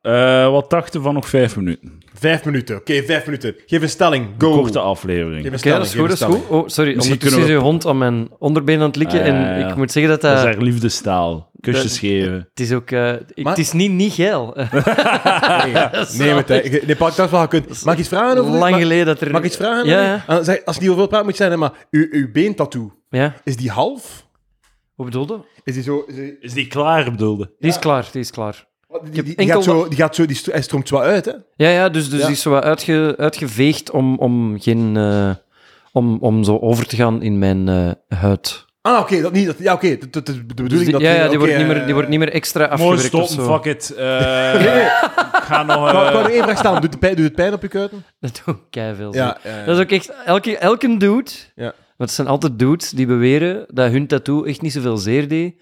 Eh, 0.05 0.51
wat 0.51 0.71
dachten 0.71 1.03
van 1.03 1.15
nog 1.15 1.29
vijf 1.29 1.57
minuten? 1.57 2.03
Vijf 2.15 2.45
minuten. 2.45 2.77
Oké, 2.77 3.03
vijf 3.03 3.25
minuten. 3.25 3.55
Geef 3.67 3.83
een 3.83 3.89
stelling. 3.89 4.29
Go. 4.39 4.51
Korte 4.61 4.79
aflevering. 4.79 5.35
Geef 5.35 5.45
een 5.45 5.49
Oké, 5.49 5.59
stelling. 5.59 5.79
dat 5.79 5.87
is 5.87 5.95
goed, 6.01 6.11
een 6.11 6.19
dat 6.19 6.29
is 6.29 6.35
goed. 6.47 6.49
Oh, 6.49 6.69
sorry, 6.69 6.95
Misschien 6.95 7.13
ondertussen 7.13 7.27
is 7.29 7.33
kunnen 7.47 7.51
je 7.51 7.57
hond 7.71 7.87
aan 7.87 7.99
mijn 7.99 8.29
onderbeen 8.39 8.79
aan 8.81 8.87
het 8.87 8.97
likken 8.97 9.21
Ah, 9.21 9.27
en 9.27 9.59
ja. 9.59 9.69
ik 9.69 9.77
moet 9.77 9.93
zeggen 9.93 10.13
dat 10.13 10.21
Dat 10.21 10.31
dat... 10.37 10.47
is 10.47 10.55
haar 10.55 10.63
liefdestaal. 10.63 11.51
Kusjes 11.61 11.83
dat- 11.91 11.99
geven. 11.99 12.33
Het 12.51 12.61
is 12.61 12.73
ook... 12.73 12.91
eh, 12.91 13.13
ik- 13.13 13.43
Maar- 13.43 13.53
Het 13.53 13.63
is 13.65 13.73
niet, 13.73 13.91
niet 13.91 14.13
geil. 14.13 14.55
Nee, 15.65 15.73
nee, 16.19 16.35
met 16.35 16.47
de, 16.49 16.83
nee, 16.87 16.97
pak 16.97 17.15
dat 17.17 17.31
wel 17.31 17.41
gekund. 17.41 17.85
Mag 17.85 17.95
ik 17.95 18.01
iets 18.01 18.09
vragen 18.09 18.39
over? 18.39 18.53
Lang 18.59 18.77
geleden 18.77 19.07
dat 19.07 19.21
er... 19.21 19.31
Mag 19.31 19.41
ik 19.41 19.47
iets 19.47 19.57
vragen? 19.57 19.87
Ja, 19.87 19.99
over 20.01 20.05
ja. 20.11 20.25
Ah, 20.27 20.45
zeg, 20.45 20.65
Als 20.65 20.75
je 20.77 20.81
niet 20.81 20.91
over 20.91 20.97
wilt 20.97 21.09
praten, 21.09 21.27
moet 21.29 21.37
je 21.37 21.43
zeggen, 21.43 21.59
maar 21.61 21.73
uw, 21.91 22.07
uw 22.11 22.33
beentattoo, 22.33 22.93
Ja, 23.11 23.35
is 23.45 23.57
die 23.57 23.71
half? 23.71 24.27
hoe 24.95 25.05
bedoelde? 25.05 25.45
Is 25.65 25.75
die 25.75 25.83
zo... 25.83 26.05
Is 26.07 26.15
die, 26.15 26.37
Is 26.41 26.53
die 26.53 26.67
klaar, 26.67 27.11
bedoelde? 27.11 27.55
Die 27.59 27.71
is 27.71 27.79
klaar, 27.79 28.09
die 28.13 28.21
is 28.21 28.31
klaar. 28.31 28.67
Die, 29.03 29.11
die, 29.13 29.23
die 29.23 29.37
enkel 29.37 29.55
gaat 29.55 29.65
zo, 29.65 29.89
die 29.89 29.99
gaat 29.99 30.15
zo... 30.15 30.27
Die 30.27 30.41
hij 30.51 30.63
stroomt 30.63 30.89
zo 30.89 30.97
uit, 30.99 31.25
hè? 31.25 31.33
Ja, 31.57 31.69
ja, 31.69 31.89
dus, 31.89 32.11
dus 32.11 32.19
Ja. 32.21 32.25
die 32.27 32.35
is 32.35 32.43
zo 32.43 32.51
wat 32.51 32.63
uitge, 32.63 33.15
uitgeveegd 33.19 33.91
om, 33.91 34.19
om 34.19 34.57
geen... 34.61 34.97
eh, 34.97 35.31
om, 35.93 36.19
om 36.21 36.45
zo 36.45 36.59
over 36.59 36.87
te 36.87 36.97
gaan 36.97 37.23
in 37.23 37.39
mijn 37.39 37.69
eh, 37.69 38.19
huid. 38.19 38.65
Ah, 38.81 39.01
oké, 39.01 39.21
dat 39.21 39.33
niet. 39.33 39.47
Dat, 39.47 39.59
ja, 39.59 39.73
oké, 39.73 39.97
dat, 39.99 40.13
dat 40.13 40.29
is 40.29 40.35
de 40.35 40.41
Dus 40.47 40.55
bedoeling 40.55 40.83
die- 40.83 40.93
dat... 40.93 41.01
ja, 41.01 41.11
ja, 41.13 41.17
die, 41.17 41.27
oké, 41.29 41.39
wordt 41.39 41.57
niet 41.57 41.67
meer, 41.67 41.77
eh, 41.77 41.85
die 41.85 41.95
wordt 41.95 42.09
niet 42.09 42.19
meer 42.19 42.33
extra 42.33 42.61
Mooi 42.61 42.73
afgewerkt 42.73 43.15
of 43.15 43.25
stoppen, 43.29 43.45
zo. 43.47 43.55
fuck 43.63 43.65
it. 43.75 43.95
Eh, 43.95 44.55
ik 45.35 45.43
ga 45.43 45.63
nog... 45.63 45.87
Ik 45.87 45.93
wou- 45.93 46.07
ik 46.07 46.13
wou 46.13 46.23
nog 46.23 46.29
één 46.33 46.43
vraag 46.43 46.59
stellen. 46.59 46.81
Doet 46.81 46.91
het 46.91 47.01
pijn, 47.01 47.15
doet 47.17 47.25
het 47.25 47.35
pijn 47.35 47.53
op 47.53 47.63
je 47.63 47.69
kuiten? 47.69 48.05
Dat 48.21 48.43
doet 48.45 48.57
keiveel. 48.71 49.15
Ja. 49.15 49.37
Ja, 49.45 49.65
Dat 49.65 49.77
is 49.77 49.83
ook 49.83 49.91
echt... 49.91 50.13
Elke, 50.25 50.59
elke 50.59 50.97
dude... 50.97 51.31
Ja. 51.55 51.73
Want 51.97 52.11
het 52.11 52.19
zijn 52.19 52.29
altijd 52.29 52.59
dudes 52.59 52.91
die 52.91 53.07
beweren 53.07 53.65
dat 53.69 53.91
hun 53.91 54.07
tattoo 54.07 54.45
echt 54.45 54.61
niet 54.63 54.73
zoveel 54.73 54.97
zeer 54.97 55.29
deed. 55.29 55.55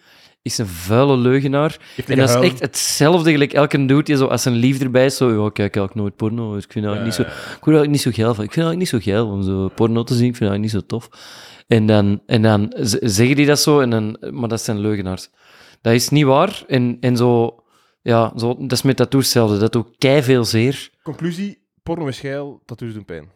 Is 0.42 0.58
een 0.58 0.66
vuile 0.66 1.16
leugenaar. 1.16 1.78
En 1.96 2.04
een 2.06 2.18
dat 2.18 2.28
is 2.28 2.50
echt 2.50 2.60
hetzelfde 2.60 3.30
gelijk 3.30 3.52
elke 3.52 3.86
dude 3.86 4.02
die 4.02 4.16
zo, 4.16 4.26
als 4.26 4.42
zijn 4.42 4.54
lief 4.54 4.80
erbij 4.80 5.04
is, 5.04 5.16
zo, 5.16 5.28
ja, 5.28 5.50
kijk 5.50 5.58
eigenlijk 5.58 5.94
nooit 5.94 6.16
porno, 6.16 6.54
dus 6.54 6.64
ik 6.64 6.72
vind 6.72 6.84
dat 6.84 7.04
niet 7.04 7.14
zo, 7.14 7.22
ik 7.22 7.58
vind 7.62 7.76
dat 7.76 7.86
niet 7.86 8.00
zo 8.00 8.10
geil 8.10 8.34
van. 8.34 8.44
Ik 8.44 8.52
vind 8.52 8.66
dat 8.66 8.76
niet 8.76 8.88
zo 8.88 8.98
geil 8.98 9.28
om 9.28 9.42
zo 9.42 9.68
porno 9.68 10.02
te 10.02 10.14
zien, 10.14 10.28
ik 10.28 10.36
vind 10.36 10.50
dat 10.50 10.58
niet 10.58 10.70
zo 10.70 10.80
tof. 10.80 11.08
En 11.66 11.86
dan, 11.86 12.22
en 12.26 12.42
dan 12.42 12.72
zeggen 13.00 13.36
die 13.36 13.46
dat 13.46 13.60
zo, 13.60 13.80
en 13.80 13.90
dan, 13.90 14.16
maar 14.30 14.48
dat 14.48 14.60
zijn 14.60 14.80
leugenaars. 14.80 15.30
Dat 15.80 15.92
is 15.92 16.08
niet 16.08 16.24
waar. 16.24 16.64
En, 16.66 16.96
en 17.00 17.16
zo, 17.16 17.62
ja, 18.02 18.32
zo, 18.36 18.56
dat 18.58 18.72
is 18.72 18.82
met 18.82 18.96
tattoos 18.96 19.22
hetzelfde. 19.22 19.58
Dat 19.58 19.72
doet 19.72 19.96
kei 19.98 20.22
veel 20.22 20.44
zeer. 20.44 20.90
Conclusie, 21.02 21.62
porno 21.82 22.06
is 22.06 22.20
geil, 22.20 22.62
tattoos 22.64 22.92
doen 22.92 23.04
pijn. 23.04 23.30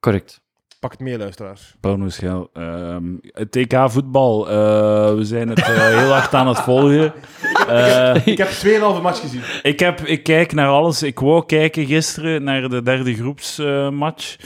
Correct. 0.00 0.41
Pak 0.82 0.90
het 0.90 1.00
mee, 1.00 1.18
luisteraars. 1.18 1.74
Porno 1.80 2.04
is 2.06 2.18
geil. 2.18 2.50
Ehm, 2.52 3.04
het 3.22 3.50
TK 3.52 3.90
voetbal. 3.90 4.48
eh, 4.50 4.54
we 5.14 5.24
zijn 5.24 5.48
het 5.48 5.58
eh, 5.58 5.66
heel 5.66 6.08
hard 6.10 6.34
aan 6.34 6.48
het 6.48 6.58
volgen. 6.60 7.12
Eh, 7.68 8.26
Ik 8.26 8.38
heb 8.38 8.48
2,5 8.48 9.02
match 9.02 9.20
gezien. 9.20 9.40
ik, 9.62 9.80
heb, 9.80 10.00
ik 10.00 10.22
kijk 10.22 10.52
naar 10.52 10.68
alles. 10.68 11.02
Ik 11.02 11.18
wou 11.18 11.46
kijken 11.46 11.86
gisteren 11.86 12.42
naar 12.44 12.68
de 12.68 12.82
derde 12.82 13.14
groepsmatch. 13.14 14.36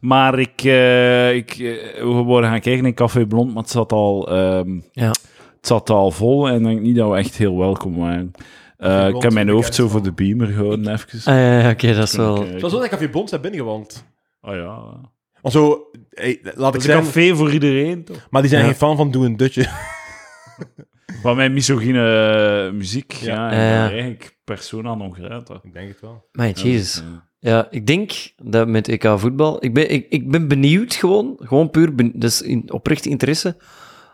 maar 0.00 0.38
ik, 0.38 0.62
eh, 0.64 1.34
ik, 1.34 1.54
we 1.98 2.04
worden 2.24 2.50
gaan 2.50 2.60
kijken 2.60 2.86
in 2.86 2.94
Café 2.94 3.26
Blond, 3.26 3.54
maar 3.54 3.62
het 3.62 3.72
zat 3.72 3.92
al, 3.92 4.28
ehm, 4.30 4.80
Ja. 4.92 5.08
het 5.08 5.66
zat 5.66 5.90
al 5.90 6.10
vol. 6.10 6.48
En 6.48 6.54
ik 6.56 6.64
denk 6.64 6.80
niet 6.80 6.96
dat 6.96 7.10
we 7.10 7.16
echt 7.16 7.36
heel 7.36 7.58
welkom 7.58 7.96
waren. 7.96 8.32
Eh, 8.78 9.02
ik 9.04 9.08
Blond, 9.08 9.22
heb 9.22 9.32
mijn 9.32 9.48
hoofd 9.48 9.74
zo 9.74 9.82
voor 9.82 9.90
van- 9.90 10.02
de 10.02 10.12
beamer 10.12 10.46
gehouden, 10.46 10.92
even. 10.92 11.32
Ah, 11.32 11.62
ja, 11.62 11.70
oké, 11.70 11.94
dat 11.94 12.02
is 12.08 12.16
wel... 12.16 12.34
Het 12.46 12.60
was 12.60 12.70
wel 12.70 12.80
dat 12.80 12.84
ik 12.84 12.98
Café 12.98 13.08
Bond 13.08 13.28
zijn 13.28 13.40
binnengewand. 13.40 14.06
Oh 14.42 14.54
ja. 14.54 14.78
Want 15.46 15.58
zo, 15.58 15.90
hey, 16.10 16.38
laat 16.42 16.74
ik 16.74 16.80
Het 16.80 16.82
is 16.82 16.88
een 16.88 17.02
zeggen, 17.04 17.04
café 17.04 17.36
voor 17.36 17.52
iedereen, 17.52 18.04
toch? 18.04 18.26
maar 18.30 18.40
die 18.40 18.50
zijn 18.50 18.62
Ja. 18.62 18.68
geen 18.68 18.76
fan 18.78 18.96
van 18.96 19.10
Doe 19.10 19.26
een 19.26 19.36
Dutje. 19.36 19.68
Van 21.22 21.36
mijn 21.36 21.52
misogyne 21.52 22.70
muziek. 22.74 23.12
Ja, 23.12 23.34
Ja. 23.34 23.50
en 23.50 23.58
Ja. 23.64 23.90
eigenlijk 23.90 24.36
persona 24.44 24.94
non 24.94 25.14
grata. 25.14 25.60
Ik 25.62 25.72
denk 25.72 25.88
het 25.88 26.00
wel. 26.00 26.28
Maar 26.32 26.50
jezus. 26.50 26.96
Ja. 26.96 27.24
Ja, 27.38 27.66
ik 27.70 27.86
denk 27.86 28.12
dat 28.36 28.68
met 28.68 28.88
EK 28.88 29.12
voetbal... 29.16 29.64
Ik 29.64 29.74
ben, 29.74 29.90
ik, 29.90 30.06
ik 30.08 30.30
ben 30.30 30.48
benieuwd 30.48 30.94
gewoon, 30.94 31.36
gewoon 31.42 31.70
puur, 31.70 31.94
ben, 31.94 32.12
dus 32.14 32.42
in, 32.42 32.72
oprecht 32.72 33.06
interesse, 33.06 33.56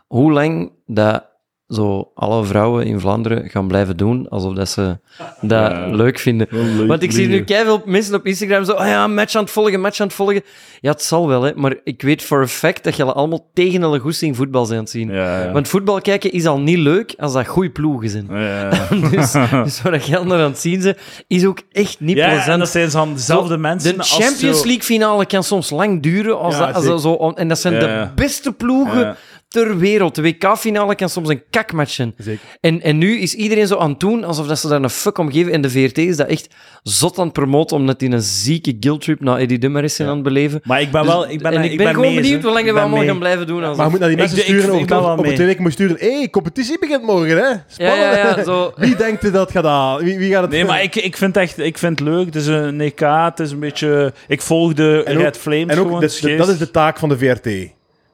hoe 0.07 0.31
lang 0.31 0.71
dat 0.85 1.25
zo 1.67 2.11
alle 2.15 2.45
vrouwen 2.45 2.85
in 2.85 2.99
Vlaanderen 2.99 3.49
gaan 3.49 3.67
blijven 3.67 3.97
doen, 3.97 4.29
alsof 4.29 4.53
dat 4.53 4.69
ze 4.69 4.99
dat 5.41 5.71
Ja. 5.71 5.87
leuk 5.87 6.19
vinden. 6.19 6.47
Want 6.87 7.03
ik 7.03 7.11
zie 7.11 7.27
nu 7.27 7.43
veel 7.45 7.81
mensen 7.85 8.15
op 8.15 8.25
Instagram 8.25 8.65
zo, 8.65 8.71
oh 8.71 8.85
ja, 8.85 9.07
match 9.07 9.35
aan 9.35 9.41
het 9.43 9.51
volgen, 9.51 9.81
match 9.81 9.99
aan 9.99 10.07
het 10.07 10.15
volgen. 10.15 10.41
Ja, 10.79 10.91
het 10.91 11.03
zal 11.03 11.27
wel, 11.27 11.41
hè, 11.41 11.51
maar 11.55 11.75
ik 11.83 12.01
weet 12.01 12.21
for 12.21 12.41
a 12.41 12.47
fact 12.47 12.83
dat 12.83 12.95
jullie 12.95 13.11
allemaal 13.11 13.49
tegen 13.53 13.81
hun 13.81 13.99
goesting 13.99 14.35
voetbal 14.35 14.65
zijn 14.65 14.77
aan 14.77 14.83
het 14.83 14.93
zien. 14.93 15.09
Ja, 15.11 15.43
ja. 15.43 15.51
Want 15.51 15.67
voetbal 15.67 16.01
kijken 16.01 16.31
is 16.31 16.45
al 16.45 16.59
niet 16.59 16.77
leuk 16.77 17.13
als 17.17 17.33
dat 17.33 17.47
goede 17.47 17.69
ploegen 17.69 18.09
zijn. 18.09 18.27
Ja. 18.29 18.69
dus, 19.11 19.31
dus 19.63 19.81
wat 19.81 20.05
jij 20.05 20.23
naar 20.23 20.37
aan 20.39 20.49
het 20.49 20.59
zien 20.59 20.81
ze, 20.81 20.95
is 21.27 21.45
ook 21.45 21.59
echt 21.71 21.99
niet 21.99 22.17
Ja, 22.17 22.27
en 22.27 22.33
plezant. 22.35 22.59
dat 22.59 22.69
zijn 22.69 22.89
dan 22.89 23.13
dezelfde 23.13 23.53
Zo, 23.53 23.59
mensen. 23.59 23.97
De 23.97 24.03
Champions 24.03 24.63
League 24.63 24.83
finale 24.83 25.25
kan 25.25 25.43
soms 25.43 25.69
lang 25.69 26.01
duren. 26.01 26.39
Als 26.39 26.55
Ja, 26.57 26.65
dat, 26.65 26.75
als 26.75 26.85
dat 26.85 27.01
zo, 27.01 27.31
en 27.35 27.47
dat 27.47 27.59
zijn 27.59 27.73
Ja, 27.73 27.79
de 27.79 27.85
ja. 27.87 28.11
beste 28.15 28.51
ploegen 28.51 28.99
Ja. 28.99 29.15
Ter 29.53 29.77
wereld. 29.77 30.15
De 30.15 30.21
WK-finale 30.21 30.95
kan 30.95 31.09
soms 31.09 31.29
een 31.29 31.41
kakmatch 31.49 31.91
zijn. 31.91 32.13
Zeker. 32.17 32.41
En, 32.59 32.81
en 32.81 32.97
nu 32.97 33.19
is 33.19 33.33
iedereen 33.33 33.67
zo 33.67 33.77
aan 33.77 33.89
het 33.89 33.99
doen 33.99 34.23
alsof 34.23 34.47
dat 34.47 34.59
ze 34.59 34.67
daar 34.67 34.81
een 34.83 34.89
fuck 34.89 35.17
om 35.17 35.31
geven. 35.31 35.51
En 35.51 35.61
de 35.61 35.69
VRT 35.69 35.97
is 35.97 36.15
dat 36.17 36.27
echt 36.27 36.47
zot 36.83 37.17
aan 37.17 37.23
het 37.23 37.33
promoten, 37.33 37.77
omdat 37.77 37.99
die 37.99 38.11
een 38.11 38.21
zieke 38.21 38.77
guiltrip 38.79 39.19
naar 39.19 39.37
Eddie 39.37 39.57
Dummer 39.57 39.89
zijn 39.89 40.07
aan 40.07 40.13
het 40.13 40.23
beleven. 40.23 40.61
Maar 40.63 40.81
ik 40.81 40.91
ben 40.91 41.01
Dus- 41.03 41.11
wel... 41.11 41.29
Ik 41.29 41.41
ben, 41.41 41.51
en 41.51 41.63
ik 41.63 41.77
ben, 41.77 41.87
gewoon 41.93 42.13
mee, 42.13 42.21
benieuwd 42.21 42.43
hoe 42.43 42.51
lang 42.51 42.65
we 42.71 42.79
allemaal 42.79 42.99
mee. 42.99 43.07
gaan 43.07 43.19
blijven 43.19 43.47
doen. 43.47 43.63
Alsof... 43.63 43.75
Maar 43.77 43.85
je 43.85 43.91
moet 43.91 43.99
naar 43.99 44.09
die 44.09 44.17
mensen 44.17 44.37
Ik- 44.37 44.43
sturen 44.43 44.63
ik 44.73 44.73
over, 44.81 44.87
wel 44.87 45.09
over 45.09 45.25
mee. 45.25 45.33
twee 45.33 45.47
weken 45.47 45.61
moet 45.63 45.71
sturen. 45.71 45.95
Hé, 45.99 46.17
hey, 46.17 46.29
competitie 46.29 46.79
begint 46.79 47.03
morgen, 47.03 47.37
hè? 47.37 47.47
ja, 47.47 47.63
Spannend. 47.67 47.99
ja, 48.15 48.35
ja, 48.37 48.43
zo... 48.43 48.71
Wie 48.75 48.95
denkt 48.95 49.23
er 49.23 49.31
dat 49.31 49.51
gaat 49.51 49.65
aan? 49.65 49.97
Wie, 50.03 50.17
wie 50.17 50.31
gaat 50.31 50.41
het 50.41 50.51
Nee, 50.51 50.65
maar 50.65 50.83
ik, 50.83 50.95
ik 50.95 51.17
vind 51.17 51.35
het 51.35 51.43
echt 51.43 51.57
ik 51.59 51.77
vind 51.77 51.99
het 51.99 52.07
leuk. 52.07 52.25
Het 52.25 52.35
is 52.35 52.47
een 52.47 52.81
EK, 52.81 52.99
het 52.99 53.39
is 53.39 53.51
een 53.51 53.59
beetje... 53.59 54.13
Ik 54.27 54.41
volg 54.41 54.73
de 54.73 55.01
En 55.05 55.15
ook- 55.17 55.21
Red 55.21 55.37
Flames 55.37 55.67
En 55.73 55.77
ook, 55.79 55.85
gewoon. 55.85 56.01
dat, 56.01 56.09
is 56.09 56.21
is 56.23 56.57
de 56.57 56.71
taak 56.71 56.99
van 56.99 57.09
de 57.09 57.17
VRT. 57.17 57.43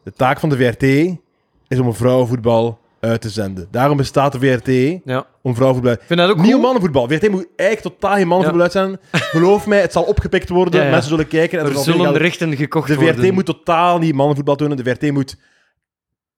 De 0.04 0.14
taak 0.16 0.40
van 0.40 0.50
de 0.50 0.58
VRT 0.58 1.18
is 1.70 1.80
om 1.80 1.88
een 1.88 1.94
vrouwenvoetbal 1.94 2.80
uit 3.00 3.22
te 3.22 3.30
zenden. 3.30 3.68
Daarom 3.72 3.98
bestaat 3.98 4.32
de 4.32 4.40
VRT, 4.40 5.02
Ja. 5.06 5.26
om 5.42 5.56
vrouwenvoetbal... 5.56 5.94
Ik 5.94 6.02
vind 6.08 6.20
dat 6.20 6.30
ook 6.30 6.36
Niet 6.36 6.46
om 6.46 6.52
cool. 6.52 6.62
mannenvoetbal. 6.62 7.08
VRT 7.08 7.30
moet 7.30 7.48
eigenlijk 7.56 7.96
totaal 7.96 8.16
geen 8.16 8.28
mannenvoetbal 8.28 8.62
uitzenden. 8.64 9.00
Geloof 9.12 9.68
mij, 9.68 9.82
het 9.82 9.92
zal 9.92 10.04
opgepikt 10.04 10.50
worden. 10.50 10.84
Ja. 10.84 10.90
Mensen 10.90 11.10
zullen 11.10 11.28
kijken. 11.28 11.60
En 11.60 11.66
Er 11.66 11.76
zullen 11.78 12.18
rechten 12.18 12.56
gekocht 12.56 12.88
De 12.88 12.96
worden. 12.96 13.16
VRT 13.16 13.32
moet 13.32 13.46
totaal 13.46 14.00
niet 14.00 14.16
mannenvoetbal 14.16 14.58
doen. 14.58 14.76
De 14.76 14.84
VRT 14.84 15.12
moet 15.12 15.36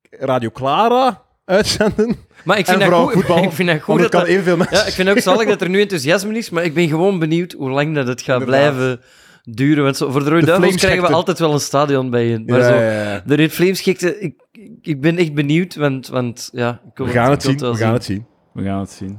Radio 0.10 0.50
Clara 0.50 1.22
uitzenden. 1.46 2.16
Maar 2.44 2.58
ik 2.58 2.68
En 2.68 2.80
vind 2.80 2.92
dat 2.92 3.00
goed. 3.12 3.44
Ik 3.44 3.52
vind 3.52 3.70
dat 3.70 3.82
goed 3.82 4.00
dat 4.00 4.10
kan 4.10 4.24
evenveel 4.26 4.58
mensen... 4.58 4.78
Ja, 4.78 4.86
ik 4.86 4.94
vind 4.94 5.10
ook 5.10 5.20
zalig 5.20 5.48
dat 5.48 5.62
er 5.62 5.70
nu 5.70 5.82
enthousiasme 5.82 6.38
is, 6.38 6.50
maar 6.50 6.64
ik 6.64 6.74
ben 6.74 6.88
gewoon 6.88 7.20
benieuwd 7.20 7.52
hoe 7.52 7.70
lang 7.70 7.96
dat 7.96 8.08
het 8.08 8.22
gaat 8.22 8.40
Inderdaad. 8.42 8.74
blijven 8.76 9.02
duren. 9.44 9.84
Want 9.84 9.98
zo, 9.98 10.12
voor 10.12 10.24
de 10.24 10.30
Rode 10.30 10.40
De 10.40 10.46
Duivels 10.46 10.76
krijgen 10.76 11.02
we 11.08 11.14
altijd 11.14 11.40
wel 11.40 11.54
een 11.54 11.60
stadion 11.60 12.10
bij 12.10 12.26
je. 12.26 12.44
Maar 12.46 12.60
Ja, 12.60 12.68
zo, 12.68 12.74
ja, 12.74 13.12
ja. 13.14 13.24
de 13.26 13.36
Red 13.36 13.52
Flames 13.52 13.82
gekte, 13.82 14.20
ik, 14.20 14.34
ik- 14.82 15.02
ben 15.02 15.18
echt 15.18 15.34
benieuwd, 15.34 15.76
want, 15.76 16.08
want 16.08 16.50
ja... 16.54 16.82
We 16.94 17.08
gaan 17.08 17.32
het 17.32 17.44
zien. 17.44 17.58
wel 17.58 17.72
We 17.72 17.78
gaan 17.78 17.94
het 17.94 18.04
zien. 18.04 18.26
We 18.54 18.64
gaan 18.64 18.80
het 18.80 18.90
zien. 18.90 19.18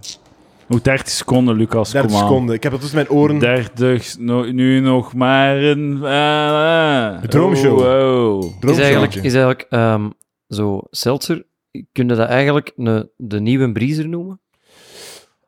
Nog 0.66 0.80
30 0.82 1.08
seconden, 1.08 1.56
Lucas. 1.56 1.90
30 1.90 2.10
kom 2.10 2.20
aan. 2.20 2.26
seconden. 2.26 2.54
Ik 2.54 2.62
heb 2.62 2.72
het 2.72 2.80
tussen 2.80 2.98
mijn 2.98 3.10
oren. 3.10 3.38
30, 3.38 4.18
no- 4.18 4.50
nu 4.52 4.80
nog 4.80 5.14
maar 5.14 5.56
een... 5.62 5.94
eh, 6.04 7.20
De 7.20 7.28
droomshow. 7.28 7.78
Oh, 7.78 7.84
wow. 7.84 8.70
Is 8.70 8.78
eigenlijk, 8.78 9.14
is 9.14 9.22
eigenlijk 9.34 9.66
ehm, 9.70 10.10
zo, 10.48 10.80
Seltzer, 10.90 11.46
kun 11.92 12.08
je 12.08 12.14
dat 12.14 12.28
eigenlijk 12.28 12.72
een, 12.76 13.10
de 13.16 13.40
nieuwe 13.40 13.72
Breezer 13.72 14.08
noemen? 14.08 14.40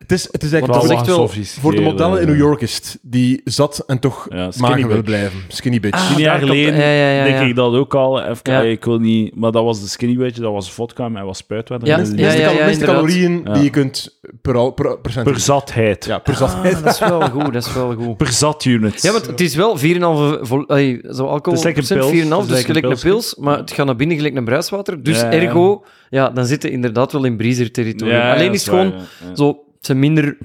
Het 0.05 0.13
is, 0.13 0.29
het 0.33 0.43
is 0.43 0.53
eigenlijk 0.53 0.91
echt 0.93 1.07
wel- 1.07 1.29
voor 1.61 1.75
de 1.75 1.81
modellen 1.81 2.21
in 2.21 2.27
New 2.27 2.37
York 2.37 2.61
is 2.61 2.75
het, 2.75 2.99
die 3.03 3.41
zat 3.45 3.83
en 3.87 3.99
toch 3.99 4.27
Ja, 4.31 4.51
skinny 4.51 4.69
mager 4.71 4.87
wil 4.87 4.97
bitch. 4.97 5.05
blijven. 5.05 5.39
Skinny 5.49 5.81
bitch. 5.81 5.97
Ah, 5.99 6.09
Tien 6.09 6.19
jaar 6.19 6.39
geleden 6.39 6.75
ja, 6.75 6.81
ja, 6.91 7.11
ja, 7.11 7.25
denk 7.25 7.37
ja. 7.37 7.43
ik 7.43 7.55
dat 7.55 7.75
ook 7.75 7.95
al. 7.95 8.23
Even, 8.23 8.39
Ja. 8.43 8.61
Ik 8.63 8.85
wil 8.85 8.99
niet... 8.99 9.37
Maar 9.37 9.51
dat 9.53 9.65
was 9.65 9.81
de 9.81 9.89
skinny 9.89 10.17
beetje, 10.17 10.41
dat 10.43 10.53
was 10.53 10.73
vodka, 10.73 11.09
maar 11.09 11.17
hij 11.17 11.25
was 11.27 11.39
spuitwater. 11.39 11.87
Ja, 11.89 11.97
De 11.97 12.01
meeste 12.03 12.17
ja, 12.23 12.29
cal- 12.29 12.39
ja, 12.41 12.47
meeste 12.65 12.71
inderdaad. 12.81 12.95
calorieën 12.97 13.41
Ja. 13.45 13.53
die 13.53 13.63
je 13.63 13.71
kunt 13.71 14.19
per, 14.43 14.73
per, 14.73 14.99
percent. 14.99 15.25
Per 15.31 15.41
zatheid. 15.41 16.05
Ja, 16.05 16.19
per 16.19 16.33
Ah, 16.33 16.39
zatheid. 16.39 16.85
dat 16.85 16.93
is 16.93 16.99
wel 16.99 17.21
goed, 17.21 17.53
dat 17.53 17.67
is 17.67 17.75
wel 17.75 17.95
goed. 17.95 18.17
Per 18.17 18.33
zatunit. 18.33 19.03
Ja, 19.03 19.13
want 19.13 19.27
het 19.27 19.41
is 19.41 19.55
wel 19.55 19.77
4,5 19.79 20.39
vol, 20.41 20.67
allee, 20.69 21.01
zo 21.11 21.25
alcohol 21.27 21.43
Het 21.45 21.53
is 21.59 21.63
lekker 21.65 21.83
procent, 21.85 22.01
pils. 22.01 22.11
4,5, 22.11 22.29
Het 22.41 22.51
is 22.51 22.55
dus 22.57 22.65
gelijk 22.65 22.85
een 22.85 23.11
pils, 23.11 23.35
maar 23.35 23.59
het 23.59 23.73
gaat 23.73 23.87
naar 23.87 23.97
binnen 23.97 24.17
gelijk 24.17 24.37
een 24.37 24.45
bruiswater. 24.45 25.03
Dus 25.03 25.23
ergo, 25.23 25.85
ja, 26.11 26.31
dan 26.31 26.47
zitten 26.47 26.71
inderdaad 26.71 27.13
wel 27.13 27.25
in 27.25 27.37
breezer-territorium. 27.37 28.21
Alleen 28.21 28.53
is 28.53 28.65
gewoon 28.69 28.93
zo, 29.35 29.59
zijn 29.87 29.99
minder, 29.99 30.37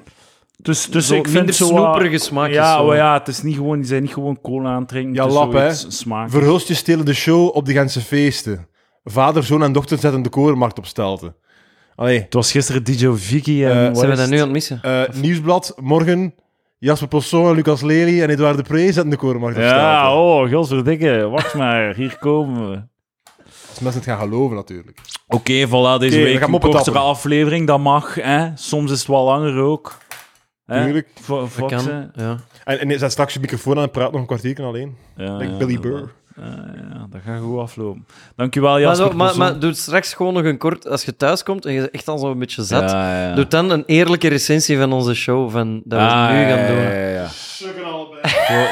Dus, 0.58 0.86
dus 0.90 1.08
zo 1.08 1.16
ik 1.16 1.22
vind 1.24 1.36
minder 1.36 1.54
zo 1.56 1.72
wat- 1.72 1.74
snoeperige 1.84 2.18
smaakjes. 2.18 2.56
Ja, 2.56 2.78
zo. 2.78 2.86
maar 2.86 2.96
ja, 2.96 3.14
het 3.18 3.28
is 3.28 3.42
niet 3.42 3.56
gewoon, 3.56 3.78
die 3.78 3.88
zijn 3.88 4.02
niet 4.02 4.14
gewoon 4.14 4.42
cola 4.42 4.70
aan 4.70 4.80
het 4.80 4.88
drinken. 4.88 5.14
Ja, 5.14 5.24
het 5.24 5.34
lap, 5.34 5.52
hè. 5.54 5.74
Smaak. 5.74 6.30
Verhulstjes 6.30 6.78
stelen 6.78 7.06
de 7.06 7.14
show 7.14 7.56
op 7.56 7.66
de 7.66 7.74
Gentse 7.74 8.02
feesten. 8.02 8.68
Vader, 9.04 9.44
zoon 9.44 9.64
en 9.64 9.72
dochter 9.72 9.98
zetten 9.98 10.22
de 10.22 10.30
korenmarkt 10.30 10.78
op 10.78 10.86
stelte. 10.86 11.34
Allee, 11.96 12.20
Het 12.22 12.34
was 12.34 12.52
gisteren 12.52 12.84
DJ 12.84 13.08
Vicky 13.10 13.64
en... 13.64 13.72
Eh, 13.78 13.88
wat 13.88 13.98
Zijn 13.98 14.08
we 14.10 14.14
is 14.16 14.20
dat 14.20 14.30
nu 14.30 14.40
aan 14.40 14.40
het? 14.40 14.42
het 14.42 14.52
missen? 14.52 14.80
eh, 14.82 15.22
Nieuwsblad, 15.22 15.74
morgen. 15.82 16.34
Jasper 16.78 17.08
Posson, 17.08 17.56
Lucas 17.56 17.82
Lely 17.82 18.22
en 18.22 18.30
Edouard 18.30 18.58
de 18.58 18.64
Pre 18.64 18.80
zetten 18.80 19.10
de 19.10 19.18
korenmarkt 19.18 19.58
op 19.58 19.64
Ja, 19.64 19.70
stelte. 20.00 20.18
oh, 20.18 20.50
godverdikke. 20.52 21.28
Wacht 21.30 21.54
maar, 21.64 21.96
hier 21.96 22.18
komen 22.20 22.70
we. 22.72 22.82
Als 23.80 23.88
mensen 23.94 24.12
het 24.12 24.20
gaan 24.20 24.30
geloven, 24.30 24.56
natuurlijk. 24.56 24.98
Oké, 25.28 25.68
voilà, 25.68 26.00
deze 26.00 26.18
we 26.18 26.24
week 26.24 26.34
gaan 26.34 26.44
een 26.44 26.50
moppen 26.52 26.70
kortere 26.70 26.92
tappen. 26.96 27.12
aflevering, 27.12 27.68
dat 27.68 27.80
mag. 27.80 28.16
Hè? 28.16 28.48
Soms 28.56 28.92
is 28.92 29.00
het 29.00 29.08
wel 29.08 29.24
langer 29.24 29.62
ook. 29.62 29.98
Tuurlijk. 30.68 31.08
Kan, 31.68 32.12
ja. 32.16 32.38
En, 32.64 32.80
en 32.80 33.00
zet 33.00 33.12
straks 33.12 33.34
je 33.34 33.40
microfoon 33.40 33.78
aan 33.78 33.84
en 33.84 33.92
praat 33.92 34.12
nog 34.12 34.22
een 34.22 34.28
kwartier 34.28 34.64
alleen. 34.64 34.96
Ja, 35.18 35.36
Like 35.36 35.52
ja, 35.52 35.58
Billy 35.58 35.74
dat- 35.74 35.82
Burr. 35.82 36.12
Ja, 36.36 36.46
ja, 36.76 37.08
dat 37.10 37.22
gaat 37.26 37.42
goed 37.42 37.60
aflopen. 37.60 38.06
Dankjewel, 38.36 38.72
Maar, 38.72 38.80
Jasper. 38.82 39.08
zo, 39.10 39.16
maar, 39.16 39.38
maar 39.38 39.60
doe 39.60 39.74
straks 39.74 40.14
gewoon 40.14 40.34
nog 40.34 40.44
een 40.44 40.58
kort, 40.58 40.88
als 40.88 41.04
je 41.06 41.16
thuis 41.16 41.44
komt 41.44 41.66
en 41.66 41.74
je 41.74 41.80
bent 41.80 41.92
echt 41.92 42.08
al 42.08 42.18
zo 42.18 42.32
een 42.32 42.40
beetje 42.40 42.64
zat, 42.64 42.92
Ja, 42.92 43.28
ja. 43.28 43.36
doe 43.36 43.48
dan 43.48 43.70
een 43.70 43.84
eerlijke 43.86 44.28
recensie 44.28 44.78
van 44.78 44.94
onze 44.94 45.14
show, 45.14 45.52
van 45.52 45.82
dat 45.86 46.00
we 46.00 46.06
Ah, 46.06 46.28
het 46.28 46.32
nu 46.36 46.42
ja, 46.42 46.48
gaan 46.48 46.60
ja, 46.60 46.68
doen. 46.68 47.28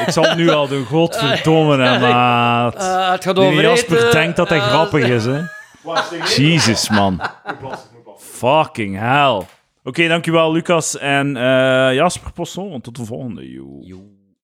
Ik 0.06 0.10
zal 0.10 0.22
het 0.24 0.36
nu 0.36 0.50
al 0.50 0.68
doen. 0.68 0.84
Godverdomme, 0.84 1.76
hè, 1.82 1.98
maat. 2.12 2.76
Ah, 2.76 3.10
het 3.10 3.24
gaat 3.24 3.36
Die 3.36 3.44
over 3.44 3.62
Jasper 3.62 3.96
eten. 3.98 4.10
denkt 4.12 4.36
dat 4.36 4.48
hij 4.48 4.58
Ah, 4.60 4.66
grappig 4.68 5.08
is, 5.08 5.24
hè. 5.24 5.40
Jezus, 6.36 6.88
man. 6.90 7.20
Fucking 8.18 8.98
hell. 8.98 9.42
Oké, 9.84 10.08
dankjewel, 10.08 10.52
Lucas 10.52 10.98
en 10.98 11.36
eh, 11.36 11.94
Jasper 11.94 12.32
Posson. 12.32 12.80
Tot 12.80 12.96
de 12.96 13.04
volgende. 13.04 13.50
joe. 13.50 14.17